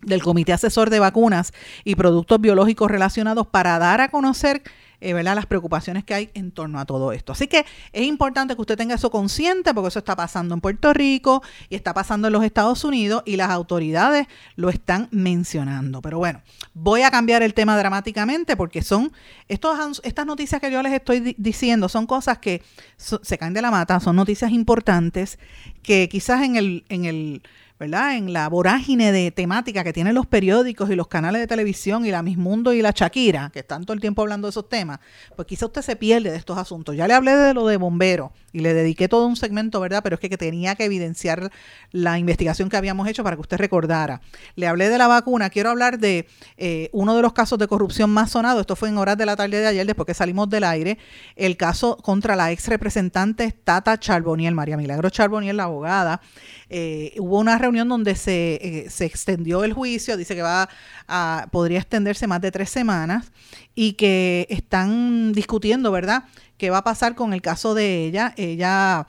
del 0.00 0.22
Comité 0.22 0.54
Asesor 0.54 0.88
de 0.88 1.00
Vacunas 1.00 1.52
y 1.84 1.94
Productos 1.94 2.40
Biológicos 2.40 2.90
Relacionados 2.90 3.46
para 3.46 3.78
dar 3.78 4.00
a 4.00 4.08
conocer 4.08 4.62
eh, 5.00 5.22
las 5.22 5.46
preocupaciones 5.46 6.04
que 6.04 6.14
hay 6.14 6.30
en 6.34 6.50
torno 6.50 6.78
a 6.78 6.84
todo 6.84 7.12
esto. 7.12 7.32
Así 7.32 7.46
que 7.46 7.64
es 7.92 8.02
importante 8.02 8.54
que 8.54 8.60
usted 8.60 8.76
tenga 8.76 8.94
eso 8.94 9.10
consciente 9.10 9.74
porque 9.74 9.88
eso 9.88 9.98
está 9.98 10.16
pasando 10.16 10.54
en 10.54 10.60
Puerto 10.60 10.92
Rico 10.92 11.42
y 11.68 11.74
está 11.74 11.92
pasando 11.94 12.28
en 12.28 12.32
los 12.32 12.44
Estados 12.44 12.84
Unidos 12.84 13.22
y 13.26 13.36
las 13.36 13.50
autoridades 13.50 14.26
lo 14.54 14.68
están 14.68 15.08
mencionando. 15.10 16.00
Pero 16.02 16.18
bueno, 16.18 16.42
voy 16.74 17.02
a 17.02 17.10
cambiar 17.10 17.42
el 17.42 17.54
tema 17.54 17.76
dramáticamente 17.76 18.56
porque 18.56 18.82
son 18.82 19.12
estas 19.48 20.26
noticias 20.26 20.60
que 20.60 20.70
yo 20.70 20.82
les 20.82 20.92
estoy 20.92 21.34
diciendo, 21.36 21.88
son 21.88 22.06
cosas 22.06 22.38
que 22.38 22.62
se 22.96 23.38
caen 23.38 23.54
de 23.54 23.62
la 23.62 23.70
mata, 23.70 24.00
son 24.00 24.16
noticias 24.16 24.50
importantes 24.52 25.38
que 25.82 26.08
quizás 26.08 26.42
en 26.42 26.56
el... 26.56 26.84
En 26.88 27.04
el 27.04 27.42
¿verdad? 27.78 28.16
En 28.16 28.32
la 28.32 28.48
vorágine 28.48 29.12
de 29.12 29.30
temática 29.30 29.84
que 29.84 29.92
tienen 29.92 30.14
los 30.14 30.26
periódicos 30.26 30.88
y 30.90 30.94
los 30.94 31.08
canales 31.08 31.42
de 31.42 31.46
televisión 31.46 32.06
y 32.06 32.10
la 32.10 32.22
Miss 32.22 32.38
Mundo 32.38 32.72
y 32.72 32.80
la 32.80 32.92
Shakira, 32.92 33.50
que 33.52 33.58
están 33.58 33.84
todo 33.84 33.92
el 33.92 34.00
tiempo 34.00 34.22
hablando 34.22 34.46
de 34.46 34.50
esos 34.50 34.68
temas, 34.68 34.98
pues 35.34 35.46
quizá 35.46 35.66
usted 35.66 35.82
se 35.82 35.96
pierde 35.96 36.30
de 36.30 36.36
estos 36.36 36.56
asuntos. 36.56 36.96
Ya 36.96 37.06
le 37.06 37.14
hablé 37.14 37.36
de 37.36 37.52
lo 37.52 37.66
de 37.66 37.76
bomberos 37.76 38.30
y 38.52 38.60
le 38.60 38.72
dediqué 38.72 39.08
todo 39.08 39.26
un 39.26 39.36
segmento, 39.36 39.78
¿verdad? 39.80 40.02
Pero 40.02 40.14
es 40.14 40.20
que, 40.20 40.36
tenía 40.36 40.74
que 40.74 40.84
evidenciar 40.84 41.50
la 41.92 42.18
investigación 42.18 42.68
que 42.68 42.76
habíamos 42.76 43.08
hecho 43.08 43.22
para 43.22 43.36
que 43.36 43.42
usted 43.42 43.58
recordara. 43.58 44.20
Le 44.54 44.66
hablé 44.66 44.88
de 44.88 44.98
la 44.98 45.06
vacuna, 45.06 45.50
quiero 45.50 45.70
hablar 45.70 45.98
de 45.98 46.26
eh, 46.56 46.88
uno 46.92 47.14
de 47.14 47.22
los 47.22 47.32
casos 47.32 47.58
de 47.58 47.66
corrupción 47.68 48.10
más 48.10 48.30
sonados, 48.32 48.60
esto 48.60 48.76
fue 48.76 48.88
en 48.88 48.98
horas 48.98 49.18
de 49.18 49.26
la 49.26 49.36
tarde 49.36 49.60
de 49.60 49.66
ayer, 49.66 49.86
después 49.86 50.06
que 50.06 50.14
salimos 50.14 50.48
del 50.48 50.64
aire, 50.64 50.98
el 51.36 51.56
caso 51.56 51.96
contra 51.98 52.36
la 52.36 52.50
ex 52.52 52.68
representante 52.68 53.52
Tata 53.52 53.98
Charboniel, 53.98 54.54
María 54.54 54.76
Milagro 54.76 55.10
Charboniel, 55.10 55.56
la 55.56 55.64
abogada. 55.64 56.20
Eh, 56.68 57.14
hubo 57.18 57.38
una 57.38 57.58
reunión 57.58 57.88
donde 57.88 58.16
se, 58.16 58.54
eh, 58.60 58.90
se, 58.90 59.04
extendió 59.04 59.62
el 59.62 59.72
juicio, 59.72 60.16
dice 60.16 60.34
que 60.34 60.42
va 60.42 60.68
a, 61.06 61.48
podría 61.52 61.78
extenderse 61.78 62.26
más 62.26 62.40
de 62.40 62.50
tres 62.50 62.70
semanas 62.70 63.30
y 63.74 63.92
que 63.92 64.46
están 64.50 65.32
discutiendo, 65.32 65.92
¿verdad?, 65.92 66.24
qué 66.58 66.70
va 66.70 66.78
a 66.78 66.84
pasar 66.84 67.14
con 67.14 67.32
el 67.32 67.42
caso 67.42 67.74
de 67.74 68.06
ella. 68.06 68.34
Ella 68.36 69.06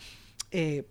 eh, 0.52 0.86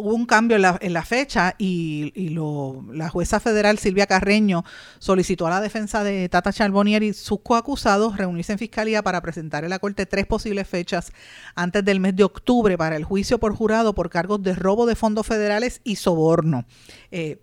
hubo 0.00 0.14
un 0.14 0.26
cambio 0.26 0.56
en 0.56 0.92
la, 0.92 1.04
fecha 1.04 1.54
y, 1.58 2.12
y 2.14 2.30
lo, 2.30 2.84
la 2.92 3.08
jueza 3.08 3.40
federal 3.40 3.78
Silvia 3.78 4.06
Carreño 4.06 4.64
solicitó 4.98 5.46
a 5.46 5.50
la 5.50 5.60
defensa 5.60 6.02
de 6.04 6.28
Tata 6.28 6.52
Charbonnier 6.52 7.02
y 7.02 7.12
sus 7.12 7.40
coacusados 7.40 8.16
reunirse 8.16 8.52
en 8.52 8.58
fiscalía 8.58 9.02
para 9.02 9.20
presentar 9.20 9.64
en 9.64 9.70
la 9.70 9.78
corte 9.78 10.06
tres 10.06 10.26
posibles 10.26 10.68
fechas 10.68 11.12
antes 11.54 11.84
del 11.84 12.00
mes 12.00 12.16
de 12.16 12.24
octubre 12.24 12.76
para 12.76 12.96
el 12.96 13.04
juicio 13.04 13.38
por 13.38 13.54
jurado 13.54 13.94
por 13.94 14.10
cargos 14.10 14.42
de 14.42 14.54
robo 14.54 14.86
de 14.86 14.96
fondos 14.96 15.26
federales 15.26 15.80
y 15.84 15.96
soborno. 15.96 16.64
Eh, 17.10 17.38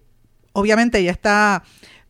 obviamente 0.54 1.04
ya 1.04 1.12
está 1.12 1.64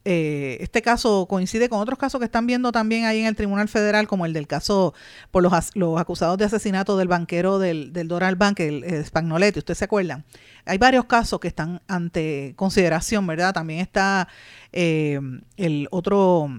eh, 0.10 0.60
este 0.62 0.82
caso 0.82 1.26
coincide 1.30 1.67
con 1.67 1.82
otros 1.82 2.00
casos 2.00 2.20
que 2.20 2.26
están 2.26 2.48
viendo 2.48 2.72
también 2.72 3.04
ahí 3.04 3.20
en 3.20 3.26
el 3.26 3.36
Tribunal 3.36 3.67
Federal, 3.67 4.08
como 4.08 4.26
el 4.26 4.32
del 4.32 4.48
caso 4.48 4.93
por 5.32 5.43
los, 5.43 5.52
los 5.76 6.00
acusados 6.00 6.38
de 6.38 6.46
asesinato 6.46 6.96
del 6.96 7.10
banquero 7.10 7.60
del, 7.60 7.91
del 7.91 8.08
Doral 8.08 8.38
Bank, 8.38 8.62
el, 8.62 8.86
el 8.86 9.06
Spagnoletti, 9.06 9.60
¿ustedes 9.60 9.80
se 9.80 9.84
acuerdan? 9.84 10.24
Hay 10.63 10.78
varios 10.78 11.04
casos 11.06 11.41
que 11.41 11.50
están 11.50 11.82
ante 11.89 12.54
consideración, 12.56 13.28
¿verdad? 13.28 13.54
También 13.54 13.82
está 13.82 14.30
eh, 14.72 15.20
el 15.58 15.89
otro 15.91 16.52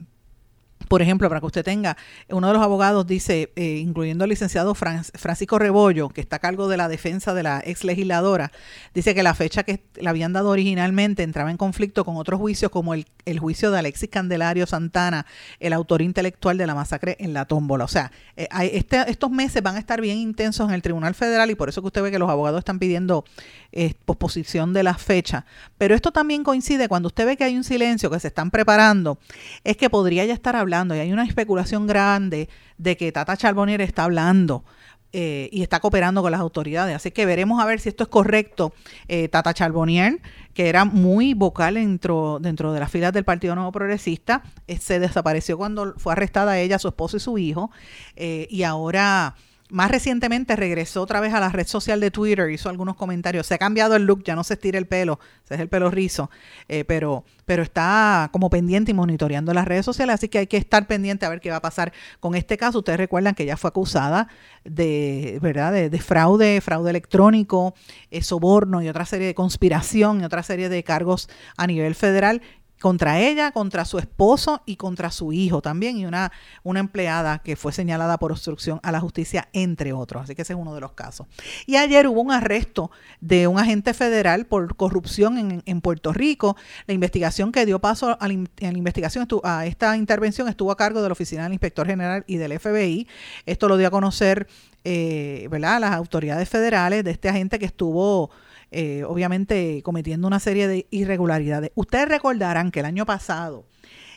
por 0.88 1.02
ejemplo, 1.02 1.28
para 1.28 1.40
que 1.40 1.46
usted 1.46 1.64
tenga, 1.64 1.96
uno 2.30 2.48
de 2.48 2.54
los 2.54 2.62
abogados 2.62 3.06
dice, 3.06 3.52
eh, 3.56 3.76
incluyendo 3.76 4.24
al 4.24 4.30
licenciado 4.30 4.74
Francisco 4.74 5.58
Rebollo, 5.58 6.08
que 6.08 6.20
está 6.22 6.36
a 6.36 6.38
cargo 6.38 6.68
de 6.68 6.78
la 6.78 6.88
defensa 6.88 7.34
de 7.34 7.42
la 7.42 7.62
ex 7.64 7.84
legisladora, 7.84 8.50
dice 8.94 9.14
que 9.14 9.22
la 9.22 9.34
fecha 9.34 9.62
que 9.62 9.82
le 9.96 10.08
habían 10.08 10.32
dado 10.32 10.48
originalmente 10.48 11.22
entraba 11.22 11.50
en 11.50 11.58
conflicto 11.58 12.04
con 12.04 12.16
otros 12.16 12.40
juicios, 12.40 12.70
como 12.70 12.94
el, 12.94 13.06
juicio 13.38 13.70
de 13.70 13.78
Alexis 13.78 14.08
Candelario 14.08 14.66
Santana, 14.66 15.26
el 15.60 15.74
autor 15.74 16.00
intelectual 16.00 16.56
de 16.56 16.66
la 16.66 16.74
masacre 16.74 17.16
en 17.20 17.34
la 17.34 17.44
tómbola. 17.44 17.84
O 17.84 17.88
sea, 17.88 18.10
eh, 18.36 18.48
este, 18.72 19.10
estos 19.10 19.30
meses 19.30 19.62
van 19.62 19.76
a 19.76 19.78
estar 19.78 20.00
bien 20.00 20.16
intensos 20.16 20.66
en 20.66 20.74
el 20.74 20.80
Tribunal 20.80 21.14
Federal 21.14 21.50
y 21.50 21.54
por 21.54 21.68
eso 21.68 21.82
que 21.82 21.88
usted 21.88 22.02
ve 22.02 22.10
que 22.10 22.18
los 22.18 22.30
abogados 22.30 22.60
están 22.60 22.78
pidiendo 22.78 23.24
eh, 23.72 23.92
posposición 24.06 24.72
de 24.72 24.82
la 24.82 24.94
fecha. 24.94 25.44
Pero 25.76 25.94
esto 25.94 26.10
también 26.10 26.42
coincide 26.42 26.88
cuando 26.88 27.08
usted 27.08 27.26
ve 27.26 27.36
que 27.36 27.44
hay 27.44 27.56
un 27.56 27.64
silencio, 27.64 28.10
que 28.10 28.18
se 28.18 28.28
están 28.28 28.50
preparando, 28.50 29.18
es 29.62 29.76
que 29.76 29.90
podría 29.90 30.24
ya 30.24 30.32
estar 30.32 30.56
hablando 30.56 30.77
y 30.86 30.98
hay 30.98 31.12
una 31.12 31.24
especulación 31.24 31.86
grande 31.86 32.48
de 32.76 32.96
que 32.96 33.12
Tata 33.12 33.36
Charbonnier 33.36 33.80
está 33.80 34.04
hablando. 34.04 34.64
Eh, 35.10 35.48
y 35.52 35.62
está 35.62 35.80
cooperando 35.80 36.20
con 36.20 36.30
las 36.30 36.40
autoridades. 36.40 36.94
Así 36.94 37.12
que 37.12 37.24
veremos 37.24 37.62
a 37.62 37.64
ver 37.64 37.80
si 37.80 37.88
esto 37.88 38.02
es 38.02 38.10
correcto. 38.10 38.74
Eh, 39.08 39.28
Tata 39.28 39.54
Charbonnier, 39.54 40.20
que 40.52 40.68
era 40.68 40.84
muy 40.84 41.32
vocal 41.32 41.74
dentro, 41.74 42.38
dentro 42.42 42.74
de 42.74 42.80
las 42.80 42.90
filas 42.90 43.14
del 43.14 43.24
Partido 43.24 43.54
Nuevo 43.54 43.72
Progresista, 43.72 44.42
se 44.78 44.98
desapareció 44.98 45.56
cuando 45.56 45.94
fue 45.96 46.12
arrestada 46.12 46.58
ella, 46.58 46.78
su 46.78 46.88
esposo 46.88 47.16
y 47.16 47.20
su 47.20 47.38
hijo, 47.38 47.70
y 48.16 48.62
ahora 48.64 49.34
más 49.70 49.90
recientemente 49.90 50.56
regresó 50.56 51.02
otra 51.02 51.20
vez 51.20 51.34
a 51.34 51.40
la 51.40 51.50
red 51.50 51.66
social 51.66 52.00
de 52.00 52.10
Twitter, 52.10 52.50
hizo 52.50 52.68
algunos 52.68 52.96
comentarios. 52.96 53.46
Se 53.46 53.54
ha 53.54 53.58
cambiado 53.58 53.96
el 53.96 54.04
look, 54.04 54.22
ya 54.24 54.34
no 54.34 54.44
se 54.44 54.54
estira 54.54 54.78
el 54.78 54.86
pelo, 54.86 55.18
se 55.44 55.54
es 55.54 55.60
el 55.60 55.68
pelo 55.68 55.90
rizo, 55.90 56.30
eh, 56.68 56.84
pero, 56.84 57.24
pero 57.44 57.62
está 57.62 58.28
como 58.32 58.50
pendiente 58.50 58.92
y 58.92 58.94
monitoreando 58.94 59.52
las 59.52 59.66
redes 59.66 59.84
sociales, 59.84 60.14
así 60.14 60.28
que 60.28 60.38
hay 60.38 60.46
que 60.46 60.56
estar 60.56 60.86
pendiente 60.86 61.26
a 61.26 61.28
ver 61.28 61.40
qué 61.40 61.50
va 61.50 61.56
a 61.56 61.62
pasar 61.62 61.92
con 62.20 62.34
este 62.34 62.56
caso. 62.56 62.78
Ustedes 62.78 62.98
recuerdan 62.98 63.34
que 63.34 63.42
ella 63.42 63.56
fue 63.56 63.68
acusada 63.68 64.28
de, 64.64 65.38
¿verdad? 65.42 65.72
de, 65.72 66.00
fraude, 66.00 66.60
fraude 66.60 66.90
electrónico, 66.90 67.74
eh, 68.10 68.22
soborno 68.22 68.82
y 68.82 68.88
otra 68.88 69.04
serie 69.04 69.26
de 69.26 69.34
conspiración 69.34 70.20
y 70.20 70.24
otra 70.24 70.42
serie 70.42 70.68
de 70.68 70.82
cargos 70.82 71.28
a 71.56 71.66
nivel 71.66 71.94
federal 71.94 72.42
contra 72.80 73.20
ella, 73.20 73.52
contra 73.52 73.84
su 73.84 73.98
esposo 73.98 74.62
y 74.66 74.76
contra 74.76 75.10
su 75.10 75.32
hijo 75.32 75.60
también, 75.62 75.98
y 75.98 76.06
una, 76.06 76.32
una 76.62 76.80
empleada 76.80 77.40
que 77.40 77.56
fue 77.56 77.72
señalada 77.72 78.18
por 78.18 78.32
obstrucción 78.32 78.80
a 78.82 78.92
la 78.92 79.00
justicia, 79.00 79.48
entre 79.52 79.92
otros. 79.92 80.24
Así 80.24 80.34
que 80.34 80.42
ese 80.42 80.52
es 80.52 80.58
uno 80.58 80.74
de 80.74 80.80
los 80.80 80.92
casos. 80.92 81.26
Y 81.66 81.76
ayer 81.76 82.06
hubo 82.06 82.20
un 82.20 82.32
arresto 82.32 82.90
de 83.20 83.46
un 83.46 83.58
agente 83.58 83.94
federal 83.94 84.46
por 84.46 84.76
corrupción 84.76 85.38
en, 85.38 85.62
en 85.66 85.80
Puerto 85.80 86.12
Rico. 86.12 86.56
La 86.86 86.94
investigación 86.94 87.52
que 87.52 87.66
dio 87.66 87.80
paso 87.80 88.16
a 88.20 88.28
la, 88.28 88.34
investigación, 88.34 89.26
a 89.42 89.66
esta 89.66 89.96
intervención 89.96 90.48
estuvo 90.48 90.70
a 90.70 90.76
cargo 90.76 91.02
de 91.02 91.08
la 91.08 91.12
Oficina 91.12 91.44
del 91.44 91.52
Inspector 91.52 91.86
General 91.86 92.24
y 92.26 92.36
del 92.36 92.58
FBI. 92.58 93.08
Esto 93.46 93.68
lo 93.68 93.76
dio 93.76 93.88
a 93.88 93.90
conocer 93.90 94.46
eh, 94.84 95.48
¿verdad? 95.50 95.80
las 95.80 95.92
autoridades 95.92 96.48
federales 96.48 97.04
de 97.04 97.10
este 97.10 97.28
agente 97.28 97.58
que 97.58 97.66
estuvo 97.66 98.30
eh, 98.70 99.04
obviamente 99.04 99.82
cometiendo 99.82 100.26
una 100.26 100.40
serie 100.40 100.68
de 100.68 100.86
irregularidades. 100.90 101.70
Ustedes 101.74 102.08
recordarán 102.08 102.70
que 102.70 102.80
el 102.80 102.86
año 102.86 103.06
pasado, 103.06 103.64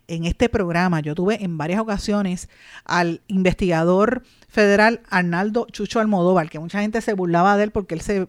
en 0.07 0.25
este 0.25 0.49
programa, 0.49 0.99
yo 0.99 1.15
tuve 1.15 1.43
en 1.43 1.57
varias 1.57 1.79
ocasiones 1.79 2.49
al 2.83 3.21
investigador 3.27 4.23
federal 4.49 5.01
Arnaldo 5.09 5.67
Chucho 5.71 5.99
Almodóvar, 5.99 6.49
que 6.49 6.59
mucha 6.59 6.81
gente 6.81 6.99
se 7.01 7.13
burlaba 7.13 7.55
de 7.55 7.63
él 7.63 7.71
porque 7.71 7.95
él 7.95 8.01
se, 8.01 8.27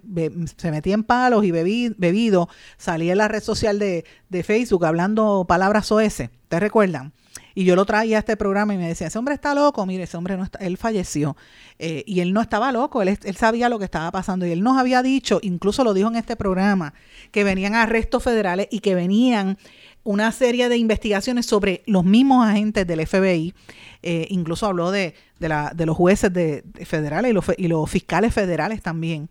se 0.56 0.70
metía 0.70 0.94
en 0.94 1.02
palos 1.02 1.44
y 1.44 1.50
bebido, 1.50 2.48
salía 2.76 3.12
en 3.12 3.18
la 3.18 3.28
red 3.28 3.42
social 3.42 3.78
de, 3.78 4.04
de 4.28 4.42
Facebook 4.44 4.84
hablando 4.84 5.44
palabras 5.48 5.90
OS. 5.90 6.22
¿Te 6.48 6.60
recuerdan? 6.60 7.12
Y 7.54 7.64
yo 7.64 7.76
lo 7.76 7.84
traía 7.84 8.16
a 8.16 8.20
este 8.20 8.36
programa 8.36 8.74
y 8.74 8.78
me 8.78 8.88
decía, 8.88 9.06
ese 9.06 9.18
hombre 9.18 9.34
está 9.34 9.54
loco, 9.54 9.84
mire, 9.86 10.04
ese 10.04 10.16
hombre 10.16 10.36
no 10.36 10.44
está, 10.44 10.58
él 10.58 10.76
falleció. 10.76 11.36
Eh, 11.78 12.04
y 12.06 12.20
él 12.20 12.32
no 12.32 12.40
estaba 12.40 12.72
loco, 12.72 13.02
él, 13.02 13.18
él 13.22 13.36
sabía 13.36 13.68
lo 13.68 13.78
que 13.78 13.84
estaba 13.84 14.10
pasando. 14.10 14.46
Y 14.46 14.52
él 14.52 14.62
nos 14.62 14.78
había 14.78 15.02
dicho, 15.02 15.38
incluso 15.42 15.84
lo 15.84 15.94
dijo 15.94 16.08
en 16.08 16.16
este 16.16 16.36
programa, 16.36 16.94
que 17.30 17.44
venían 17.44 17.74
arrestos 17.74 18.22
federales 18.22 18.68
y 18.70 18.80
que 18.80 18.94
venían 18.94 19.58
una 20.04 20.32
serie 20.32 20.68
de 20.68 20.76
investigaciones 20.76 21.46
sobre 21.46 21.82
los 21.86 22.04
mismos 22.04 22.46
agentes 22.46 22.86
del 22.86 23.06
FBI. 23.06 23.54
Eh, 24.02 24.26
incluso 24.30 24.66
habló 24.66 24.90
de, 24.90 25.14
de, 25.38 25.48
la, 25.48 25.72
de 25.74 25.86
los 25.86 25.96
jueces 25.96 26.32
de, 26.32 26.64
federales 26.84 27.30
y 27.30 27.34
los, 27.34 27.44
y 27.56 27.68
los 27.68 27.88
fiscales 27.88 28.34
federales 28.34 28.82
también, 28.82 29.28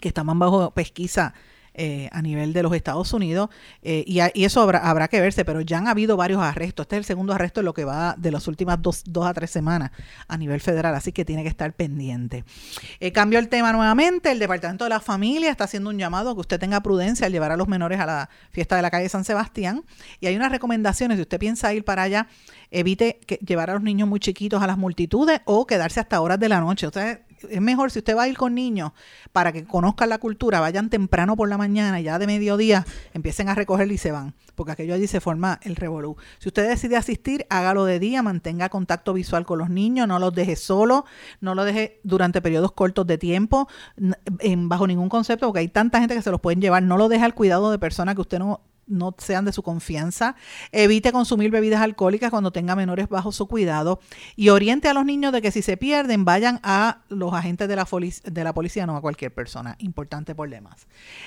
que 0.00 0.08
estaban 0.08 0.38
bajo 0.38 0.70
pesquisa 0.70 1.34
eh, 1.80 2.08
a 2.10 2.22
nivel 2.22 2.52
de 2.52 2.64
los 2.64 2.74
Estados 2.74 3.12
Unidos 3.12 3.50
eh, 3.82 4.02
y, 4.04 4.18
eso 4.44 4.62
habrá, 4.62 5.06
que 5.06 5.20
verse, 5.20 5.44
pero 5.44 5.60
ya 5.60 5.78
han 5.78 5.86
habido 5.86 6.16
varios 6.16 6.42
arrestos. 6.42 6.82
Este 6.82 6.96
es 6.96 6.98
el 6.98 7.04
segundo 7.04 7.32
arresto 7.32 7.60
en 7.60 7.66
lo 7.66 7.72
que 7.72 7.84
va 7.84 8.16
de 8.18 8.32
las 8.32 8.48
últimas 8.48 8.82
dos, 8.82 9.04
dos 9.06 9.24
a 9.24 9.32
tres 9.32 9.50
semanas 9.50 9.92
a 10.26 10.36
nivel 10.36 10.60
federal, 10.60 10.92
así 10.96 11.12
que 11.12 11.24
tiene 11.24 11.44
que 11.44 11.48
estar 11.48 11.72
pendiente. 11.72 12.44
Eh, 12.98 13.12
cambio 13.12 13.38
el 13.38 13.48
tema 13.48 13.72
nuevamente, 13.72 14.32
el 14.32 14.40
Departamento 14.40 14.82
de 14.86 14.90
la 14.90 14.98
Familia 14.98 15.52
está 15.52 15.64
haciendo 15.64 15.90
un 15.90 15.98
llamado 15.98 16.30
a 16.30 16.34
que 16.34 16.40
usted 16.40 16.58
tenga 16.58 16.80
prudencia 16.80 17.26
al 17.26 17.32
llevar 17.32 17.52
a 17.52 17.56
los 17.56 17.68
menores 17.68 18.00
a 18.00 18.06
la 18.06 18.28
fiesta 18.50 18.74
de 18.74 18.82
la 18.82 18.90
calle 18.90 19.08
San 19.08 19.22
Sebastián 19.22 19.84
y 20.18 20.26
hay 20.26 20.34
unas 20.34 20.50
recomendaciones, 20.50 21.16
si 21.16 21.22
usted 21.22 21.38
piensa 21.38 21.72
ir 21.72 21.84
para 21.84 22.02
allá, 22.02 22.26
evite 22.72 23.20
que, 23.24 23.36
llevar 23.36 23.70
a 23.70 23.74
los 23.74 23.82
niños 23.84 24.08
muy 24.08 24.18
chiquitos 24.18 24.60
a 24.60 24.66
las 24.66 24.78
multitudes 24.78 25.42
o 25.44 25.64
quedarse 25.64 26.00
hasta 26.00 26.20
horas 26.20 26.40
de 26.40 26.48
la 26.48 26.60
noche. 26.60 26.88
Es 27.48 27.60
mejor 27.60 27.90
si 27.90 28.00
usted 28.00 28.16
va 28.16 28.22
a 28.22 28.28
ir 28.28 28.36
con 28.36 28.54
niños 28.54 28.92
para 29.32 29.52
que 29.52 29.64
conozcan 29.64 30.08
la 30.08 30.18
cultura, 30.18 30.60
vayan 30.60 30.90
temprano 30.90 31.36
por 31.36 31.48
la 31.48 31.58
mañana 31.58 32.00
y 32.00 32.04
ya 32.04 32.18
de 32.18 32.26
mediodía 32.26 32.84
empiecen 33.12 33.48
a 33.48 33.54
recoger 33.54 33.90
y 33.90 33.98
se 33.98 34.12
van, 34.12 34.34
porque 34.54 34.72
aquello 34.72 34.94
allí 34.94 35.06
se 35.06 35.20
forma 35.20 35.60
el 35.62 35.76
revolú. 35.76 36.16
Si 36.38 36.48
usted 36.48 36.68
decide 36.68 36.96
asistir, 36.96 37.46
hágalo 37.50 37.84
de 37.84 37.98
día, 37.98 38.22
mantenga 38.22 38.68
contacto 38.68 39.12
visual 39.12 39.46
con 39.46 39.58
los 39.58 39.70
niños, 39.70 40.08
no 40.08 40.18
los 40.18 40.34
deje 40.34 40.56
solo, 40.56 41.04
no 41.40 41.54
los 41.54 41.64
deje 41.64 42.00
durante 42.02 42.40
periodos 42.42 42.72
cortos 42.72 43.06
de 43.06 43.18
tiempo, 43.18 43.68
en, 44.40 44.68
bajo 44.68 44.86
ningún 44.86 45.08
concepto, 45.08 45.46
porque 45.46 45.60
hay 45.60 45.68
tanta 45.68 46.00
gente 46.00 46.14
que 46.14 46.22
se 46.22 46.30
los 46.30 46.40
pueden 46.40 46.60
llevar, 46.60 46.82
no 46.82 46.96
lo 46.96 47.08
deje 47.08 47.24
al 47.24 47.34
cuidado 47.34 47.70
de 47.70 47.78
personas 47.78 48.14
que 48.14 48.20
usted 48.20 48.38
no 48.38 48.67
no 48.88 49.14
sean 49.18 49.44
de 49.44 49.52
su 49.52 49.62
confianza, 49.62 50.34
evite 50.72 51.12
consumir 51.12 51.50
bebidas 51.50 51.80
alcohólicas 51.80 52.30
cuando 52.30 52.50
tenga 52.50 52.74
menores 52.76 53.08
bajo 53.08 53.32
su 53.32 53.46
cuidado 53.46 54.00
y 54.36 54.48
oriente 54.48 54.88
a 54.88 54.94
los 54.94 55.04
niños 55.04 55.32
de 55.32 55.42
que 55.42 55.50
si 55.50 55.62
se 55.62 55.76
pierden 55.76 56.24
vayan 56.24 56.60
a 56.62 56.98
los 57.08 57.32
agentes 57.32 57.68
de 57.68 57.76
la, 57.76 58.52
policía, 58.52 58.86
no 58.86 58.96
a 58.96 59.00
cualquier 59.00 59.32
persona. 59.32 59.76
Importante 59.78 60.34
por 60.34 60.48
demás. 60.48 60.86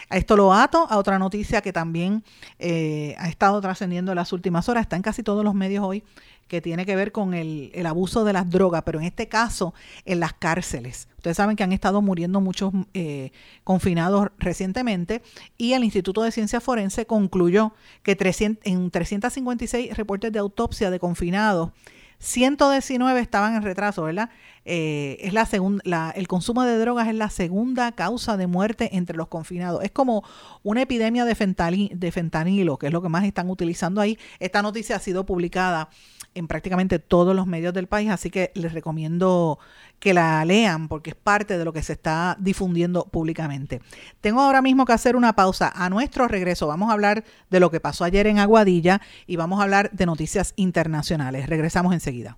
Esto 0.09 0.36
lo 0.36 0.53
ato 0.53 0.88
a 0.89 0.97
otra 0.97 1.20
noticia 1.20 1.62
que 1.62 1.74
también 1.74 2.24
eh, 2.59 3.16
ha 3.18 3.30
estado 3.30 3.62
trascendiendo 3.62 4.12
en 4.12 4.16
las 4.18 4.34
últimas 4.34 4.68
horas, 4.70 4.82
está 4.84 4.95
en 4.95 5.01
casi 5.01 5.24
todos 5.24 5.43
los 5.43 5.53
medios 5.53 5.84
hoy, 5.84 6.03
que 6.48 6.62
tiene 6.62 6.86
que 6.86 6.96
ver 6.96 7.12
con 7.12 7.34
el, 7.34 7.72
abuso 7.86 8.24
de 8.24 8.34
las 8.34 8.50
drogas, 8.50 8.84
pero 8.84 9.00
en 9.00 9.06
este 9.06 9.28
caso 9.28 9.74
en 10.06 10.20
las 10.20 10.34
cárceles. 10.34 11.08
Ustedes 11.18 11.38
saben 11.38 11.56
que 11.56 11.64
han 11.64 11.72
estado 11.72 12.02
muriendo 12.02 12.42
muchos 12.42 12.74
eh, 12.94 13.32
confinados 13.64 14.30
recientemente 14.38 15.22
y 15.58 15.74
el 15.74 15.84
Instituto 15.84 16.24
de 16.24 16.32
Ciencia 16.32 16.60
Forense 16.60 17.06
concluyó 17.06 17.74
que 18.04 18.18
en 18.64 18.92
356 18.92 19.96
reportes 19.96 20.32
de 20.32 20.39
autopsia 20.39 20.92
de 20.92 21.00
confinados, 21.00 21.72
119 22.20 23.20
estaban 23.20 23.56
en 23.56 23.64
retraso, 23.64 24.04
¿verdad? 24.04 24.30
Eh, 24.66 25.18
es 25.22 25.34
la 25.34 25.45
segunda, 25.45 26.12
el 26.12 26.28
consumo 26.28 26.64
de 26.64 26.78
drogas 26.78 27.07
es 27.07 27.16
la 27.16 27.30
segunda 27.30 27.91
causa 27.93 28.38
de 28.38 28.47
muerte 28.47 28.95
entre 28.95 29.18
los 29.18 29.28
confinados. 29.28 29.84
Es 29.84 29.91
como 29.91 30.24
una 30.64 30.82
epidemia 30.82 31.26
de, 31.26 31.89
de 31.93 32.12
fentanilo, 32.12 32.78
que 32.78 32.88
es 32.88 32.93
lo 32.93 33.01
que 33.01 33.09
más 33.09 33.26
están 33.26 33.49
utilizando 33.49 34.01
ahí. 34.01 34.18
Esta 34.39 34.62
noticia 34.62 34.95
ha 34.95 34.99
sido 34.99 35.26
publicada 35.26 35.89
en 36.34 36.47
prácticamente 36.47 36.99
todos 36.99 37.36
los 37.36 37.47
medios 37.47 37.74
del 37.74 37.88
país, 37.88 38.09
así 38.09 38.30
que 38.30 38.51
les 38.55 38.74
recomiendo 38.74 39.59
que 39.99 40.14
la 40.14 40.43
lean 40.45 40.88
porque 40.88 41.12
es 41.12 41.16
parte 41.16 41.57
de 41.57 41.66
lo 41.66 41.74
que 41.74 41.84
se 41.84 41.93
está 41.93 42.38
difundiendo 42.39 43.05
públicamente. 43.05 43.82
Tengo 44.22 44.41
ahora 44.41 44.62
mismo 44.62 44.86
que 44.86 44.93
hacer 44.93 45.16
una 45.16 45.34
pausa. 45.34 45.72
A 45.76 45.89
nuestro 45.89 46.28
regreso 46.28 46.68
vamos 46.68 46.89
a 46.89 46.93
hablar 46.93 47.24
de 47.49 47.59
lo 47.59 47.70
que 47.70 47.80
pasó 47.80 48.03
ayer 48.03 48.28
en 48.28 48.39
Aguadilla 48.39 49.01
y 49.28 49.36
vamos 49.36 49.59
a 49.59 49.64
hablar 49.64 49.91
de 49.91 50.05
noticias 50.05 50.53
internacionales. 50.55 51.47
Regresamos 51.47 51.93
enseguida. 51.93 52.38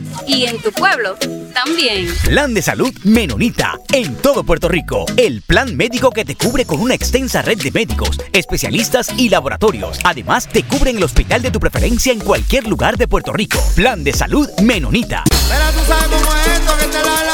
Y 0.27 0.45
en 0.45 0.61
tu 0.61 0.71
pueblo 0.71 1.17
también. 1.53 2.07
Plan 2.25 2.53
de 2.53 2.61
salud 2.61 2.93
Menonita. 3.03 3.79
En 3.91 4.15
todo 4.15 4.43
Puerto 4.43 4.67
Rico. 4.67 5.05
El 5.17 5.41
plan 5.41 5.75
médico 5.75 6.11
que 6.11 6.25
te 6.25 6.35
cubre 6.35 6.65
con 6.65 6.79
una 6.79 6.93
extensa 6.93 7.41
red 7.41 7.57
de 7.57 7.71
médicos, 7.71 8.17
especialistas 8.33 9.11
y 9.17 9.29
laboratorios. 9.29 9.99
Además, 10.03 10.47
te 10.47 10.63
cubre 10.63 10.91
en 10.91 10.97
el 10.97 11.03
hospital 11.03 11.41
de 11.41 11.51
tu 11.51 11.59
preferencia 11.59 12.13
en 12.13 12.19
cualquier 12.19 12.67
lugar 12.67 12.97
de 12.97 13.07
Puerto 13.07 13.33
Rico. 13.33 13.59
Plan 13.75 14.03
de 14.03 14.13
salud 14.13 14.49
Menonita. 14.61 15.23
Pero 15.25 15.71
tú 15.71 15.85
sabes 15.87 16.21
cómo 16.21 16.35
es 16.35 16.47
esto 16.47 16.77
que 16.77 16.85
te 16.85 17.03
la 17.03 17.23
la 17.23 17.31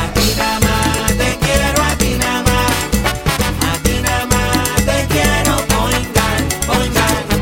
A 0.00 0.12
ti 0.14 0.34
nada 0.36 0.60
más 0.60 1.06
te 1.16 1.38
quiero, 1.38 1.82
a 1.82 1.96
ti 1.96 2.16
nada 2.18 2.42
más. 2.42 2.70
A 3.68 3.82
ti 3.82 4.00
nada 4.02 4.26
más 4.26 4.76
te 4.84 5.06
quiero. 5.08 5.56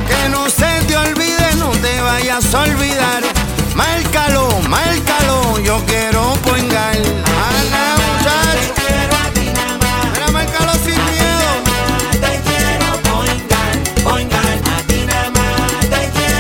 Que 0.09 0.29
no 0.31 0.49
se 0.49 0.87
te 0.87 0.97
olvide, 0.97 1.55
no 1.57 1.71
te 1.71 2.01
vayas 2.01 2.55
a 2.55 2.63
olvidar 2.63 3.38
Márcalo, 3.79 4.49
márcalo, 4.69 5.61
yo 5.61 5.81
quiero 5.87 6.35
poingar. 6.43 7.08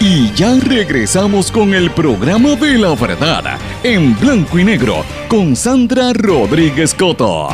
Y 0.00 0.32
ya 0.34 0.54
regresamos 0.60 1.50
con 1.50 1.74
el 1.74 1.90
programa 1.90 2.54
de 2.54 2.78
la 2.78 2.94
verdad 2.94 3.58
en 3.82 4.18
blanco 4.18 4.58
y 4.58 4.64
negro 4.64 5.04
con 5.28 5.56
Sandra 5.56 6.12
Rodríguez 6.12 6.94
Coto. 6.94 7.48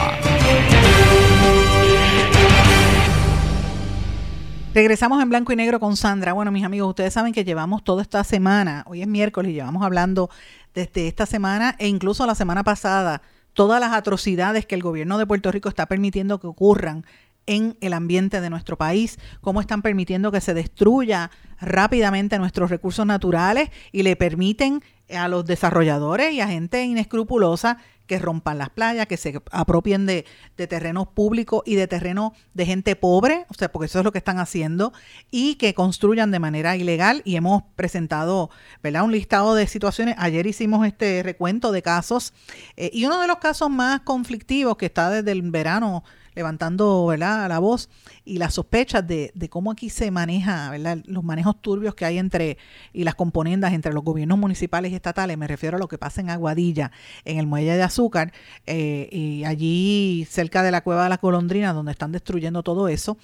Regresamos 4.75 5.23
en 5.23 5.29
blanco 5.29 5.53
y 5.53 5.57
negro 5.57 5.79
con 5.79 5.97
Sandra. 5.97 6.33
Bueno, 6.33 6.51
mis 6.51 6.65
amigos, 6.65 6.89
ustedes 6.89 7.15
saben 7.15 7.33
que 7.33 7.45
llevamos 7.45 7.85
toda 7.85 8.03
esta 8.03 8.25
semana, 8.25 8.83
hoy 8.89 9.03
es 9.03 9.09
miércoles, 9.09 9.53
y 9.53 9.55
llevamos 9.55 9.85
hablando 9.85 10.31
desde 10.75 11.07
esta 11.07 11.27
semana 11.27 11.77
e 11.79 11.87
incluso 11.87 12.27
la 12.27 12.35
semana 12.35 12.65
pasada, 12.65 13.23
todas 13.55 13.81
las 13.81 13.93
atrocidades 13.93 14.67
que 14.67 14.75
el 14.75 14.83
gobierno 14.83 15.17
de 15.17 15.27
Puerto 15.27 15.51
Rico 15.51 15.69
está 15.69 15.87
permitiendo 15.87 16.39
que 16.39 16.47
ocurran 16.47 17.07
en 17.47 17.77
el 17.81 17.93
ambiente 17.93 18.41
de 18.41 18.51
nuestro 18.51 18.77
país, 18.77 19.19
cómo 19.41 19.61
están 19.61 19.83
permitiendo 19.83 20.33
que 20.33 20.41
se 20.41 20.55
destruya 20.55 21.31
rápidamente 21.61 22.39
nuestros 22.39 22.71
recursos 22.71 23.07
naturales 23.07 23.71
y 23.93 24.03
le 24.03 24.17
permiten 24.17 24.83
a 25.15 25.29
los 25.29 25.45
desarrolladores 25.45 26.33
y 26.33 26.41
a 26.41 26.49
gente 26.49 26.83
inescrupulosa 26.83 27.79
que 28.07 28.19
rompan 28.19 28.59
las 28.59 28.71
playas, 28.71 29.07
que 29.07 29.17
se 29.17 29.41
apropien 29.51 30.07
de, 30.07 30.27
terrenos 30.57 31.09
públicos 31.09 31.63
y 31.65 31.75
de 31.75 31.87
terrenos 31.87 32.33
de 32.53 32.67
gente 32.67 32.97
pobre, 32.97 33.47
o 33.49 33.55
sea, 33.55 33.73
porque 33.73 33.87
eso 33.87 33.99
es 33.99 34.05
lo 34.05 34.13
que 34.13 34.19
están 34.19 34.39
haciendo, 34.39 34.93
y 35.31 35.55
que 35.55 35.75
construyan 35.75 36.31
de 36.31 36.39
manera 36.39 36.77
ilegal. 36.77 37.23
Y 37.25 37.37
hemos 37.37 37.63
presentado, 37.77 38.51
¿verdad?, 38.83 39.05
un 39.05 39.13
listado 39.13 39.55
de 39.55 39.67
situaciones. 39.67 40.17
Ayer 40.19 40.47
hicimos 40.47 40.87
este 40.87 41.23
recuento 41.23 41.73
de 41.73 41.83
casos, 41.83 42.35
eh, 42.77 42.91
y 42.93 43.07
uno 43.07 43.21
de 43.21 43.27
los 43.27 43.39
casos 43.39 43.71
más 43.71 44.01
conflictivos 44.01 44.77
que 44.77 44.87
está 44.87 45.11
desde 45.11 45.33
el 45.33 45.43
verano 45.51 46.05
levantando 46.35 47.14
la 47.16 47.59
voz 47.59 47.89
y 48.24 48.39
las 48.39 48.55
sospechas 48.55 49.07
de, 49.07 49.32
cómo 49.51 49.70
aquí 49.70 49.91
se 49.91 50.11
maneja, 50.11 50.72
los 51.07 51.24
manejos 51.24 51.61
turbios 51.61 51.95
que 51.95 52.05
hay 52.05 52.18
entre 52.18 52.59
y 52.93 53.05
las 53.05 53.14
componendas 53.14 53.72
entre 53.72 53.93
los 53.93 54.05
gobiernos 54.05 54.39
municipales 54.39 54.93
y 54.93 54.95
estatales. 54.95 55.39
Me 55.39 55.47
refiero 55.47 55.76
a 55.76 55.80
lo 55.80 55.89
que 55.89 55.99
pasa 55.99 56.20
en 56.20 56.30
Aguadilla, 56.30 56.91
en 57.24 57.39
el 57.39 57.47
muelle 57.47 57.76
de 57.76 57.82
azúcar, 57.82 58.32
eh, 58.66 59.09
y 59.11 59.45
allí 59.45 60.26
cerca 60.28 60.62
de 60.62 60.70
la 60.70 60.82
cueva 60.82 61.05
de 61.05 61.11
la 61.11 61.18
Colondrina, 61.18 61.72
donde 61.72 61.93
están 61.93 62.12
destruyendo 62.12 62.62
todo 62.62 62.89
eso. 62.89 63.16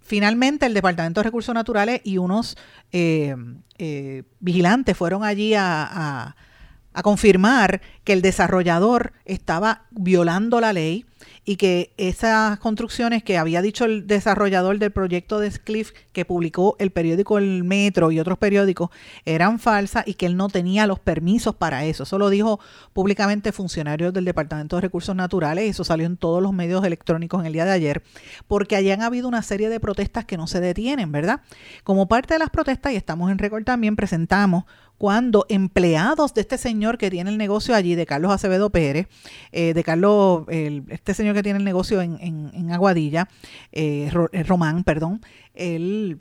Finalmente, 0.00 0.66
el 0.66 0.74
Departamento 0.74 1.20
de 1.20 1.24
Recursos 1.24 1.54
Naturales 1.54 2.00
y 2.04 2.18
unos 2.18 2.56
eh, 2.92 3.34
eh, 3.78 4.22
vigilantes 4.38 4.96
fueron 4.96 5.24
allí 5.24 5.54
a, 5.54 5.82
a, 5.82 6.36
a 6.92 7.02
confirmar 7.02 7.80
que 8.04 8.12
el 8.12 8.22
desarrollador 8.22 9.12
estaba 9.24 9.82
violando 9.90 10.60
la 10.60 10.72
ley 10.72 11.04
y 11.48 11.56
que 11.56 11.92
esas 11.96 12.58
construcciones 12.58 13.22
que 13.22 13.38
había 13.38 13.62
dicho 13.62 13.84
el 13.84 14.08
desarrollador 14.08 14.80
del 14.80 14.90
proyecto 14.90 15.38
de 15.38 15.52
Cliff 15.52 15.92
que 16.12 16.24
publicó 16.24 16.74
el 16.80 16.90
periódico 16.90 17.38
El 17.38 17.62
Metro 17.62 18.10
y 18.10 18.18
otros 18.18 18.36
periódicos 18.36 18.90
eran 19.24 19.60
falsas 19.60 20.06
y 20.08 20.14
que 20.14 20.26
él 20.26 20.36
no 20.36 20.48
tenía 20.48 20.88
los 20.88 20.98
permisos 20.98 21.54
para 21.54 21.84
eso. 21.84 22.02
Eso 22.02 22.18
lo 22.18 22.30
dijo 22.30 22.58
públicamente 22.92 23.52
funcionarios 23.52 24.12
del 24.12 24.24
Departamento 24.24 24.76
de 24.76 24.82
Recursos 24.82 25.14
Naturales 25.14 25.66
y 25.66 25.68
eso 25.68 25.84
salió 25.84 26.04
en 26.06 26.16
todos 26.16 26.42
los 26.42 26.52
medios 26.52 26.84
electrónicos 26.84 27.40
en 27.40 27.46
el 27.46 27.52
día 27.52 27.64
de 27.64 27.72
ayer, 27.72 28.02
porque 28.48 28.74
hayan 28.74 29.02
habido 29.02 29.28
una 29.28 29.42
serie 29.42 29.68
de 29.68 29.78
protestas 29.78 30.24
que 30.24 30.36
no 30.36 30.48
se 30.48 30.60
detienen, 30.60 31.12
¿verdad? 31.12 31.42
Como 31.84 32.08
parte 32.08 32.34
de 32.34 32.40
las 32.40 32.50
protestas, 32.50 32.92
y 32.92 32.96
estamos 32.96 33.30
en 33.30 33.38
récord 33.38 33.62
también, 33.62 33.94
presentamos 33.94 34.64
cuando 34.98 35.46
empleados 35.48 36.34
de 36.34 36.40
este 36.40 36.58
señor 36.58 36.98
que 36.98 37.10
tiene 37.10 37.30
el 37.30 37.38
negocio 37.38 37.74
allí, 37.74 37.94
de 37.94 38.06
Carlos 38.06 38.32
Acevedo 38.32 38.70
Pérez, 38.70 39.08
eh, 39.52 39.74
de 39.74 39.84
Carlos, 39.84 40.44
el, 40.48 40.84
este 40.88 41.14
señor 41.14 41.34
que 41.34 41.42
tiene 41.42 41.58
el 41.58 41.64
negocio 41.64 42.00
en, 42.00 42.18
en, 42.20 42.72
Aguadilla, 42.72 43.28
eh, 43.72 44.10
Román, 44.46 44.84
perdón, 44.84 45.20
él 45.54 46.20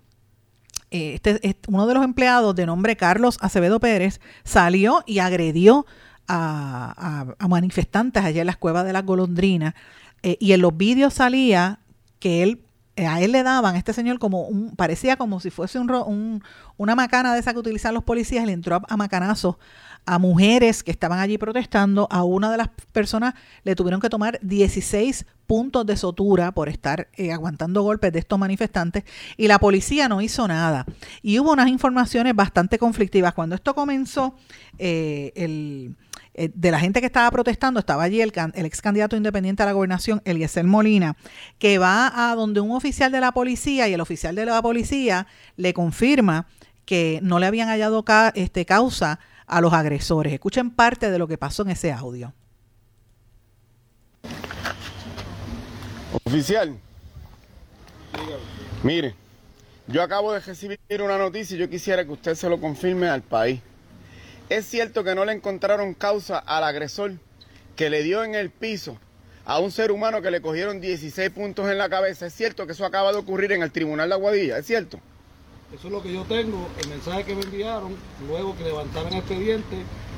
este, 0.92 1.58
uno 1.68 1.88
de 1.88 1.94
los 1.94 2.04
empleados 2.04 2.56
de 2.56 2.66
nombre 2.66 2.96
Carlos 2.96 3.38
Acevedo 3.42 3.80
Pérez 3.80 4.22
salió 4.44 5.04
y 5.06 5.20
agredió 5.20 5.86
a, 6.28 7.36
manifestantes 7.50 8.24
allá 8.24 8.42
en 8.42 8.48
las 8.48 8.58
cuevas 8.58 8.86
de 8.86 8.94
las 8.94 9.06
golondrinas 9.06 9.74
eh, 10.24 10.38
y 10.40 10.54
en 10.54 10.62
los 10.62 10.76
vídeos 10.76 11.14
salía 11.16 11.80
que 12.20 12.44
él 12.44 12.65
a 12.98 13.22
él 13.22 13.32
le 13.32 13.44
daban, 13.44 13.76
a 13.76 13.78
este 13.78 13.94
señor, 13.94 14.20
como 14.20 14.44
un, 14.44 14.76
parecía 14.76 15.18
como 15.18 15.40
si 15.40 15.50
fuese 15.50 15.80
un, 15.80 15.92
un, 15.92 16.44
una 16.78 16.96
macana 16.96 17.34
de 17.34 17.40
esa 17.40 17.54
que 17.54 17.60
utilizan 17.60 17.94
los 17.94 18.04
policías, 18.04 18.46
le 18.46 18.54
entró 18.54 18.76
a, 18.76 18.82
a 18.88 18.98
macanazos 18.98 19.58
a 20.06 20.20
mujeres 20.20 20.84
que 20.84 20.92
estaban 20.92 21.20
allí 21.20 21.38
protestando, 21.38 22.08
a 22.12 22.24
una 22.24 22.52
de 22.52 22.58
las 22.58 22.70
personas 22.92 23.34
le 23.64 23.76
tuvieron 23.76 24.00
que 24.00 24.10
tomar 24.10 24.40
16 24.42 25.26
puntos 25.46 25.86
de 25.86 25.98
sotura 25.98 26.52
por 26.52 26.70
estar 26.70 27.08
eh, 27.14 27.32
aguantando 27.32 27.82
golpes 27.84 28.12
de 28.12 28.20
estos 28.20 28.40
manifestantes 28.40 29.04
y 29.38 29.48
la 29.48 29.60
policía 29.60 30.10
no 30.10 30.22
hizo 30.22 30.48
nada. 30.48 30.86
Y 31.22 31.40
hubo 31.40 31.52
unas 31.52 31.70
informaciones 31.70 32.36
bastante 32.36 32.78
conflictivas. 32.78 33.34
Cuando 33.34 33.56
esto 33.56 33.74
comenzó, 33.74 34.36
eh, 34.78 35.32
el 35.36 35.96
de 36.36 36.72
la 36.72 36.80
gente 36.80 37.00
que 37.00 37.06
estaba 37.06 37.32
protestando, 37.32 37.80
estaba 37.80 38.04
allí 38.04 38.20
el, 38.22 38.34
el, 38.56 38.66
ex 38.66 38.82
candidato 38.82 39.16
independiente 39.16 39.64
a 39.64 39.66
la 39.66 39.72
gobernación, 39.72 40.22
Eliezer 40.26 40.66
Molina, 40.66 41.16
que 41.60 41.78
va 41.78 42.12
a 42.30 42.36
donde 42.36 42.60
un 42.60 42.72
oficial 42.72 43.12
de 43.12 43.22
la 43.22 43.32
policía 43.32 43.88
y 43.88 43.94
el 43.94 44.02
oficial 44.02 44.36
de 44.36 44.46
la 44.46 44.62
policía 44.62 45.28
le 45.56 45.74
confirma 45.74 46.48
que 46.86 47.20
no 47.24 47.40
le 47.40 47.46
habían 47.46 47.70
hallado 47.70 48.04
ca 48.04 48.34
este, 48.36 48.66
causa 48.66 49.20
a 49.48 49.62
los 49.62 49.74
agresores. 49.74 50.34
Escuchen 50.34 50.72
parte 50.72 51.10
de 51.10 51.20
lo 51.20 51.28
que 51.28 51.38
pasó 51.38 51.64
en 51.64 51.70
ese 51.70 51.92
audio. 51.92 52.34
Oficial, 56.28 56.76
mire, 58.82 59.14
yo 59.86 60.02
acabo 60.02 60.34
de 60.34 60.40
recibir 60.40 60.80
una 61.00 61.20
noticia 61.20 61.56
y 61.56 61.60
yo 61.60 61.70
quisiera 61.70 62.04
que 62.04 62.14
usted 62.14 62.34
se 62.34 62.50
lo 62.50 62.60
confirme 62.60 63.08
al 63.08 63.22
país. 63.22 63.62
Es 64.50 64.66
cierto 64.66 65.04
que 65.04 65.14
no 65.14 65.24
le 65.24 65.34
encontraron 65.34 65.94
causa 65.94 66.40
al 66.40 66.64
agresor 66.64 67.14
que 67.76 67.92
le 67.92 68.02
dio 68.02 68.24
en 68.24 68.34
el 68.34 68.50
piso 68.50 68.98
a 69.46 69.60
un 69.60 69.70
ser 69.70 69.92
humano 69.92 70.24
que 70.24 70.32
le 70.32 70.42
cogieron 70.42 70.82
16 70.82 71.30
puntos 71.30 71.70
en 71.70 71.78
la 71.78 71.90
cabeza. 71.90 72.26
Es 72.26 72.34
cierto 72.34 72.66
que 72.66 72.72
eso 72.72 72.88
acaba 72.88 73.12
de 73.12 73.20
ocurrir 73.20 73.52
en 73.52 73.62
el 73.62 73.72
Tribunal 73.72 74.10
de 74.10 74.16
Aguadilla, 74.16 74.58
es 74.58 74.66
cierto. 74.66 75.00
Eso 75.76 75.88
es 75.88 75.94
lo 75.94 76.02
que 76.02 76.12
yo 76.12 76.24
tengo, 76.24 76.68
el 76.82 76.90
mensaje 76.90 77.24
que 77.24 77.36
me 77.36 77.44
enviaron, 77.44 77.96
luego 78.28 78.58
que 78.58 78.64
levantaran 78.64 79.14
el 79.14 79.20
expediente 79.20 79.76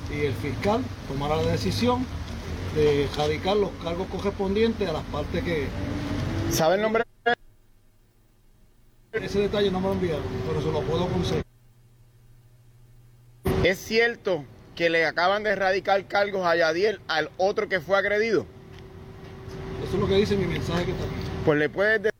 y 0.10 0.26
el 0.26 0.34
fiscal 0.36 0.82
tomara 1.10 1.36
la 1.36 1.51
decisión 1.51 2.05
de 2.78 3.09
radicar 3.17 3.57
los 3.57 3.71
cargos 3.84 4.07
correspondientes 4.07 4.88
a 4.88 4.93
las 4.93 5.03
partes 5.05 5.43
que... 5.43 5.67
¿Sabe 6.51 6.75
el 6.75 6.82
nombre? 6.84 7.03
Ese 9.11 9.39
detalle 9.39 9.71
no 9.71 9.80
me 9.82 9.88
lo 9.88 9.93
enviaron, 9.93 10.23
pero 10.47 10.61
se 10.61 10.71
lo 10.71 10.82
puedo 10.82 11.07
conseguir. 11.07 11.43
Es 13.63 13.80
cierto 13.80 14.45
que 14.75 14.91
le 14.91 15.05
acaban 15.05 15.41
de 15.41 15.49
erradicar 15.49 16.05
cargos 16.07 16.45
a 16.45 16.55
Yadiel, 16.55 17.01
al 17.07 17.32
otro 17.38 17.67
que 17.67 17.82
fue 17.82 17.97
agredido? 17.97 18.45
Eso 19.84 19.95
es 19.95 19.99
lo 19.99 20.07
que 20.07 20.15
dice 20.15 20.38
mi 20.38 20.45
mensaje 20.45 20.86
que 20.86 20.91
está 20.91 21.03
aquí. 21.03 21.13
Pues 21.45 21.57
le 21.57 21.69
puedes 21.69 22.03
decir 22.03 22.16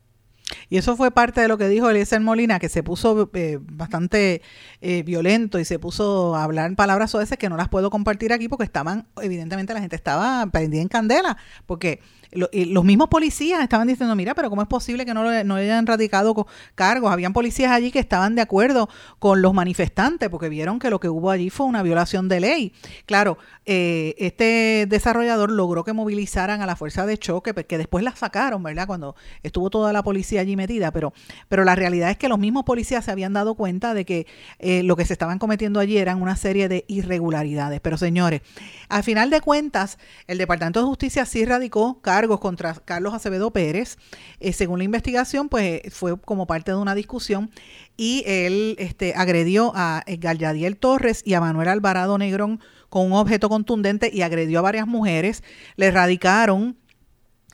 Y 0.70 0.76
eso 0.76 0.96
fue 0.96 1.10
parte 1.10 1.40
de 1.40 1.48
lo 1.48 1.56
que 1.56 1.68
dijo 1.68 1.88
Eliezer 1.88 2.20
Molina, 2.20 2.58
que 2.58 2.68
se 2.68 2.82
puso 2.82 3.30
eh, 3.34 3.58
bastante 3.60 4.42
eh, 4.80 5.02
violento 5.02 5.58
y 5.58 5.64
se 5.64 5.78
puso 5.78 6.36
a 6.36 6.44
hablar 6.44 6.74
palabras 6.76 7.12
veces 7.14 7.38
que 7.38 7.48
no 7.48 7.56
las 7.56 7.68
puedo 7.68 7.90
compartir 7.90 8.32
aquí 8.32 8.48
porque 8.48 8.64
estaban, 8.64 9.06
evidentemente 9.22 9.72
la 9.74 9.80
gente 9.80 9.96
estaba 9.96 10.46
prendida 10.46 10.82
en 10.82 10.88
candela, 10.88 11.38
porque 11.66 12.00
los 12.32 12.84
mismos 12.84 13.08
policías 13.08 13.62
estaban 13.62 13.88
diciendo, 13.88 14.14
mira, 14.14 14.34
pero 14.34 14.50
¿cómo 14.50 14.62
es 14.62 14.68
posible 14.68 15.06
que 15.06 15.14
no, 15.14 15.22
lo- 15.24 15.44
no 15.44 15.54
hayan 15.56 15.86
radicado 15.86 16.46
cargos? 16.74 17.10
Habían 17.10 17.32
policías 17.32 17.70
allí 17.72 17.90
que 17.90 17.98
estaban 17.98 18.34
de 18.34 18.42
acuerdo 18.42 18.88
con 19.18 19.40
los 19.40 19.54
manifestantes 19.54 20.28
porque 20.28 20.48
vieron 20.48 20.78
que 20.78 20.90
lo 20.90 21.00
que 21.00 21.08
hubo 21.08 21.30
allí 21.30 21.48
fue 21.50 21.66
una 21.66 21.82
violación 21.82 22.28
de 22.28 22.40
ley. 22.40 22.72
Claro, 23.06 23.38
eh, 23.64 24.14
este 24.18 24.86
desarrollador 24.88 25.50
logró 25.50 25.84
que 25.84 25.92
movilizaran 25.92 26.60
a 26.60 26.66
la 26.66 26.76
fuerza 26.76 27.06
de 27.06 27.16
choque, 27.16 27.54
que 27.54 27.78
después 27.78 28.04
la 28.04 28.14
sacaron, 28.14 28.62
¿verdad? 28.62 28.86
Cuando 28.86 29.16
estuvo 29.42 29.70
toda 29.70 29.92
la 29.92 30.02
policía 30.02 30.42
allí 30.42 30.56
metida, 30.56 30.90
pero, 30.92 31.12
pero 31.48 31.64
la 31.64 31.74
realidad 31.74 32.10
es 32.10 32.18
que 32.18 32.28
los 32.28 32.38
mismos 32.38 32.64
policías 32.64 33.04
se 33.04 33.10
habían 33.10 33.32
dado 33.32 33.54
cuenta 33.54 33.94
de 33.94 34.04
que 34.04 34.26
eh, 34.58 34.82
lo 34.82 34.96
que 34.96 35.04
se 35.06 35.12
estaban 35.14 35.38
cometiendo 35.38 35.80
allí 35.80 35.96
eran 35.96 36.20
una 36.20 36.36
serie 36.36 36.68
de 36.68 36.84
irregularidades. 36.88 37.80
Pero 37.80 37.96
señores, 37.96 38.42
al 38.88 39.02
final 39.02 39.30
de 39.30 39.40
cuentas, 39.40 39.98
el 40.26 40.38
Departamento 40.38 40.80
de 40.80 40.86
Justicia 40.86 41.24
sí 41.24 41.44
radicó 41.44 42.00
cargos 42.02 42.17
contra 42.26 42.74
Carlos 42.74 43.14
Acevedo 43.14 43.52
Pérez. 43.52 43.96
Eh, 44.40 44.52
según 44.52 44.78
la 44.78 44.84
investigación, 44.84 45.48
pues 45.48 45.82
fue 45.90 46.20
como 46.20 46.46
parte 46.46 46.72
de 46.72 46.78
una 46.78 46.94
discusión 46.94 47.50
y 47.96 48.24
él 48.26 48.74
este, 48.78 49.14
agredió 49.14 49.72
a 49.74 50.02
Galladiel 50.06 50.76
Torres 50.76 51.22
y 51.24 51.34
a 51.34 51.40
Manuel 51.40 51.68
Alvarado 51.68 52.18
Negrón 52.18 52.60
con 52.88 53.06
un 53.06 53.12
objeto 53.12 53.48
contundente 53.48 54.10
y 54.12 54.22
agredió 54.22 54.58
a 54.58 54.62
varias 54.62 54.86
mujeres. 54.86 55.44
Le 55.76 55.90
radicaron 55.90 56.76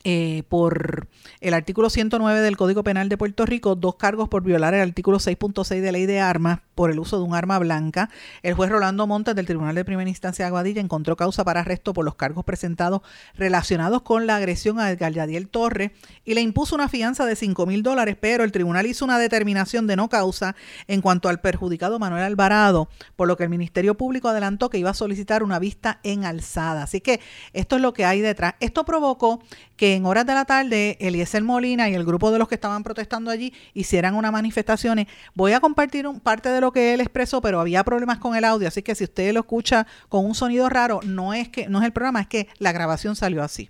eh, 0.07 0.43
por 0.49 1.07
el 1.41 1.55
artículo 1.55 1.89
109 1.89 2.39
del 2.41 2.57
Código 2.57 2.83
Penal 2.83 3.09
de 3.09 3.17
Puerto 3.17 3.43
Rico, 3.45 3.75
dos 3.75 3.95
cargos 3.95 4.29
por 4.29 4.43
violar 4.43 4.75
el 4.75 4.81
artículo 4.81 5.17
6.6 5.17 5.81
de 5.81 5.91
Ley 5.91 6.05
de 6.05 6.19
Armas 6.19 6.59
por 6.75 6.91
el 6.91 6.99
uso 6.99 7.17
de 7.17 7.23
un 7.23 7.33
arma 7.33 7.57
blanca. 7.57 8.11
El 8.43 8.53
juez 8.53 8.69
Rolando 8.69 9.07
Montes 9.07 9.33
del 9.33 9.47
Tribunal 9.47 9.73
de 9.73 9.83
Primera 9.83 10.07
Instancia 10.07 10.45
de 10.45 10.47
Aguadilla 10.47 10.79
encontró 10.79 11.15
causa 11.15 11.43
para 11.43 11.61
arresto 11.61 11.93
por 11.93 12.05
los 12.05 12.13
cargos 12.13 12.45
presentados 12.45 13.01
relacionados 13.33 14.03
con 14.03 14.27
la 14.27 14.35
agresión 14.35 14.79
a 14.79 14.93
Galladiel 14.93 15.47
Torres 15.47 15.91
y 16.23 16.35
le 16.35 16.41
impuso 16.41 16.75
una 16.75 16.87
fianza 16.87 17.25
de 17.25 17.35
5 17.35 17.65
mil 17.65 17.81
dólares, 17.81 18.15
pero 18.19 18.43
el 18.43 18.51
tribunal 18.51 18.85
hizo 18.85 19.05
una 19.05 19.17
determinación 19.17 19.87
de 19.87 19.95
no 19.95 20.07
causa 20.07 20.55
en 20.87 21.01
cuanto 21.01 21.29
al 21.29 21.39
perjudicado 21.39 21.97
Manuel 21.97 22.23
Alvarado, 22.23 22.89
por 23.15 23.27
lo 23.27 23.37
que 23.37 23.43
el 23.43 23.49
Ministerio 23.49 23.95
Público 23.95 24.27
adelantó 24.27 24.69
que 24.69 24.77
iba 24.77 24.91
a 24.91 24.93
solicitar 24.93 25.41
una 25.41 25.57
vista 25.57 25.99
en 26.03 26.25
alzada. 26.25 26.83
Así 26.83 27.01
que 27.01 27.19
esto 27.53 27.77
es 27.77 27.81
lo 27.81 27.93
que 27.93 28.05
hay 28.05 28.21
detrás. 28.21 28.53
Esto 28.59 28.85
provocó 28.85 29.41
que 29.75 29.95
en 29.95 30.05
horas 30.05 30.25
de 30.25 30.33
la 30.33 30.45
tarde 30.45 30.97
Eliezer 30.99 31.43
Molina 31.43 31.89
y 31.89 31.95
el 31.95 32.05
grupo 32.05 32.31
de 32.31 32.39
los 32.39 32.47
que 32.47 32.55
estaban 32.55 32.83
protestando 32.83 33.31
allí 33.31 33.53
hicieran 33.73 34.15
unas 34.15 34.31
manifestaciones. 34.31 35.07
Voy 35.33 35.53
a 35.53 35.59
compartir 35.59 36.05
parte 36.23 36.49
de 36.49 36.61
lo 36.61 36.71
que 36.71 36.93
él 36.93 37.01
expresó, 37.01 37.41
pero 37.41 37.59
había 37.59 37.83
problemas 37.83 38.19
con 38.19 38.35
el 38.35 38.45
audio, 38.45 38.67
así 38.67 38.81
que 38.81 38.95
si 38.95 39.03
usted 39.03 39.33
lo 39.33 39.41
escucha 39.41 39.87
con 40.09 40.25
un 40.25 40.35
sonido 40.35 40.69
raro, 40.69 40.99
no 41.03 41.33
es 41.33 41.49
que 41.49 41.67
no 41.67 41.79
es 41.79 41.85
el 41.85 41.91
programa, 41.91 42.21
es 42.21 42.27
que 42.27 42.47
la 42.59 42.71
grabación 42.71 43.15
salió 43.15 43.43
así. 43.43 43.69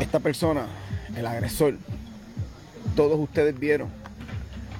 esta 0.00 0.20
persona, 0.20 0.66
el 1.16 1.26
agresor, 1.26 1.76
todos 2.96 3.18
ustedes 3.18 3.58
vieron 3.58 3.88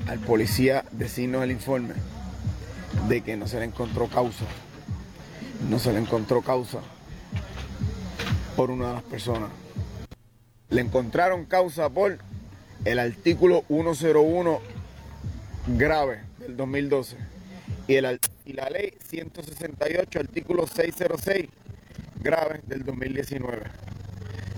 al 0.09 0.19
policía 0.19 0.85
decirnos 0.93 1.45
el 1.45 1.53
informe 1.53 1.95
de 3.09 3.21
que 3.21 3.37
no 3.37 3.47
se 3.47 3.59
le 3.59 3.67
encontró 3.67 4.09
causa. 4.09 4.45
No 5.71 5.79
se 5.79 5.93
le 5.93 6.01
encontró 6.01 6.43
causa 6.43 6.81
por 8.57 8.71
una 8.71 8.89
de 8.89 8.95
las 8.95 9.03
personas. 9.03 9.51
Le 10.69 10.81
encontraron 10.81 11.45
causa 11.45 11.89
por 11.89 12.19
el 12.85 12.99
artículo 12.99 13.65
101 13.69 14.61
grave 15.77 16.21
del 16.39 16.57
2012 16.57 17.17
y, 17.87 17.95
el, 17.95 18.21
y 18.45 18.53
la 18.53 18.69
ley 18.71 18.95
168, 19.05 20.19
artículo 20.19 20.67
606 20.67 21.49
grave 22.21 22.61
del 22.67 22.85
2019. 22.85 23.63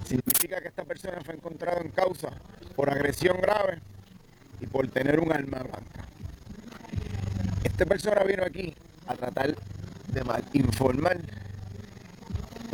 Significa 0.06 0.60
que 0.60 0.68
esta 0.68 0.84
persona 0.84 1.20
fue 1.24 1.34
encontrada 1.34 1.80
en 1.80 1.90
causa 1.90 2.30
por 2.76 2.90
agresión 2.90 3.40
grave 3.40 3.80
y 4.60 4.66
por 4.66 4.86
tener 4.88 5.20
un 5.20 5.32
arma 5.32 5.58
blanca. 5.58 6.06
Esta 7.64 7.86
persona 7.86 8.22
vino 8.22 8.44
aquí 8.44 8.74
a 9.06 9.14
tratar 9.14 9.54
de 10.08 10.24
mal 10.24 10.44
informar. 10.52 11.18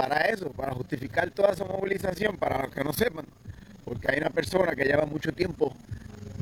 Para 0.01 0.23
eso, 0.23 0.51
para 0.53 0.73
justificar 0.73 1.31
toda 1.31 1.51
esa 1.51 1.67
movilización, 1.67 2.39
para 2.39 2.63
los 2.63 2.75
que 2.75 2.83
no 2.83 2.91
sepan, 2.91 3.27
porque 3.85 4.11
hay 4.11 4.19
una 4.19 4.31
persona 4.31 4.75
que 4.75 4.87
lleva 4.87 5.05
mucho 5.05 5.31
tiempo 5.31 5.77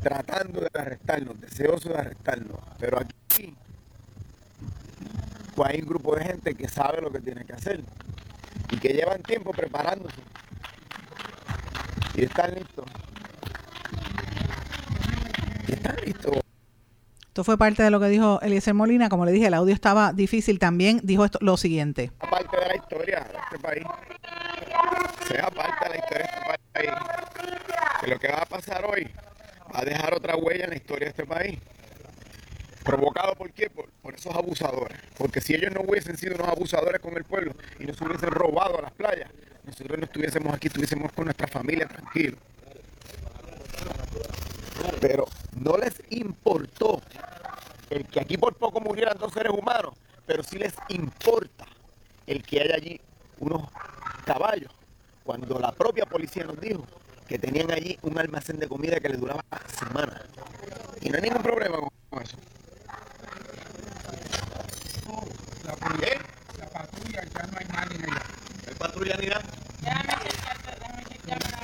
tratando 0.01 0.61
de 0.61 0.69
arrestarnos, 0.73 1.41
deseoso 1.41 1.89
de 1.89 1.97
arrestarnos, 1.97 2.57
pero 2.79 2.97
aquí 2.97 3.53
pues 5.55 5.69
hay 5.69 5.81
un 5.81 5.89
grupo 5.89 6.15
de 6.15 6.23
gente 6.23 6.55
que 6.55 6.69
sabe 6.69 7.01
lo 7.01 7.11
que 7.11 7.19
tiene 7.19 7.43
que 7.43 7.51
hacer 7.51 7.81
y 8.71 8.77
que 8.77 8.93
llevan 8.93 9.21
tiempo 9.23 9.51
preparándose 9.51 10.21
y 12.15 12.23
están 12.23 12.55
listos. 12.55 12.85
Y 15.67 15.73
están 15.73 15.97
listos. 16.05 16.48
Esto 17.39 17.45
fue 17.45 17.57
parte 17.57 17.83
de 17.83 17.89
lo 17.89 18.01
que 18.01 18.07
dijo 18.07 18.41
Eliezer 18.41 18.73
Molina. 18.73 19.07
Como 19.07 19.23
le 19.23 19.31
dije, 19.31 19.47
el 19.47 19.53
audio 19.53 19.73
estaba 19.73 20.11
difícil. 20.11 20.59
También 20.59 20.99
dijo 21.03 21.23
esto, 21.23 21.39
lo 21.41 21.55
siguiente. 21.55 22.11
parte 22.19 22.59
de 22.59 22.67
la 22.67 22.75
historia 22.75 23.19
de 23.31 23.37
este 23.37 23.59
país. 23.59 23.85
Sea 25.25 25.49
parte 25.49 25.85
de 25.85 25.89
la 25.89 25.95
historia 25.95 26.17
de 26.17 26.23
este 26.25 26.61
país. 26.73 26.91
Que 28.01 28.07
lo 28.07 28.19
que 28.19 28.27
va 28.27 28.39
a 28.39 28.45
pasar 28.45 28.83
hoy 28.83 29.07
va 29.73 29.79
a 29.79 29.85
dejar 29.85 30.13
otra 30.15 30.35
huella 30.35 30.65
en 30.65 30.71
la 30.71 30.75
historia 30.75 31.05
de 31.05 31.09
este 31.11 31.25
país. 31.25 31.57
¿Provocado 32.83 33.33
por 33.35 33.49
qué? 33.53 33.69
Por, 33.69 33.87
esos 34.13 34.35
abusadores. 34.35 34.97
Porque 35.17 35.39
si 35.39 35.55
ellos 35.55 35.71
no 35.73 35.83
hubiesen 35.87 36.17
sido 36.17 36.35
unos 36.35 36.49
abusadores 36.49 36.99
con 36.99 37.15
el 37.15 37.23
pueblo 37.23 37.53
y 37.79 37.85
nos 37.85 38.01
hubiesen 38.01 38.31
robado 38.31 38.79
a 38.79 38.81
las 38.81 38.91
playas, 38.91 39.31
nosotros 39.63 39.97
no 39.97 40.03
estuviésemos 40.03 40.53
aquí, 40.53 40.67
estuviésemos 40.67 41.13
con 41.13 41.23
nuestra 41.23 41.47
familia 41.47 41.87
tranquilos. 41.87 42.37
Pero 44.99 45.25
no 45.59 45.77
les 45.77 46.01
importó 46.09 47.01
el 47.89 48.05
que 48.05 48.19
aquí 48.21 48.37
por 48.37 48.55
poco 48.55 48.79
murieran 48.79 49.17
dos 49.17 49.33
seres 49.33 49.51
humanos, 49.51 49.93
pero 50.25 50.43
sí 50.43 50.57
les 50.57 50.73
importa 50.89 51.65
el 52.27 52.43
que 52.43 52.61
haya 52.61 52.75
allí 52.75 53.01
unos 53.39 53.63
caballos, 54.25 54.71
cuando 55.23 55.59
la 55.59 55.71
propia 55.71 56.05
policía 56.05 56.43
nos 56.43 56.59
dijo 56.59 56.85
que 57.27 57.37
tenían 57.37 57.71
allí 57.71 57.97
un 58.03 58.17
almacén 58.17 58.59
de 58.59 58.67
comida 58.67 58.99
que 58.99 59.09
les 59.09 59.19
duraba 59.19 59.43
semanas. 59.77 60.21
Y 61.01 61.09
no 61.09 61.17
hay 61.17 61.21
ningún 61.23 61.43
problema 61.43 61.77
con 62.09 62.21
eso. 62.21 62.37
La 65.65 65.75
patrulla, 65.75 66.07
la 66.57 66.67
patrulla 66.67 67.23
ya 67.23 67.47
no 67.47 67.57
hay 67.57 67.65
nadie. 67.65 68.05
¿Hay 68.67 68.73
patrulla 68.75 69.17
ni 69.17 69.27
nada? 69.27 69.43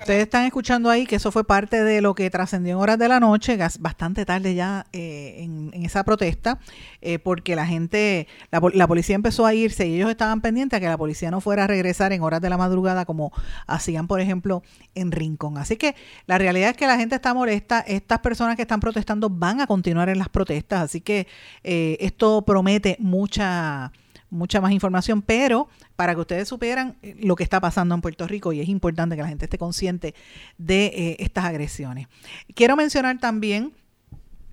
Ustedes 0.06 0.22
están 0.22 0.46
escuchando 0.46 0.92
ahí 0.92 1.08
que 1.08 1.16
eso 1.16 1.32
fue 1.32 1.44
parte 1.44 1.84
de 1.84 2.00
lo 2.00 2.14
que 2.14 2.30
trascendió 2.30 2.74
en 2.74 2.80
horas 2.80 3.00
de 3.00 3.08
la 3.08 3.20
noche, 3.20 3.58
bastante 3.80 4.24
tarde 4.24 4.54
ya 4.54 4.86
eh, 4.94 5.38
en, 5.40 5.72
esa 5.84 6.04
protesta, 6.04 6.60
eh, 7.02 7.18
porque 7.18 7.56
la 7.56 7.66
gente, 7.66 8.28
la 8.52 8.88
policía 8.88 9.16
empezó 9.16 9.48
a 9.48 9.56
irse 9.56 9.88
y 9.88 9.96
ellos 9.96 10.12
estaban 10.12 10.42
pendientes 10.42 10.78
a 10.78 10.80
que 10.80 10.86
la 10.86 10.98
policía 11.00 11.32
no 11.32 11.42
fuera 11.42 11.64
a 11.64 11.68
regresar 11.68 12.14
en 12.14 12.22
horas 12.22 12.40
de 12.40 12.52
la 12.52 12.58
madrugada 12.60 13.06
como 13.06 13.32
hacían, 13.66 14.06
por 14.06 14.22
ejemplo, 14.22 14.62
en 14.94 15.12
Rincón. 15.12 15.58
Así 15.58 15.76
que 15.76 15.96
la 16.28 16.38
realidad 16.38 16.70
es 16.70 16.78
que 16.78 16.86
la 16.86 16.98
gente 16.98 17.16
está 17.16 17.34
molesta, 17.34 17.80
estas 17.80 18.20
personas 18.20 18.58
que 18.58 18.62
están 18.62 18.82
protestando 18.82 19.32
van 19.32 19.60
a 19.60 19.66
continuar 19.66 20.10
en 20.10 20.20
las 20.20 20.30
protestas, 20.30 20.84
así 20.84 21.02
que 21.02 21.26
eh, 21.64 21.98
esto 22.00 22.44
promete 22.44 22.96
mucha 23.00 23.92
mucha 24.36 24.62
más 24.62 24.72
información, 24.72 25.22
pero 25.22 25.68
para 25.96 26.14
que 26.14 26.22
ustedes 26.22 26.48
supieran 26.48 26.98
eh, 27.02 27.16
lo 27.20 27.36
que 27.36 27.44
está 27.44 27.60
pasando 27.60 27.96
en 27.96 28.02
Puerto 28.02 28.28
Rico 28.28 28.54
y 28.54 28.62
es 28.62 28.70
importante 28.70 29.16
que 29.16 29.22
la 29.22 29.28
gente 29.28 29.46
esté 29.46 29.58
consciente 29.58 30.14
de 30.58 30.86
eh, 30.86 31.16
estas 31.20 31.46
agresiones. 31.46 32.08
Quiero 32.54 32.76
mencionar 32.76 33.20
también 33.20 33.74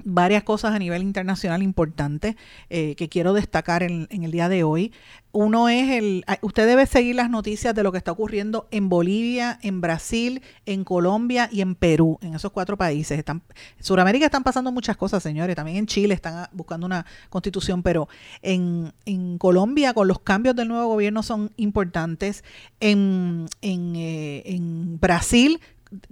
varias 0.04 0.42
cosas 0.42 0.74
a 0.74 0.78
nivel 0.78 1.02
internacional 1.02 1.62
importantes 1.62 2.36
eh, 2.70 2.94
que 2.96 3.08
quiero 3.08 3.32
destacar 3.32 3.82
en, 3.82 4.06
el 4.10 4.30
día 4.30 4.48
de 4.48 4.64
hoy. 4.64 4.92
Uno 5.34 5.70
es 5.70 5.88
el, 5.90 6.24
ah, 6.26 6.38
usted 6.42 6.66
debe 6.66 6.84
seguir 6.84 7.16
las 7.16 7.30
noticias 7.30 7.74
de 7.74 7.82
lo 7.82 7.90
que 7.90 7.98
está 7.98 8.12
ocurriendo 8.12 8.68
en 8.70 8.90
Bolivia, 8.90 9.58
en 9.62 9.80
Brasil, 9.80 10.42
en 10.66 10.84
Colombia 10.84 11.48
y 11.50 11.62
en 11.62 11.74
Perú, 11.74 12.18
en 12.20 12.34
esos 12.34 12.52
cuatro 12.52 12.76
países. 12.76 13.18
Están, 13.18 13.42
Sudamérica 13.80 14.26
están 14.26 14.42
pasando 14.42 14.70
muchas 14.72 14.96
cosas, 14.96 15.22
señores. 15.22 15.56
También 15.56 15.78
en 15.78 15.86
Chile 15.86 16.12
están 16.12 16.34
ah, 16.34 16.50
buscando 16.52 16.84
una 16.86 17.06
constitución, 17.30 17.82
pero 17.82 18.08
en, 18.42 18.92
en 19.06 19.38
Colombia 19.38 19.94
con 19.94 20.06
los 20.06 20.18
cambios 20.18 20.54
del 20.54 20.68
nuevo 20.68 20.86
gobierno 20.88 21.22
son 21.22 21.50
importantes. 21.56 22.44
En, 22.80 23.46
en, 23.62 23.96
eh, 23.96 24.42
en 24.44 25.00
Brasil 25.00 25.60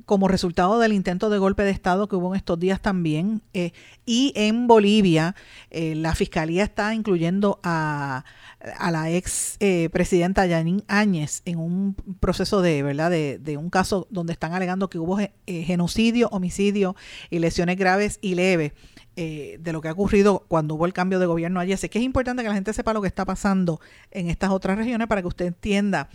como 0.04 0.28
resultado 0.28 0.78
del 0.78 0.92
intento 0.92 1.30
de 1.30 1.38
golpe 1.38 1.62
de 1.62 1.70
Estado 1.70 2.08
que 2.08 2.16
hubo 2.16 2.34
en 2.34 2.36
estos 2.36 2.58
días 2.58 2.80
también. 2.80 3.42
eh, 3.54 3.72
y 4.06 4.32
en 4.34 4.66
Bolivia, 4.66 5.36
eh, 5.70 5.94
la 5.94 6.16
Fiscalía 6.16 6.64
está 6.64 6.94
incluyendo 6.94 7.60
a, 7.62 8.24
a 8.76 8.90
la 8.90 9.08
ex 9.08 9.56
eh, 9.60 9.88
presidenta 9.92 10.46
Yanin 10.46 10.82
Áñez 10.88 11.42
en 11.44 11.58
un 11.58 11.94
proceso 12.18 12.60
de, 12.60 12.82
¿verdad? 12.82 13.10
De, 13.10 13.38
de 13.38 13.56
un 13.56 13.70
caso 13.70 14.08
donde 14.10 14.32
están 14.32 14.52
alegando 14.52 14.90
que 14.90 14.98
hubo 14.98 15.20
eh, 15.20 15.30
genocidio, 15.46 16.28
homicidio 16.32 16.96
y 17.30 17.38
lesiones 17.38 17.76
graves 17.76 18.18
y 18.20 18.34
leves 18.34 18.72
de 19.16 19.72
lo 19.72 19.82
que 19.82 19.88
ha 19.88 19.92
ocurrido 19.92 20.46
cuando 20.48 20.76
hubo 20.76 20.86
el 20.86 20.94
cambio 20.94 21.18
de 21.18 21.26
gobierno 21.26 21.60
allí. 21.60 21.74
Así 21.74 21.90
que 21.90 21.98
es 21.98 22.04
importante 22.04 22.42
que 22.42 22.48
la 22.48 22.54
gente 22.54 22.72
sepa 22.72 22.94
lo 22.94 23.02
que 23.02 23.08
está 23.08 23.26
pasando 23.26 23.78
en 24.10 24.30
estas 24.30 24.48
otras 24.48 24.78
regiones 24.78 25.08
para 25.08 25.20
que 25.20 25.28
usted 25.28 25.44
entienda 25.44 26.08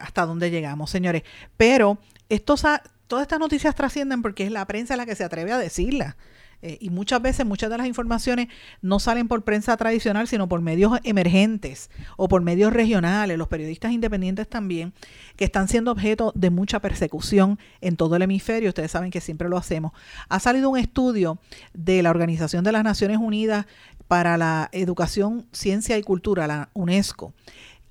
hasta 0.00 0.24
dónde 0.26 0.48
llegamos, 0.48 0.90
señores. 0.90 1.24
Pero 1.56 1.98
estos, 2.28 2.62
todas 3.06 3.22
estas 3.22 3.38
noticias 3.38 3.74
trascienden 3.74 4.22
porque 4.22 4.44
es 4.44 4.50
la 4.50 4.66
prensa 4.66 4.96
la 4.96 5.06
que 5.06 5.14
se 5.14 5.24
atreve 5.24 5.52
a 5.52 5.58
decirlas. 5.58 6.16
Eh, 6.62 6.78
y 6.80 6.90
muchas 6.90 7.20
veces 7.20 7.44
muchas 7.44 7.68
de 7.70 7.76
las 7.76 7.86
informaciones 7.86 8.48
no 8.80 8.98
salen 8.98 9.28
por 9.28 9.44
prensa 9.44 9.76
tradicional, 9.76 10.26
sino 10.26 10.48
por 10.48 10.62
medios 10.62 10.98
emergentes 11.04 11.90
o 12.16 12.28
por 12.28 12.42
medios 12.42 12.72
regionales, 12.72 13.36
los 13.36 13.48
periodistas 13.48 13.92
independientes 13.92 14.48
también, 14.48 14.94
que 15.36 15.44
están 15.44 15.68
siendo 15.68 15.92
objeto 15.92 16.32
de 16.34 16.50
mucha 16.50 16.80
persecución 16.80 17.58
en 17.80 17.96
todo 17.96 18.16
el 18.16 18.22
hemisferio. 18.22 18.70
Ustedes 18.70 18.90
saben 18.90 19.10
que 19.10 19.20
siempre 19.20 19.48
lo 19.48 19.58
hacemos. 19.58 19.92
Ha 20.28 20.40
salido 20.40 20.70
un 20.70 20.78
estudio 20.78 21.38
de 21.74 22.02
la 22.02 22.10
Organización 22.10 22.64
de 22.64 22.72
las 22.72 22.84
Naciones 22.84 23.18
Unidas 23.18 23.66
para 24.08 24.38
la 24.38 24.68
Educación, 24.72 25.46
Ciencia 25.52 25.98
y 25.98 26.02
Cultura, 26.02 26.46
la 26.46 26.70
UNESCO, 26.74 27.34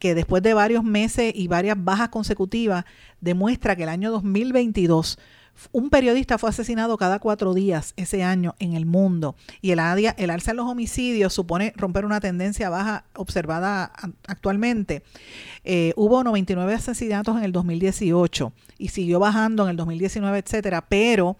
que 0.06 0.14
después 0.14 0.44
de 0.44 0.54
varios 0.54 0.84
meses 0.84 1.34
y 1.36 1.48
varias 1.48 1.84
bajas 1.84 2.10
consecutivas 2.10 2.86
demuestra 3.22 3.76
que 3.76 3.82
el 3.82 3.90
año 3.90 4.12
2022 4.12 5.18
un 5.72 5.90
periodista 5.90 6.38
fue 6.38 6.52
asesinado 6.52 6.96
cada 6.96 7.18
cuatro 7.18 7.56
días 7.56 7.94
ese 7.98 8.22
año 8.22 8.54
en 8.60 8.74
el 8.74 8.86
mundo 8.86 9.36
y 9.62 9.72
el, 9.72 9.80
el 9.80 10.30
alza 10.30 10.52
en 10.52 10.58
los 10.58 10.68
homicidios 10.68 11.34
supone 11.34 11.74
romper 11.76 12.06
una 12.06 12.20
tendencia 12.20 12.70
baja 12.70 13.06
observada 13.16 13.94
actualmente. 14.28 15.02
Eh, 15.64 15.94
hubo 15.96 16.24
99 16.24 16.76
asesinatos 16.76 17.36
en 17.38 17.44
el 17.44 17.52
2018 17.52 18.54
y 18.78 18.90
siguió 18.90 19.20
bajando 19.20 19.64
en 19.64 19.72
el 19.72 19.76
2019, 19.76 20.38
etcétera, 20.38 20.86
pero 20.88 21.36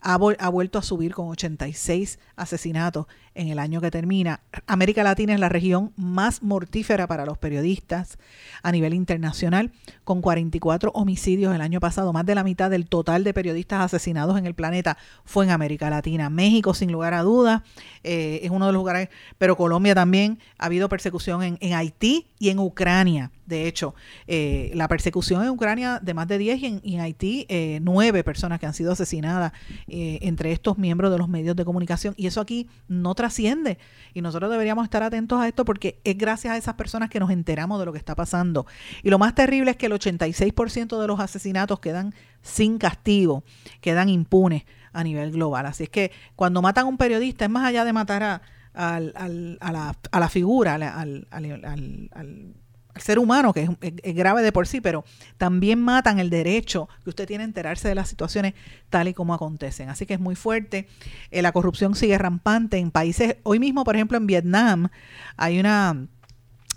ha, 0.00 0.16
vuelto 0.50 0.78
a 0.78 0.82
subir 0.82 1.14
con 1.14 1.28
86 1.28 2.18
asesinatos 2.36 3.06
en 3.34 3.48
el 3.48 3.58
año 3.58 3.80
que 3.80 3.90
termina. 3.90 4.40
América 4.66 5.02
Latina 5.02 5.34
es 5.34 5.40
la 5.40 5.48
región 5.48 5.92
más 5.96 6.42
mortífera 6.42 7.06
para 7.06 7.26
los 7.26 7.38
periodistas 7.38 8.18
a 8.62 8.72
nivel 8.72 8.94
internacional, 8.94 9.72
con 10.04 10.20
44 10.20 10.92
homicidios 10.92 11.54
el 11.54 11.60
año 11.60 11.80
pasado. 11.80 12.12
Más 12.12 12.24
de 12.24 12.34
la 12.34 12.44
mitad 12.44 12.70
del 12.70 12.88
total 12.88 13.24
de 13.24 13.34
periodistas 13.34 13.80
asesinados 13.80 14.38
en 14.38 14.46
el 14.46 14.54
planeta 14.54 14.96
fue 15.24 15.44
en 15.44 15.50
América 15.50 15.90
Latina. 15.90 16.30
México, 16.30 16.72
sin 16.72 16.92
lugar 16.92 17.14
a 17.14 17.22
dudas, 17.22 17.62
eh, 18.04 18.40
es 18.42 18.50
uno 18.50 18.66
de 18.66 18.72
los 18.72 18.80
lugares, 18.80 19.08
pero 19.38 19.56
Colombia 19.56 19.94
también. 19.94 20.38
Ha 20.58 20.66
habido 20.66 20.88
persecución 20.88 21.42
en, 21.42 21.58
en 21.60 21.74
Haití 21.74 22.28
y 22.38 22.50
en 22.50 22.58
Ucrania. 22.58 23.30
De 23.46 23.66
hecho, 23.68 23.94
eh, 24.26 24.70
la 24.74 24.88
persecución 24.88 25.42
en 25.42 25.50
Ucrania 25.50 26.00
de 26.02 26.14
más 26.14 26.26
de 26.28 26.38
10 26.38 26.60
y 26.82 26.94
en, 26.94 27.00
Haití 27.00 27.46
eh, 27.48 27.78
9 27.82 28.24
personas 28.24 28.58
que 28.60 28.66
han 28.66 28.74
sido 28.74 28.92
asesinadas 28.92 29.52
eh, 29.86 30.18
entre 30.22 30.52
estos 30.52 30.78
miembros 30.78 31.12
de 31.12 31.18
los 31.18 31.28
medios 31.28 31.54
de 31.56 31.64
comunicación. 31.64 32.14
Y 32.16 32.26
eso 32.26 32.40
aquí 32.40 32.68
no 32.88 33.14
trasciende. 33.14 33.78
Y 34.14 34.20
nosotros 34.22 34.50
deberíamos 34.50 34.84
estar 34.84 35.02
atentos 35.02 35.40
a 35.40 35.46
esto 35.48 35.64
porque 35.64 36.00
es 36.04 36.18
gracias 36.18 36.54
a 36.54 36.56
esas 36.56 36.74
personas 36.74 37.08
que 37.08 37.20
nos 37.20 37.30
enteramos 37.30 37.78
de 37.78 37.86
lo 37.86 37.92
que 37.92 37.98
está 37.98 38.14
pasando. 38.14 38.66
Y 39.02 39.10
lo 39.10 39.18
más 39.18 39.34
terrible 39.34 39.70
es 39.70 39.76
que 39.76 39.86
el 39.86 39.92
86% 39.92 41.00
de 41.00 41.06
los 41.06 41.20
asesinatos 41.20 41.80
quedan 41.80 42.14
sin 42.42 42.78
castigo, 42.78 43.44
quedan 43.80 44.08
impunes 44.08 44.64
a 44.92 45.04
nivel 45.04 45.30
global. 45.32 45.66
Así 45.66 45.84
es 45.84 45.88
que 45.90 46.10
cuando 46.34 46.62
matan 46.62 46.84
a 46.86 46.88
un 46.88 46.96
periodista, 46.96 47.44
es 47.44 47.50
más 47.50 47.64
allá 47.66 47.84
de 47.84 47.92
matar 47.92 48.22
a, 48.22 48.42
al- 48.74 49.58
a 49.60 50.20
la 50.20 50.28
figura, 50.28 50.74
al- 50.74 51.26
al- 51.30 52.54
al- 52.96 53.00
ser 53.02 53.18
humano, 53.18 53.52
que 53.52 53.62
es, 53.62 53.70
es- 54.02 54.14
grave 54.14 54.42
de 54.42 54.52
por 54.52 54.66
sí, 54.66 54.80
pero 54.80 55.04
también 55.38 55.80
matan 55.80 56.18
el 56.18 56.30
derecho 56.30 56.88
que 57.04 57.10
usted 57.10 57.26
tiene 57.26 57.44
a 57.44 57.46
enterarse 57.46 57.88
de 57.88 57.94
las 57.94 58.08
situaciones 58.08 58.54
tal 58.90 59.08
y 59.08 59.14
como 59.14 59.34
acontecen. 59.34 59.88
Así 59.88 60.06
que 60.06 60.14
es 60.14 60.20
muy 60.20 60.34
fuerte. 60.34 60.88
Eh, 61.30 61.42
la 61.42 61.52
corrupción 61.52 61.94
sigue 61.94 62.16
rampante 62.18 62.78
en 62.78 62.90
países, 62.90 63.36
hoy 63.42 63.58
mismo, 63.58 63.84
por 63.84 63.94
ejemplo, 63.96 64.16
en 64.18 64.26
Vietnam, 64.26 64.88
hay 65.36 65.58
una 65.60 66.06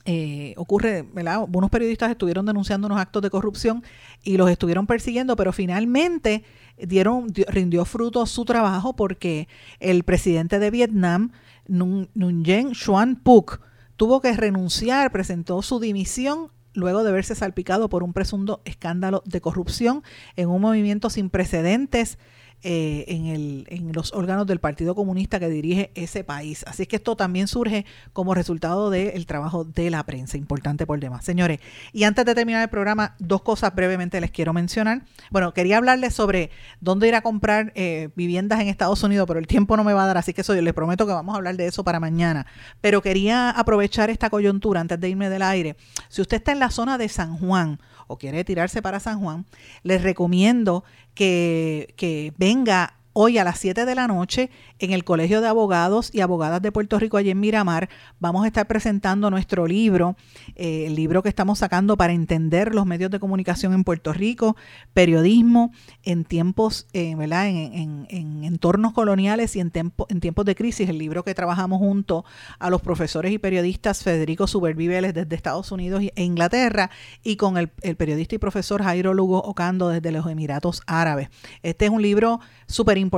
eh, 0.05 0.53
ocurre, 0.57 1.03
¿verdad? 1.13 1.45
Unos 1.53 1.69
periodistas 1.69 2.09
estuvieron 2.09 2.45
denunciando 2.45 2.87
unos 2.87 2.99
actos 2.99 3.21
de 3.21 3.29
corrupción 3.29 3.83
y 4.23 4.37
los 4.37 4.49
estuvieron 4.49 4.87
persiguiendo, 4.87 5.35
pero 5.35 5.53
finalmente 5.53 6.43
dieron, 6.77 7.27
rindió 7.47 7.85
fruto 7.85 8.25
su 8.25 8.43
trabajo 8.45 8.95
porque 8.95 9.47
el 9.79 10.03
presidente 10.03 10.57
de 10.57 10.71
Vietnam, 10.71 11.31
Nun 11.67 12.09
Nun 12.15 12.43
Yen 12.43 12.73
Xuan 12.73 13.17
Phuc, 13.17 13.59
tuvo 13.99 14.21
que 14.21 14.31
renunciar, 14.31 15.11
presentó 15.11 15.61
su 15.61 15.81
dimisión 15.81 16.53
luego 16.73 17.03
de 17.03 17.11
verse 17.11 17.35
salpicado 17.35 17.89
por 17.89 18.01
un 18.01 18.13
presunto 18.13 18.61
escándalo 18.63 19.21
de 19.25 19.41
corrupción 19.41 20.03
en 20.37 20.47
un 20.47 20.61
movimiento 20.61 21.09
sin 21.09 21.29
precedentes 21.29 22.17
eh, 22.61 23.05
en, 23.07 23.25
el, 23.27 23.67
en 23.69 23.93
los 23.93 24.13
órganos 24.13 24.45
del 24.45 24.59
Partido 24.59 24.93
Comunista 24.93 25.39
que 25.39 25.47
dirige 25.47 25.91
ese 25.95 26.23
país. 26.23 26.65
Así 26.67 26.83
es 26.83 26.87
que 26.87 26.97
esto 26.97 27.15
también 27.15 27.47
surge 27.47 27.85
como 28.11 28.33
resultado 28.33 28.89
del 28.89 29.25
trabajo 29.25 29.63
de 29.63 29.89
la 29.89 30.03
prensa, 30.03 30.35
importante 30.37 30.85
por 30.85 30.99
demás. 30.99 31.23
Señores, 31.23 31.59
y 31.93 32.03
antes 32.03 32.25
de 32.25 32.35
terminar 32.35 32.61
el 32.61 32.69
programa, 32.69 33.15
dos 33.19 33.43
cosas 33.43 33.73
brevemente 33.73 34.19
les 34.19 34.31
quiero 34.31 34.51
mencionar. 34.53 35.03
Bueno, 35.31 35.53
quería 35.53 35.77
hablarles 35.77 36.13
sobre 36.13 36.49
dónde 36.81 37.07
ir 37.07 37.15
a 37.15 37.21
comprar 37.21 37.71
eh, 37.75 38.09
viviendas 38.15 38.59
en 38.59 38.67
Estados 38.67 39.03
Unidos, 39.03 39.25
pero 39.27 39.39
el 39.39 39.47
tiempo 39.47 39.77
no 39.77 39.83
me 39.83 39.93
va 39.93 40.03
a 40.03 40.07
dar, 40.07 40.17
así 40.17 40.33
que 40.33 40.41
eso 40.41 40.53
yo 40.53 40.61
les 40.61 40.73
prometo 40.73 41.07
que 41.07 41.13
vamos 41.13 41.33
a 41.33 41.37
hablar 41.37 41.55
de 41.55 41.67
eso 41.67 41.83
para 41.83 41.99
mañana. 41.99 42.45
Pero 42.81 43.01
quería 43.01 43.51
aprovechar 43.51 44.09
esta 44.09 44.29
coyuntura 44.29 44.81
antes 44.81 44.99
de 44.99 45.09
irme 45.09 45.29
del 45.29 45.43
aire. 45.43 45.77
Si 46.09 46.21
usted 46.21 46.37
está 46.37 46.51
en 46.51 46.59
la 46.59 46.71
zona 46.71 46.97
de 46.97 47.07
San 47.07 47.37
Juan, 47.37 47.79
o 48.09 48.17
quiere 48.17 48.43
tirarse 48.43 48.81
para 48.81 48.99
San 48.99 49.21
Juan, 49.21 49.45
les 49.83 50.01
recomiendo 50.01 50.83
que, 51.13 51.93
que 51.95 52.33
venga 52.37 52.95
hoy 53.21 53.37
a 53.37 53.43
las 53.43 53.59
7 53.59 53.83
de 53.85 53.95
la 53.95 54.07
noche 54.07 54.49
en 54.79 54.91
el 54.93 55.03
Colegio 55.03 55.41
de 55.41 55.47
Abogados 55.49 56.09
y 56.13 56.21
Abogadas 56.21 56.61
de 56.61 56.71
Puerto 56.71 56.97
Rico, 56.99 57.17
allí 57.17 57.31
en 57.31 57.39
Miramar. 57.41 57.89
Vamos 58.21 58.45
a 58.45 58.47
estar 58.47 58.65
presentando 58.65 59.29
nuestro 59.29 59.67
libro, 59.67 60.15
eh, 60.55 60.85
el 60.87 60.95
libro 60.95 61.21
que 61.21 61.27
estamos 61.27 61.59
sacando 61.59 61.97
para 61.97 62.13
entender 62.13 62.73
los 62.73 62.85
medios 62.85 63.11
de 63.11 63.19
comunicación 63.19 63.73
en 63.73 63.83
Puerto 63.83 64.13
Rico, 64.13 64.55
periodismo 64.93 65.73
en 66.03 66.23
tiempos, 66.23 66.87
eh, 66.93 67.13
¿verdad? 67.15 67.47
En, 67.47 67.57
en- 67.73 68.07
en 68.09 68.43
entornos 68.45 68.93
coloniales 68.93 69.53
y 69.57 69.59
en, 69.59 69.69
tiempo- 69.71 70.07
en 70.09 70.21
tiempos 70.21 70.45
de 70.45 70.55
crisis. 70.55 70.87
El 70.87 70.97
libro 70.97 71.23
que 71.25 71.35
trabajamos 71.35 71.79
junto 71.79 72.23
a 72.57 72.69
los 72.69 72.81
profesores 72.81 73.33
y 73.33 73.37
periodistas 73.37 74.01
Federico 74.01 74.47
Superviveles 74.47 75.13
desde 75.13 75.35
Estados 75.35 75.73
Unidos 75.73 76.03
e 76.15 76.23
Inglaterra 76.23 76.89
y 77.21 77.35
con 77.35 77.57
el, 77.57 77.69
el 77.81 77.97
periodista 77.97 78.35
y 78.35 78.37
profesor 78.37 78.81
Jairo 78.81 79.13
Lugo 79.13 79.39
Ocando 79.39 79.89
desde 79.89 80.13
los 80.13 80.25
Emiratos 80.25 80.81
Árabes. 80.87 81.27
Este 81.63 81.85
es 81.85 81.91
un 81.91 82.01
libro 82.01 82.39
súper 82.65 82.97
importante, 82.97 83.08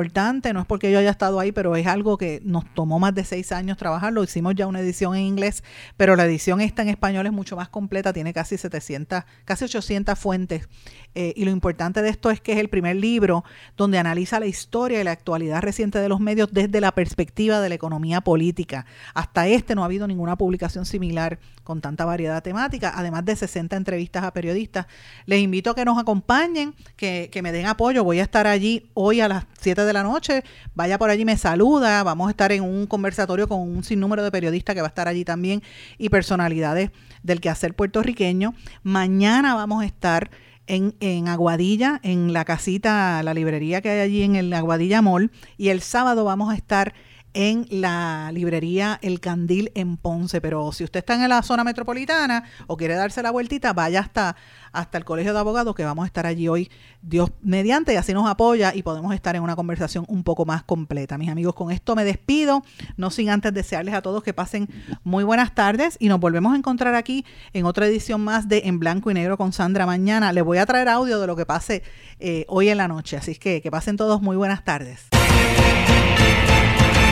no 0.54 0.60
es 0.60 0.66
porque 0.66 0.92
yo 0.92 1.00
haya 1.00 1.10
estado 1.10 1.40
ahí, 1.40 1.52
pero 1.52 1.76
es 1.76 1.88
algo 1.88 2.18
que 2.18 2.42
nos 2.44 2.66
tomó 2.74 3.00
más 3.00 3.14
de 3.14 3.24
seis 3.24 3.52
años 3.52 3.78
trabajarlo. 3.78 4.24
Hicimos 4.24 4.56
ya 4.56 4.68
una 4.68 4.80
edición 4.80 5.16
en 5.16 5.24
inglés, 5.24 5.64
pero 5.98 6.16
la 6.16 6.26
edición 6.26 6.62
esta 6.62 6.82
en 6.82 6.90
español 6.90 7.26
es 7.26 7.32
mucho 7.32 7.56
más 7.56 7.70
completa, 7.70 8.14
tiene 8.14 8.34
casi 8.34 8.58
700, 8.58 9.24
casi 9.46 9.66
800 9.66 10.18
fuentes. 10.18 10.68
Eh, 11.14 11.34
y 11.36 11.46
lo 11.46 11.52
importante 11.52 12.02
de 12.02 12.10
esto 12.10 12.32
es 12.32 12.40
que 12.40 12.54
es 12.54 12.58
el 12.58 12.70
primer 12.70 12.96
libro 12.96 13.44
donde 13.76 13.98
analiza 13.98 14.40
la 14.40 14.46
historia 14.46 15.02
y 15.02 15.04
la 15.04 15.12
actualidad 15.12 15.62
reciente 15.62 16.00
de 16.00 16.08
los 16.08 16.20
medios 16.20 16.50
desde 16.52 16.80
la 16.80 16.94
perspectiva 16.94 17.60
de 17.60 17.70
la 17.70 17.76
economía 17.76 18.22
política. 18.22 18.86
Hasta 19.14 19.48
este 19.48 19.76
no 19.76 19.82
ha 19.84 19.86
habido 19.86 20.08
ninguna 20.08 20.38
publicación 20.38 20.86
similar 20.86 21.40
con 21.64 21.82
tanta 21.82 22.06
variedad 22.06 22.42
temática, 22.42 22.94
además 22.96 23.26
de 23.26 23.36
60 23.36 23.76
entrevistas 23.76 24.24
a 24.24 24.32
periodistas. 24.32 24.88
Les 25.26 25.42
invito 25.42 25.72
a 25.72 25.76
que 25.76 25.86
nos 25.86 26.00
acompañen, 26.00 26.74
que, 26.96 27.30
que 27.32 27.42
me 27.42 27.52
den 27.52 27.66
apoyo. 27.66 28.04
Voy 28.04 28.20
a 28.20 28.24
estar 28.24 28.48
allí 28.48 28.90
hoy 28.94 29.22
a 29.22 29.28
las 29.28 29.46
7 29.72 29.86
de 29.86 29.94
la 29.94 30.04
noche. 30.04 30.44
Vaya 30.76 30.98
por 30.98 31.10
allí, 31.10 31.24
me 31.24 31.38
saluda. 31.38 32.04
Vamos 32.04 32.28
a 32.28 32.32
estar 32.32 32.52
en 32.52 32.62
un 32.62 32.88
conversatorio 32.88 33.48
con 33.48 33.62
un 33.62 33.86
sinnúmero 33.86 34.22
de 34.22 34.30
periodistas 34.30 34.76
que 34.76 34.82
va 34.82 34.88
a 34.88 34.90
estar 34.90 35.08
allí 35.08 35.24
también 35.24 35.64
y 35.98 36.10
personalidades 36.10 36.92
del 37.24 37.40
quehacer 37.40 37.74
puertorriqueño. 37.74 38.54
Mañana 38.84 39.56
vamos 39.56 39.84
a 39.84 39.86
estar 39.86 40.30
en, 40.68 40.94
en 41.00 41.30
Aguadilla, 41.30 42.02
en 42.04 42.34
la 42.34 42.44
casita, 42.44 43.24
la 43.24 43.34
librería 43.34 43.80
que 43.80 43.92
hay 43.92 44.00
allí 44.02 44.24
en 44.24 44.36
el 44.36 44.52
Aguadilla 44.52 45.02
Mall. 45.02 45.32
Y 45.56 45.70
el 45.70 45.82
sábado 45.82 46.26
vamos 46.26 46.52
a 46.52 46.58
estar 46.58 46.94
en 47.34 47.66
la 47.70 48.32
librería 48.34 49.00
El 49.02 49.20
Candil 49.20 49.72
en 49.76 49.98
Ponce. 49.98 50.42
Pero 50.42 50.72
si 50.72 50.84
usted 50.84 51.00
está 51.00 51.16
en 51.16 51.28
la 51.30 51.42
zona 51.42 51.64
metropolitana 51.64 52.44
o 52.68 52.78
quiere 52.78 52.96
darse 52.96 53.22
la 53.24 53.32
vueltita, 53.32 53.74
vaya 53.74 54.00
hasta, 54.00 54.36
hasta 54.72 54.98
el 54.98 55.06
Colegio 55.06 55.34
de 55.34 55.40
Abogados, 55.40 55.76
que 55.76 55.86
vamos 55.86 56.04
a 56.04 56.08
estar 56.08 56.26
allí 56.26 56.48
hoy, 56.48 56.72
Dios 57.02 57.32
mediante, 57.42 57.94
y 57.94 57.96
así 57.96 58.14
nos 58.14 58.30
apoya 58.30 58.74
y 58.76 58.84
podemos 58.84 59.14
estar 59.14 59.36
en 59.36 59.44
una 59.44 59.56
conversación 59.56 60.06
un 60.08 60.24
poco 60.24 60.46
más 60.46 60.64
completa. 60.64 61.18
Mis 61.18 61.30
amigos, 61.30 61.56
con 61.56 61.72
esto 61.72 61.96
me 61.96 62.04
despido, 62.04 62.64
no 62.98 63.10
sin 63.10 63.30
antes 63.30 63.54
desearles 63.54 63.94
a 63.94 64.02
todos 64.02 64.24
que 64.24 64.34
pasen 64.34 64.70
muy 65.04 65.24
buenas 65.24 65.56
tardes 65.56 65.98
y 66.00 66.08
nos 66.08 66.20
volvemos 66.20 66.54
a 66.54 66.58
encontrar 66.58 66.96
aquí 66.96 67.26
en 67.54 67.66
otra 67.66 67.88
edición 67.88 68.22
más 68.22 68.48
de 68.48 68.64
En 68.66 68.80
Blanco 68.80 69.12
y 69.12 69.14
Negro 69.14 69.38
con 69.38 69.54
Sandra 69.54 69.86
mañana. 69.86 70.34
Les 70.34 70.44
voy 70.44 70.58
a 70.58 70.66
traer 70.66 70.90
audio 70.90 71.20
de 71.20 71.28
lo 71.28 71.36
que 71.36 71.46
pase 71.46 71.84
eh, 72.20 72.46
hoy 72.48 72.70
en 72.70 72.78
la 72.78 72.88
noche, 72.88 73.18
así 73.18 73.36
que 73.36 73.62
que 73.62 73.72
pasen 73.72 73.98
todos 73.98 74.22
muy 74.22 74.36
buenas 74.36 74.64
tardes. 74.64 75.08